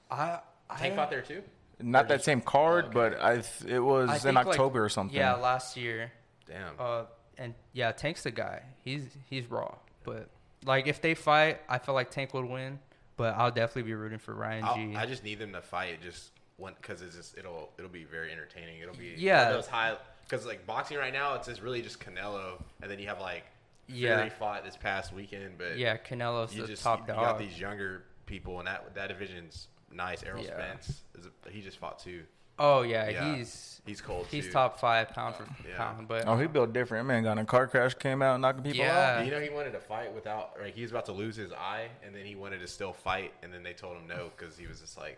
[0.09, 0.39] I,
[0.77, 1.43] Tank I, fought there too.
[1.81, 2.93] Not that same card, Oh, okay.
[3.17, 5.15] but I th- it was I in think, like, October or something.
[5.17, 6.11] Yeah, last year.
[6.47, 6.73] Damn.
[6.79, 7.03] Uh,
[7.37, 8.61] and yeah, Tank's the guy.
[8.83, 9.75] He's he's raw.
[10.03, 10.29] But
[10.65, 12.79] like if they fight, I feel like Tank would win.
[13.17, 14.95] But I'll definitely be rooting for Ryan I'll- G.
[14.95, 18.31] I just need them to fight just one because it's just it'll it'll be very
[18.31, 18.79] entertaining.
[18.79, 19.51] It'll be Yeah.
[19.51, 19.95] those high
[20.27, 23.43] because like boxing right now it's just really just Canelo and then you have like
[23.87, 24.15] Yeah.
[24.17, 27.17] Fury fought this past weekend, but yeah, Canelo's you the just top you, dog.
[27.23, 30.23] got these younger people and that that division's nice.
[30.23, 30.51] Errol Yeah.
[30.51, 32.23] Spence is a, he just fought too.
[32.57, 33.35] Oh yeah, Yeah.
[33.35, 34.27] he's He's cold.
[34.31, 34.51] he's too.
[34.53, 35.77] top five pound for Yeah.
[35.77, 36.07] pound.
[36.07, 37.05] But Oh, he built different.
[37.07, 39.17] Man got in a car crash, came out knocking people Yeah.
[39.19, 39.25] out.
[39.25, 41.89] You know, he wanted to fight without, like, he was about to lose his eye,
[42.03, 44.67] and then he wanted to still fight, and then they told him no because he
[44.67, 45.17] was just like,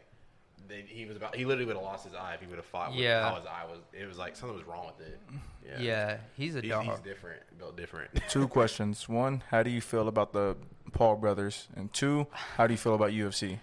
[0.68, 2.66] they, he was about, he literally would have lost his eye if he would have
[2.66, 3.30] fought with Yeah.
[3.30, 3.80] how his eye was.
[3.94, 5.20] It was like something was wrong with it.
[5.64, 6.86] Yeah, yeah, he's a He's, dog.
[6.86, 8.10] he's different, built different.
[8.30, 9.08] Two questions.
[9.08, 10.58] One, how do you feel about the
[10.92, 11.68] Paul brothers?
[11.76, 13.60] And two, how do you feel about UFC?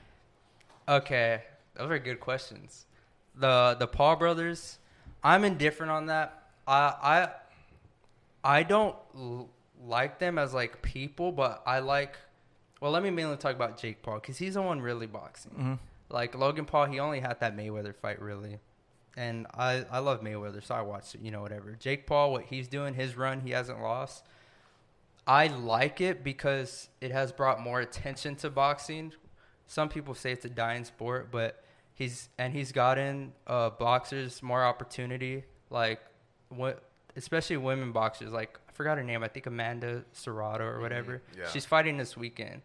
[0.89, 1.43] Okay,
[1.75, 2.87] those are good questions.
[3.35, 4.79] The the Paul brothers,
[5.23, 6.43] I'm indifferent on that.
[6.67, 7.29] I
[8.45, 9.49] I I don't l-
[9.87, 12.17] like them as like people, but I like.
[12.81, 15.53] Well, let me mainly talk about Jake Paul because he's the one really boxing.
[15.53, 15.79] Mhm.
[16.11, 18.59] Like Logan Paul, he only had that Mayweather fight really,
[19.17, 21.23] and I I love Mayweather, so I watched it.
[21.23, 21.73] You know, whatever.
[21.73, 24.25] Jake Paul, what he's doing, his run, he hasn't lost.
[25.27, 29.15] I like it because it has brought more attention to boxing.
[29.67, 31.63] Some people say it's a dying sport, but
[31.95, 35.45] he's and he's gotten uh, boxers more opportunity.
[35.71, 36.01] Like
[36.49, 36.83] what,
[37.17, 38.33] especially women boxers.
[38.33, 39.23] Like I forgot her name.
[39.23, 41.23] I think Amanda Serrano or whatever.
[41.39, 41.49] yeah.
[41.49, 42.63] She's fighting this weekend,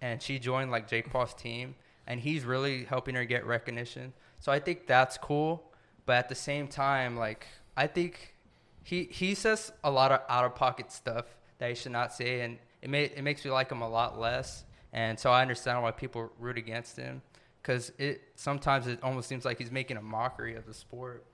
[0.00, 1.74] and she joined like Jake Paul's team,
[2.06, 4.12] and he's really helping her get recognition.
[4.40, 5.62] So I think that's cool.
[6.06, 7.46] But at the same time, like
[7.76, 8.34] I think
[8.82, 11.26] he he says a lot of out of pocket stuff
[11.58, 14.18] that he should not say, and it may it makes me like him a lot
[14.18, 14.64] less.
[14.92, 17.22] And so I understand why people root against him,
[17.62, 21.24] because it sometimes it almost seems like he's making a mockery of the sport.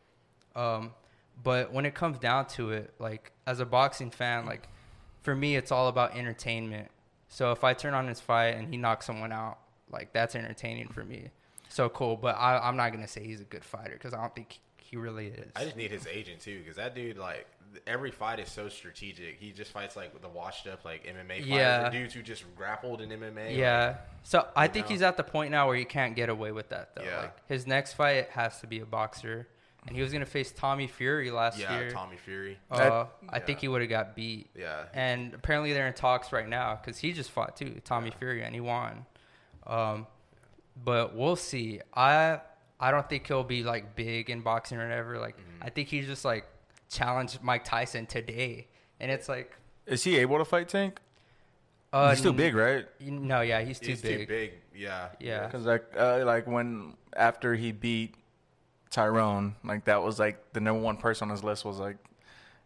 [0.56, 0.92] Um,
[1.42, 4.68] but when it comes down to it, like as a boxing fan, like
[5.22, 6.90] for me, it's all about entertainment.
[7.28, 9.58] So if I turn on his fight and he knocks someone out,
[9.90, 11.30] like that's entertaining for me.
[11.68, 12.16] So cool.
[12.16, 14.96] But I, I'm not gonna say he's a good fighter because I don't think he
[14.96, 15.50] really is.
[15.56, 17.46] I just need his agent too, because that dude, like,
[17.86, 19.38] every fight is so strategic.
[19.38, 21.88] He just fights like the washed up like MMA fighters, Yeah.
[21.88, 23.56] or dudes who just grappled in MMA.
[23.56, 23.96] Yeah.
[24.22, 24.90] So I think know?
[24.92, 27.02] he's at the point now where he can't get away with that though.
[27.04, 27.20] Yeah.
[27.22, 29.46] Like his next fight has to be a boxer,
[29.86, 31.86] and he was gonna face Tommy Fury last yeah, year.
[31.88, 32.58] Yeah, Tommy Fury.
[32.70, 33.44] Uh, I Yeah.
[33.44, 34.48] think he would have got beat.
[34.54, 38.42] Yeah, And apparently they're in talks right now because he just fought too, Tommy Fury,
[38.42, 39.04] and he won.
[39.66, 40.06] Um,
[40.76, 41.80] but we'll see.
[41.94, 42.40] I
[42.80, 45.18] I don't think he'll be like big in boxing or whatever.
[45.18, 45.62] Like Mm-hmm.
[45.62, 46.46] I think he's just like
[46.94, 48.68] challenged Mike Tyson today,
[49.00, 49.52] and it's like
[49.86, 51.00] Is he able to fight Tank?
[51.92, 52.86] uh, He's too big, right?
[53.00, 54.20] No, yeah, he's too he's big.
[54.20, 54.52] too big.
[54.74, 55.46] Yeah, Yeah.
[55.46, 58.14] Because like, uh, like when after he beat
[58.90, 61.96] Tyron, like that was like the number one person on his list was like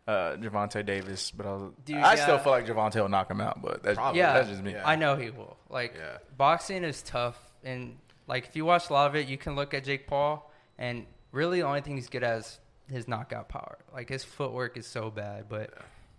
[0.06, 1.30] uh, Gervonta Davis.
[1.30, 3.60] But I, was, Dude, I still feel like Gervonta will knock him out.
[3.62, 4.20] But that's, Probably.
[4.20, 4.72] Yeah, that's just me.
[4.72, 4.86] Yeah.
[4.88, 5.56] I know he will.
[5.68, 6.18] Like Yeah.
[6.36, 7.96] boxing is tough, and
[8.26, 11.04] like if you watch a lot of it, you can look at Jake Paul, and
[11.32, 12.58] really the only thing he's good at is
[12.90, 13.78] his knockout power.
[13.92, 15.70] Like his footwork is so bad, but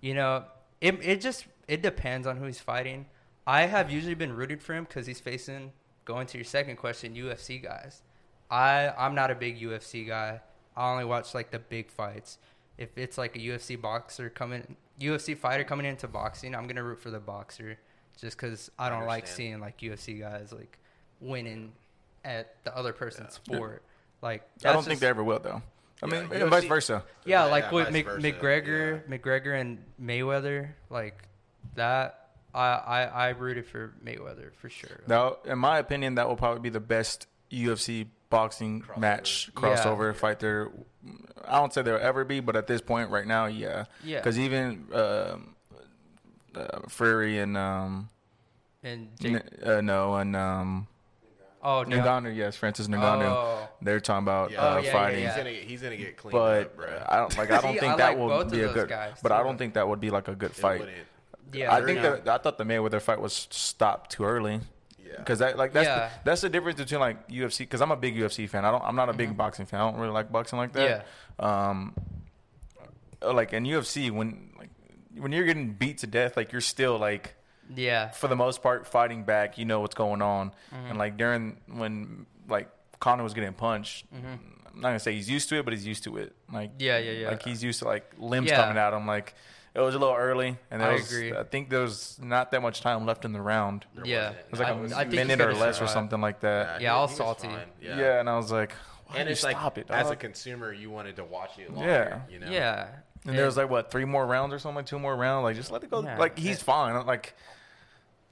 [0.02, 0.46] you know,
[0.82, 3.06] it it just it depends on who he's fighting.
[3.48, 5.72] I have usually been rooted for him because he's facing.
[6.06, 8.02] Going to your second question, UFC guys.
[8.50, 10.42] I I'm not a big UFC guy.
[10.76, 12.38] I only watch like the big fights.
[12.78, 17.00] If it's like a UFC boxer coming, UFC fighter coming into boxing, I'm gonna root
[17.02, 17.78] for the boxer,
[18.20, 20.78] just because I I don't like seeing like UFC guys like
[21.20, 21.74] winning
[22.24, 23.56] at the other person's Yeah.
[23.56, 23.84] sport.
[24.22, 25.62] Like I don't think they ever will though.
[26.02, 27.04] I mean, UFC and vice versa.
[27.26, 31.24] yeah, Yeah, like yeah, with Mc, versa, McGregor, McGregor and Mayweather, like
[31.76, 32.16] that.
[32.54, 35.02] I, I I rooted for Mayweather for sure.
[35.08, 38.98] Now, in my opinion, that will probably be the best UFC boxing Crossover.
[38.98, 39.62] match Yeah.
[39.62, 40.70] crossover fight there.
[41.48, 43.86] I don't say there'll ever be, but at this point, right now, yeah.
[44.04, 44.18] Yeah.
[44.20, 45.56] Because even um
[46.56, 48.10] uh, Fury and um,
[48.84, 50.88] and Jake, N- uh, no, and um,
[51.64, 53.24] oh no, Ngannou, yes, Francis Ngannou.
[53.26, 53.68] Oh.
[53.82, 54.62] They're talking about Yeah.
[54.62, 57.04] uh, Oh, yeah, yeah, fighting, He's gonna get, he's gonna get cleaned but up, bro.
[57.08, 57.52] I don't like.
[57.52, 58.90] I don't See, think I that like will both of be a good.
[58.90, 60.82] guys, but I don't think that would be like a good fight.
[61.54, 62.18] yeah, I think no.
[62.18, 64.60] that I thought the Mayweather fight was stopped too early.
[65.04, 65.16] Yeah.
[65.18, 66.00] Because that like that's Yeah.
[66.08, 67.60] the, that's the difference between like UFC.
[67.60, 68.64] Because I'm a big UFC fan.
[68.66, 68.84] I don't.
[68.84, 69.80] I'm not a big boxing fan.
[69.82, 71.06] I don't really like boxing like that.
[71.40, 71.68] Yeah.
[71.70, 71.94] Um.
[73.22, 74.70] uh, Like in UFC, when like
[75.18, 77.34] when you're getting beat to death, like you're still like
[77.76, 79.58] yeah, for the most part fighting back.
[79.58, 80.50] You know what's going on.
[80.74, 80.86] Mm-hmm.
[80.90, 82.70] And like during when like
[83.00, 84.40] Conor was getting punched, I'm
[84.76, 86.36] not gonna say he's used to it, but he's used to it.
[86.52, 86.82] Like Mm-hmm.
[86.82, 87.28] Yeah, yeah, yeah.
[87.30, 88.62] Like he's used to like limbs Yeah.
[88.62, 89.06] coming at him.
[89.08, 89.34] Like
[89.76, 91.32] it was a little early, and there I was, agree.
[91.32, 93.86] I think there was not that much time left in the round.
[93.94, 94.30] There Yeah.
[94.30, 94.40] wasn't.
[94.48, 96.66] It was like I- a I think minute or could've less or something like that.
[96.66, 97.50] Yeah, he- I he was was salty.
[97.82, 97.98] Yeah.
[97.98, 98.20] Yeah.
[98.20, 98.72] and I was like,
[99.06, 99.90] why and you it's like stop it?
[99.92, 101.88] as a consumer, you wanted to watch it longer.
[102.28, 102.34] Yeah.
[102.34, 102.50] You know?
[102.52, 102.88] yeah.
[103.26, 105.44] and there was like what three more rounds or something, like two more rounds.
[105.44, 106.02] Like just let it go.
[106.02, 106.18] Yeah.
[106.18, 107.06] Like he's fine.
[107.06, 107.36] Like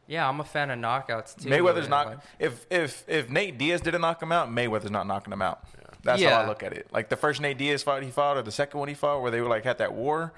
[0.07, 1.49] yeah, I'm a fan of knockouts too.
[1.49, 2.07] Mayweather's not.
[2.07, 5.63] like- if if if Nate Diaz didn't knock him out, Mayweather's not knocking him out.
[6.03, 6.87] That's how I look at it.
[6.91, 9.31] Like the first Nate Diaz fight he fought, or the second one he fought, where
[9.31, 10.31] they were like had that war,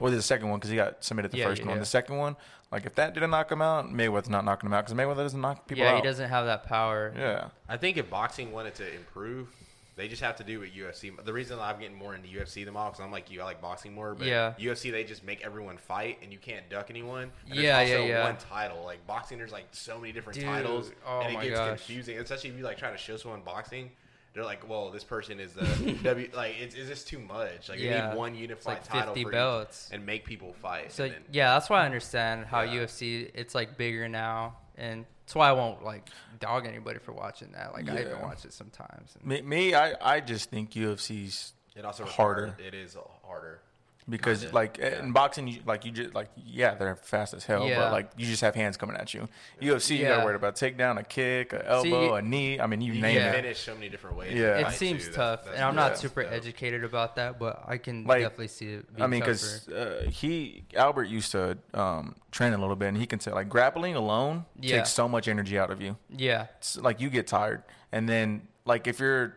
[0.00, 1.42] or the second one because he got submitted the Mm-hmm.
[1.42, 1.76] Yeah, first yeah, one.
[1.76, 1.80] yeah.
[1.80, 2.36] The second one,
[2.72, 5.40] like if that didn't knock him out, Mayweather's not knocking him out because Mayweather doesn't
[5.40, 5.88] knock people out.
[5.88, 5.96] yeah, out.
[5.96, 7.12] he doesn't have that power.
[7.16, 9.48] Yeah, I think if boxing wanted to improve,
[9.96, 11.10] They just have to do what UFC.
[11.24, 13.62] The reason I'm getting more into UFC than all because I'm like you, I like
[13.62, 14.14] boxing more.
[14.14, 14.52] But Yeah.
[14.58, 17.30] UFC they just make everyone fight, and you can't duck anyone.
[17.48, 18.24] And Yeah, there's yeah, yeah.
[18.24, 21.54] One title, like boxing, there's like so many different Dude, titles, oh and it gets
[21.58, 21.68] gosh.
[21.68, 22.18] confusing.
[22.18, 23.90] Especially if you like try to show someone boxing.
[24.34, 25.64] They're like, well, this person is the
[26.02, 26.28] W.
[26.34, 27.70] Like, it's, it's just too much.
[27.70, 28.10] Like, you Yeah.
[28.10, 29.88] need one It's unified like title 50 for each- belts.
[29.94, 30.92] and make people fight.
[30.92, 32.80] So then, yeah, that's why I understand how Yeah.
[32.82, 36.08] UFC it's like bigger now, and that's why I won't like
[36.38, 37.72] dog anybody for watching that.
[37.72, 39.16] Like I even watch it sometimes.
[39.18, 42.46] And Me, me I, I just think UFC's it also Harder.
[42.56, 43.60] requires- It is harder.
[44.08, 45.00] Because Kinda, like yeah.
[45.02, 47.78] in boxing, you, like you just like yeah, they're fast as hell, Yeah.
[47.80, 49.28] but like you just have hands coming at you.
[49.60, 52.60] UFC, you gotta worry about takedown, a kick, a elbow, a knee.
[52.60, 53.32] I mean, you, You name can it.
[53.34, 54.32] finish so many different ways.
[54.34, 54.68] Yeah.
[54.68, 55.12] it seems too.
[55.12, 56.32] tough, That's- and I'm not super Dope.
[56.32, 58.94] educated about that, but I can Like, definitely see it.
[58.94, 62.96] Being I mean, because uh, he Albert used to um, train a little bit, and
[62.96, 64.76] he can say like grappling alone Yeah.
[64.76, 65.96] takes so much energy out of you.
[66.10, 69.36] yeah, It's like you get tired, and then like if you're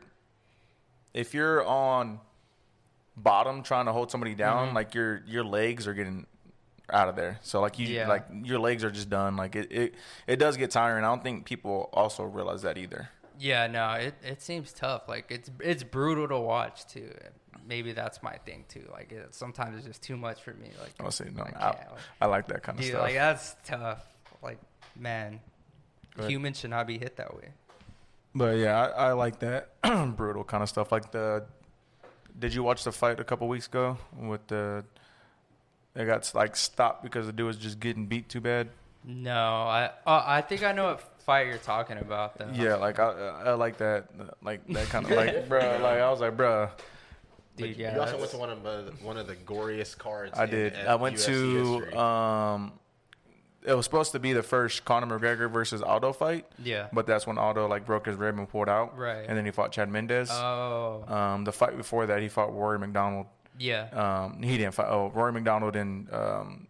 [1.13, 2.19] if you're on
[3.23, 4.73] bottom trying to hold somebody down, Mhm.
[4.73, 6.25] like your your legs are getting
[6.91, 7.37] out of there.
[7.41, 8.07] So like you Yeah.
[8.07, 9.35] like your legs are just done.
[9.35, 9.95] Like it, it
[10.27, 11.03] it does get tiring.
[11.03, 13.09] I don't think people also realize that either.
[13.37, 15.07] yeah, no, it it seems tough.
[15.07, 17.13] Like it's it's brutal to watch too.
[17.65, 18.87] Maybe that's my thing too.
[18.91, 20.71] Like it, sometimes it's just too much for me.
[20.81, 21.43] Like I'll say no.
[21.43, 21.87] I I, like-
[22.21, 23.01] I like that kind of stuff.
[23.01, 24.03] like that's tough.
[24.41, 24.57] Like
[24.95, 25.39] man,
[26.17, 27.49] humans should not be hit that way.
[28.35, 29.69] But yeah, I, I like that
[30.15, 30.91] brutal kind of stuff.
[30.91, 31.45] Like the,
[32.37, 34.83] did you watch the fight a couple weeks ago with the?
[35.95, 38.69] It got like stopped because the dude was just getting beat too bad.
[39.03, 42.49] No, I uh, I think I know what fight you're talking about though.
[42.53, 44.05] Yeah, like I I like that
[44.43, 45.59] like that kind of like bro.
[45.81, 46.69] Like I was like bro,
[47.55, 47.69] dude.
[47.69, 50.37] Like, yeah, you also went to one of the, one of the goriest cards.
[50.37, 50.73] I in did.
[50.73, 51.93] F- I went UFC to history.
[51.95, 52.71] um,
[53.65, 56.87] it was supposed to be the first Conor McGregor versus Aldo fight, yeah.
[56.93, 59.25] but that's when Aldo like broke his rib and pulled out, Right.
[59.27, 60.29] And then he fought Chad Mendes.
[60.31, 63.25] Oh, um, the fight before that, he fought Rory MacDonald.
[63.57, 63.89] yeah.
[63.91, 64.87] Um, he didn't fight.
[64.89, 66.67] Oh, Rory MacDonald and um,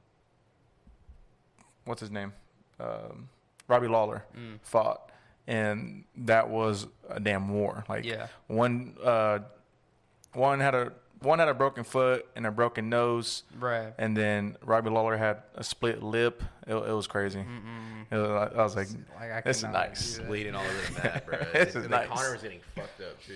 [1.86, 2.34] what's his name?
[2.80, 3.30] Um,
[3.68, 4.60] Robbie Lawler Mm.
[4.64, 5.12] fought,
[5.48, 7.84] and that was a damn war.
[7.88, 8.28] Like Yeah.
[8.48, 9.40] one, uh,
[10.34, 13.94] one had a one had a broken foot and a broken nose, Right.
[13.98, 16.42] and then Robbie Lawler had a split lip.
[16.68, 17.44] It, it was crazy.
[18.12, 18.88] It was, I was like,
[19.20, 20.18] Like, I This is nice.
[20.18, 21.38] do bleeding all over the mat, bro.
[21.54, 22.08] This and is then nice.
[22.10, 23.34] Conor was getting fucked up too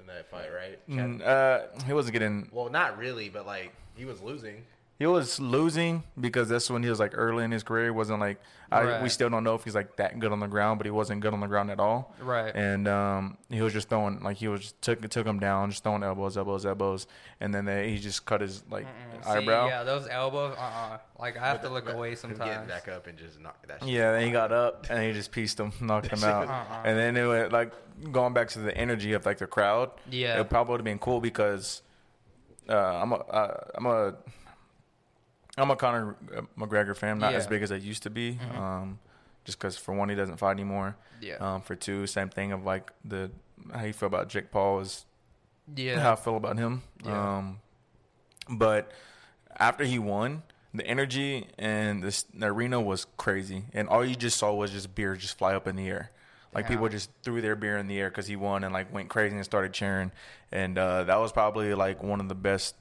[0.00, 0.78] in that fight, right?
[0.88, 2.48] mm, uh, he wasn't getting.
[2.52, 4.64] Well, not really, but like he was losing.
[4.96, 7.86] He was losing because that's when he was like early in his career.
[7.86, 8.40] He wasn't like
[8.70, 10.90] I, we still don't know if he's like that good on the ground, but he
[10.90, 12.14] wasn't good on the ground at all.
[12.20, 12.54] Right.
[12.54, 15.82] And um, he was just throwing like he was just took took him down, just
[15.82, 17.06] throwing elbows, elbows, elbows,
[17.40, 19.24] and then they, he just cut his like Mm-mm.
[19.24, 19.66] See, eyebrow.
[19.66, 20.56] yeah, those elbows.
[20.56, 20.62] Uh.
[20.62, 22.50] uh Like I have to look but away sometimes.
[22.50, 23.80] Getting back up and just knock that.
[23.80, 26.82] Shit Yeah, then he got up and he just pieced him, knocked him out, Uh-uh.
[26.84, 27.72] and then it went like
[28.12, 29.90] going back to the energy of like the crowd.
[30.10, 30.40] Yeah.
[30.40, 31.82] it probably would have been cool because
[32.68, 34.14] uh, I'm a uh, I'm a
[35.56, 36.16] I'm a Conor
[36.58, 37.38] McGregor fan, not Yeah.
[37.38, 38.34] as big as I used to be.
[38.34, 38.56] Mhm.
[38.58, 38.98] Um,
[39.44, 40.96] just because for one, he doesn't fight anymore.
[41.20, 41.34] Yeah.
[41.36, 43.30] Um, for two, same thing of like the
[43.72, 45.06] how you feel about Jake Paul is
[45.74, 46.00] yeah.
[46.00, 46.82] how I feel about him.
[47.04, 47.36] Yeah.
[47.38, 47.60] Um,
[48.48, 48.90] but
[49.58, 54.36] after he won, the energy and this, the arena was crazy, and all you just
[54.38, 56.10] saw was just beer just fly up in the air.
[56.52, 56.70] Like Yeah.
[56.70, 59.36] people just threw their beer in the air because he won and like went crazy
[59.36, 60.10] and started cheering,
[60.50, 62.74] and uh, that was probably like one of the best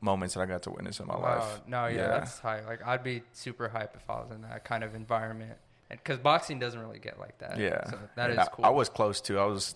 [0.00, 1.38] moments that I got to witness in my Wow.
[1.38, 1.60] life.
[1.66, 2.64] No, yeah, that's high.
[2.64, 5.56] Like I'd be super hype if I was in that kind of environment,
[5.90, 7.58] and because boxing doesn't really get like that.
[7.58, 7.84] yeah.
[7.90, 8.64] So that is And I- cool.
[8.64, 9.38] I, was close to.
[9.38, 9.74] I was.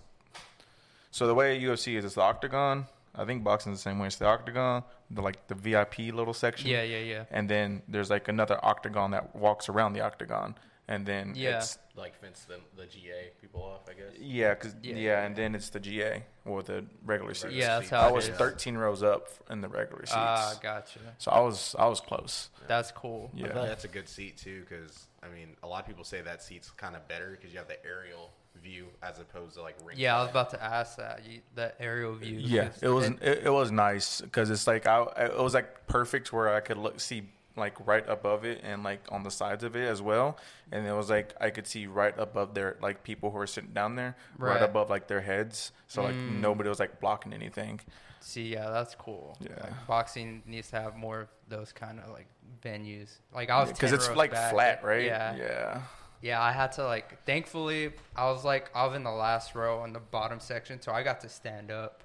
[1.10, 2.86] So the way UFC is, it's the octagon.
[3.14, 4.06] I think boxing's the same way.
[4.06, 6.70] It's the octagon, the like the VIP little section.
[6.70, 7.24] Yeah, yeah, yeah.
[7.30, 10.54] and then there's like another octagon that walks around the octagon,
[10.88, 11.58] and then Yeah.
[11.58, 14.18] it's like fence the, the GA people off, I guess.
[14.18, 14.94] yeah, cause Yeah.
[14.96, 17.54] yeah, and then it's the GA or the regular seats.
[17.54, 18.36] Yeah, that's how I it was is.
[18.36, 20.98] 13 rows up in the regular seats, Ah, gotcha.
[21.18, 22.50] so I was I was close.
[22.66, 23.30] That's cool.
[23.34, 26.04] I like Yeah, that's a good seat too, because I mean, a lot of people
[26.04, 28.32] say that seat's kind of better because you have the aerial
[28.62, 29.96] view as opposed to like ring.
[29.98, 31.24] Yeah, I was about to ask that.
[31.26, 32.38] You, the aerial view.
[32.38, 35.86] yeah, it was it- it, it was nice because it's like I it was like
[35.86, 39.62] perfect where I could look see like right above it and like on the sides
[39.64, 40.38] of it as well,
[40.70, 43.72] and it was like I could see right above their like people who were sitting
[43.72, 44.62] down there, right, Right.
[44.62, 46.40] above like their heads, so like Mm.
[46.40, 47.80] nobody was like blocking anything.
[48.20, 49.36] See, yeah, that's cool.
[49.40, 49.50] Yeah.
[49.60, 52.28] Like, boxing needs to have more of those kind of like
[52.64, 53.18] venues.
[53.34, 54.52] Like I was because 10 it's like back.
[54.52, 55.04] flat, right?
[55.04, 55.34] Yeah.
[55.36, 55.82] yeah.
[56.20, 57.24] Yeah, I had to like.
[57.26, 60.92] Thankfully, I was like I was in the last row in the bottom section, so
[60.92, 62.04] I got to stand up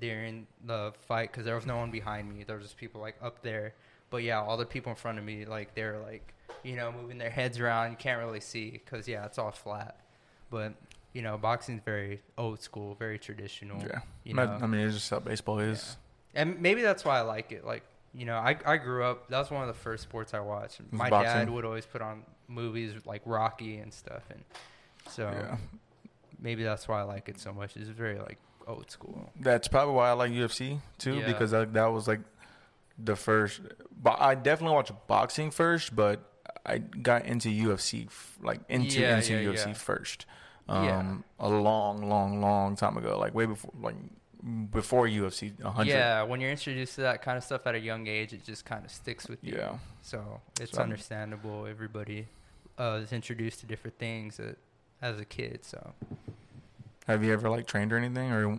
[0.00, 2.42] during the fight because there was no one behind me.
[2.44, 3.74] There was just people like up there.
[4.14, 6.32] But yeah, all the people in front of me, like they're like,
[6.62, 7.90] you know, moving their heads around.
[7.90, 9.96] You can't really see because yeah, it's all flat.
[10.50, 10.74] But
[11.14, 13.82] you know, boxing's very old school, very traditional.
[13.82, 14.02] Yeah.
[14.22, 15.96] You know, I mean, it's just how baseball is.
[16.32, 17.64] and maybe that's why I like it.
[17.66, 17.82] Like,
[18.14, 19.28] you know, I I grew up.
[19.30, 20.80] That was one of the first sports I watched.
[20.92, 21.34] My boxing.
[21.46, 24.44] dad would always put on movies like Rocky and stuff, and
[25.10, 25.56] so Yeah.
[26.38, 27.76] maybe that's why I like it so much.
[27.76, 29.30] It's very like old school.
[29.40, 31.26] That's probably why I like UFC too, Yeah.
[31.26, 32.20] because that, that was like
[32.98, 33.60] the first.
[34.02, 36.20] But I definitely watched boxing first, but
[36.66, 38.08] I got into UFC
[38.42, 39.72] like into Yeah, into yeah, UFC yeah.
[39.74, 40.26] first.
[40.66, 43.96] Um, a long, long, long time ago, like way before, like
[44.70, 45.90] before UFC 100.
[45.90, 48.64] Yeah, when you're introduced to that kind of stuff at a young age, it just
[48.64, 49.56] kind of sticks with you.
[49.58, 49.76] Yeah.
[50.00, 51.66] So it's So understandable.
[51.66, 52.28] Everybody
[52.78, 54.54] uh, is introduced to different things uh
[55.02, 55.64] as a kid.
[55.66, 55.92] So
[57.06, 58.58] Have you ever like trained or anything, or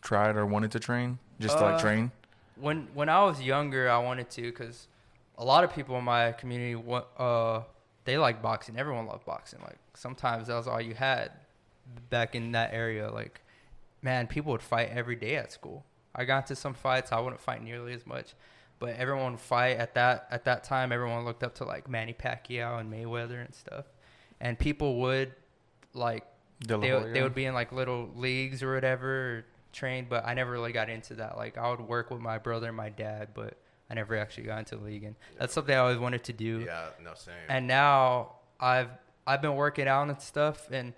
[0.00, 2.10] tried or wanted to train, just to like Uh, train?
[2.60, 4.88] When when I was younger, I wanted to because
[5.36, 6.82] a lot of people in my community
[7.18, 7.62] uh
[8.04, 8.78] they like boxing.
[8.78, 9.60] Everyone loved boxing.
[9.60, 11.30] Like sometimes that was all you had
[12.10, 13.10] back in that area.
[13.10, 13.40] Like
[14.02, 15.84] man, people would fight every day at school.
[16.14, 17.12] I got into some fights.
[17.12, 18.34] I wouldn't fight nearly as much,
[18.78, 20.92] but everyone would fight at that at that time.
[20.92, 23.84] Everyone looked up to like Manny Pacquiao and Mayweather and stuff,
[24.40, 25.32] and people would
[25.94, 26.24] like
[26.66, 30.72] they, they would be in like little leagues or whatever trained but i never really
[30.72, 31.36] got into that.
[31.36, 33.54] Like i would work with my brother and my dad but
[33.90, 36.64] i never actually got into the league and that's something i always wanted to do.
[36.66, 37.34] Yeah, no, same.
[37.48, 38.88] and now i've
[39.26, 40.94] i've been working out and stuff and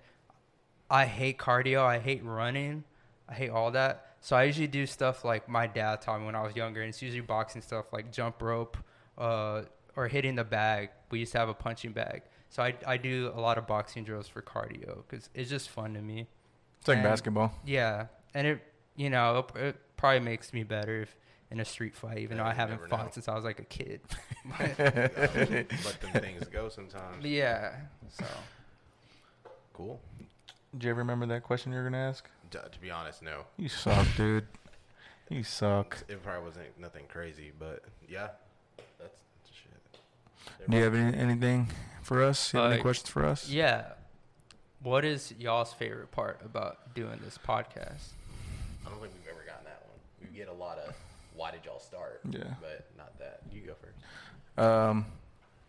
[0.89, 2.83] i hate cardio i hate running
[3.29, 4.07] i hate all that.
[4.21, 6.89] So i usually do stuff like my dad taught me when i was younger and
[6.89, 8.77] it's usually boxing stuff like jump rope
[9.17, 9.63] uh,
[9.95, 10.89] or hitting the bag.
[11.11, 12.21] We used to have a punching bag.
[12.49, 15.93] So i, I do a lot of boxing drills for cardio because it's just fun
[15.95, 16.27] to me.
[16.79, 17.53] It's like and- basketball.
[17.65, 18.59] yeah, and it
[18.95, 21.15] you know it, it probably makes me better if
[21.51, 23.11] in a street fight, even Yeah, though I haven't fought know.
[23.11, 23.99] since I was like a kid.
[24.59, 27.25] let them things go sometimes.
[27.25, 27.75] yeah,
[28.09, 28.25] so
[29.73, 29.99] Cool.
[30.77, 32.29] Do you ever remember that question you were gonna ask?
[32.49, 33.41] D- to be honest, no.
[33.57, 34.47] You suck, dude.
[35.29, 35.97] You suck.
[36.07, 38.29] It probably wasn't nothing crazy, but yeah,
[38.99, 39.19] that's
[39.53, 40.69] shit.
[40.69, 41.69] Do you have any, anything
[42.01, 42.53] for us?
[42.53, 43.49] You have any questions for us?
[43.49, 43.83] yeah.
[44.83, 48.13] What is y'all's favorite part about doing this podcast?
[48.85, 49.99] I don't think we've ever gotten that one.
[50.21, 50.95] We get a lot of
[51.35, 52.21] why did y'all start?
[52.29, 52.43] Yeah.
[52.61, 53.41] but not that.
[53.51, 53.97] You go first.
[54.57, 55.05] Um,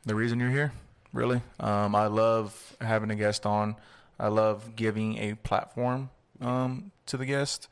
[0.05, 0.73] the reason you're here,
[1.13, 1.41] really.
[1.61, 3.77] Um, I love having a guest on.
[4.19, 6.11] I love giving a platform
[6.41, 7.69] um, to the guest.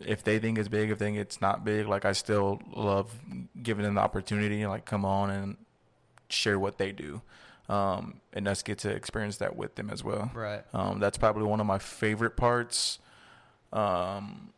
[0.00, 3.12] If they think it's big, if they think it's not big, like I still love
[3.62, 5.56] giving them the opportunity, like come on and
[6.28, 7.20] share what they do,
[7.68, 10.30] um, and us get to experience that with them as well.
[10.34, 10.62] Right.
[10.72, 12.98] Um, that's probably one of my favorite parts.
[13.72, 14.52] Um,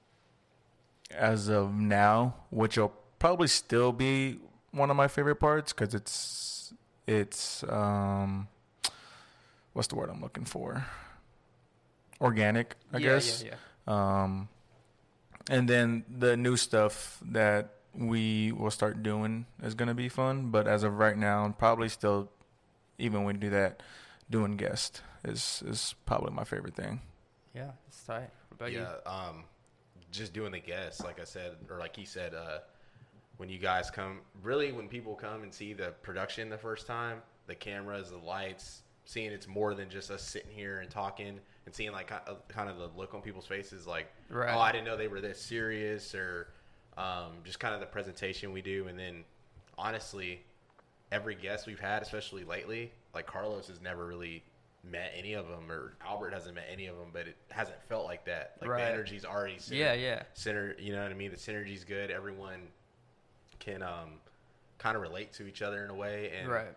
[1.11, 4.39] as of now, which will probably still be
[4.73, 6.73] one of my favorite parts because it's
[7.07, 8.49] it's um,
[9.73, 10.87] what's the word I'm looking for?
[12.21, 13.43] Organic, I yeah, guess.
[13.43, 13.55] Yeah,
[13.87, 14.23] yeah.
[14.23, 14.49] Um,
[15.49, 20.51] and then the new stuff that we will start doing is going to be fun.
[20.51, 22.31] But as of right now, probably still,
[22.99, 23.83] even when we do that,
[24.31, 27.01] doing guest is is probably my favorite thing.
[27.55, 28.31] Yeah, it's tight.
[28.61, 28.87] What about you?
[29.07, 29.45] yeah, um,
[30.13, 32.59] just doing the guests, like I said, or like he said, uh,
[33.39, 37.23] when you guys come, really, when people come and see the production the first time,
[37.47, 41.75] the cameras, the lights, seeing it's more than just us sitting here and talking, and
[41.75, 44.55] seeing like uh, kind of the look on people's faces, like, Right.
[44.55, 46.49] oh, I didn't know they were this serious, or
[46.99, 49.25] um, just kind of the presentation we do, and then
[49.79, 50.43] honestly,
[51.11, 54.43] every guest we've had, especially lately, like Carlos has never really
[54.83, 58.05] met any of them, or Albert hasn't met any of them, but it hasn't felt
[58.07, 58.57] like that.
[58.61, 58.85] Like Right.
[58.85, 60.23] the energy's already Yeah, yeah.
[60.35, 60.75] center.
[60.79, 61.31] You know what I mean?
[61.31, 62.11] The synergy's good.
[62.11, 62.69] Everyone
[63.59, 64.21] can um,
[64.79, 66.75] kind of relate to each other in a way, and Right.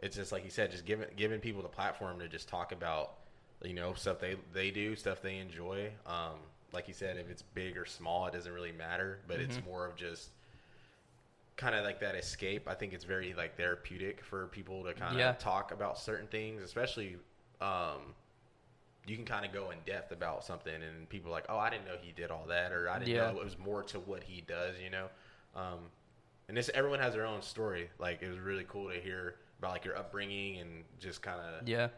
[0.00, 3.14] it's just like you said, just giving giving people the platform to just talk about
[3.62, 5.90] you know stuff they they do, stuff they enjoy.
[6.06, 6.34] Um,
[6.72, 9.20] like you said, if it's big or small, it doesn't really matter.
[9.26, 9.66] But it's Mm-hmm.
[9.66, 10.30] more of just
[11.56, 12.68] kind of like that escape.
[12.68, 15.32] I think it's very like therapeutic for people to kind of Yeah.
[15.32, 17.16] talk about certain things, especially.
[17.60, 18.14] Um,
[19.06, 21.70] you can kind of go in depth about something, and people are like, "Oh, I
[21.70, 23.30] didn't know he did all that," or "I didn't Yeah.
[23.32, 25.08] know it was more to what he does," you know.
[25.54, 25.90] Um,
[26.48, 27.90] and this everyone has their own story.
[27.98, 31.66] Like it was really cool to hear about like your upbringing and just kind of
[31.66, 31.88] Yeah.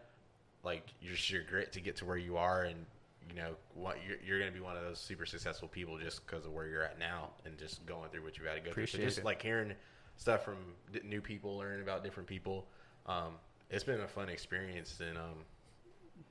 [0.62, 2.87] like your your grit to get to where you are, and
[3.28, 6.24] you know what you're, you're going to be one of those super successful people just
[6.27, 8.70] because of where you're at now and just going through what you've had to go
[8.70, 9.05] Appreciate through.
[9.05, 9.24] So just it.
[9.24, 9.73] like hearing
[10.16, 10.57] stuff from
[11.05, 12.66] new people, learning about different people.
[13.07, 13.35] Um,
[13.71, 15.45] it's been a fun experience, and um,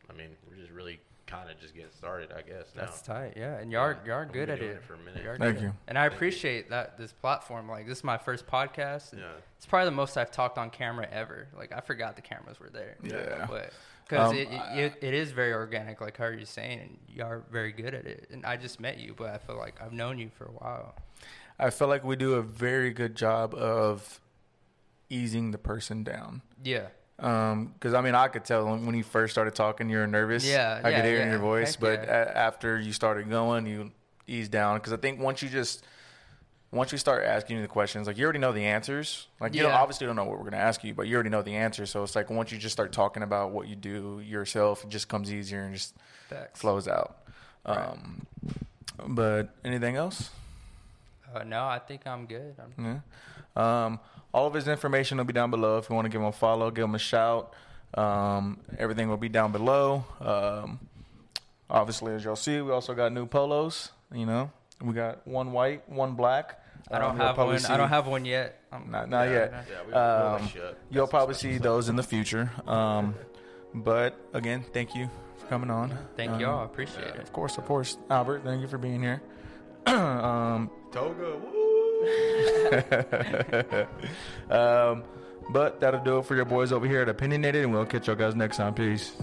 [0.09, 2.65] I mean, we're just really kind of just getting started, I guess.
[2.75, 2.81] Now.
[2.85, 3.59] That's tight, yeah.
[3.59, 4.63] And y'all, Yeah, y'all good at it.
[4.77, 5.23] it for a minute.
[5.23, 5.71] Y'all Thank you.
[5.87, 6.15] And I Thank you.
[6.17, 7.69] appreciate that this platform.
[7.69, 9.11] Like this is my first podcast.
[9.13, 9.27] and Yeah.
[9.57, 11.47] It's probably the most I've talked on camera ever.
[11.55, 12.95] Like I forgot the cameras were there.
[13.03, 13.45] Yeah.
[13.47, 13.73] But
[14.07, 17.43] because Um, it, it, it is very organic, like how you're saying, and you are
[17.51, 18.27] very good at it.
[18.31, 20.95] And I just met you, but I feel like I've known you for a while.
[21.59, 24.19] I feel like we do a very good job of
[25.11, 26.41] easing the person down.
[26.63, 26.87] Yeah.
[27.21, 30.45] Um, because I mean, I could tell when you first started talking, you were nervous.
[30.45, 31.73] Yeah, I yeah, could hear it in your voice.
[31.75, 32.23] Heck but yeah.
[32.31, 33.91] a- after you started going, you
[34.27, 34.77] eased down.
[34.77, 35.83] Because I think once you just
[36.71, 39.27] once you start asking you the questions, like you already know the answers.
[39.39, 39.75] Like you Yeah.
[39.77, 41.85] obviously don't know what we're gonna ask you, but you already know the answer.
[41.85, 45.07] So it's like once you just start talking about what you do yourself, it just
[45.09, 45.95] comes easier and just
[46.29, 46.59] Facts.
[46.59, 47.17] flows out.
[47.67, 47.77] Right.
[47.77, 48.25] Um,
[49.07, 50.29] but anything else?
[51.33, 52.55] Uh, no, I think I'm good.
[52.77, 53.01] I'm,
[53.57, 53.85] Yeah.
[53.85, 53.99] Um,
[54.33, 55.77] all of his information will be down below.
[55.77, 57.53] If you want to give him a follow, give him a shout.
[57.95, 60.05] Um, everything will be down below.
[60.21, 60.79] Um,
[61.69, 63.91] obviously, as y'all see, we also got new polos.
[64.13, 64.51] You know,
[64.81, 66.63] we got one white, one black.
[66.91, 67.59] I don't Um, have one.
[67.59, 68.55] see- I don't have one yet.
[68.71, 69.51] I'm, Not, not Yeah, yet.
[69.51, 70.75] Yeah, we, we'll Um, let you up.
[70.89, 72.51] You'll probably see special those in the future.
[72.67, 73.15] Um,
[73.73, 75.97] but again, thank you for coming on.
[76.15, 76.61] Thank Um, y'all.
[76.61, 77.13] I appreciate yeah.
[77.15, 77.19] it.
[77.21, 78.43] Of course, of course, Albert.
[78.43, 79.21] Thank you for being here.
[79.87, 80.69] um.
[80.91, 81.68] Toga, woo!
[84.49, 85.03] um,
[85.51, 88.15] but that'll do it for your boys over here at Opinionated, and we'll catch y'all
[88.15, 88.73] guys next time.
[88.73, 89.13] Peace.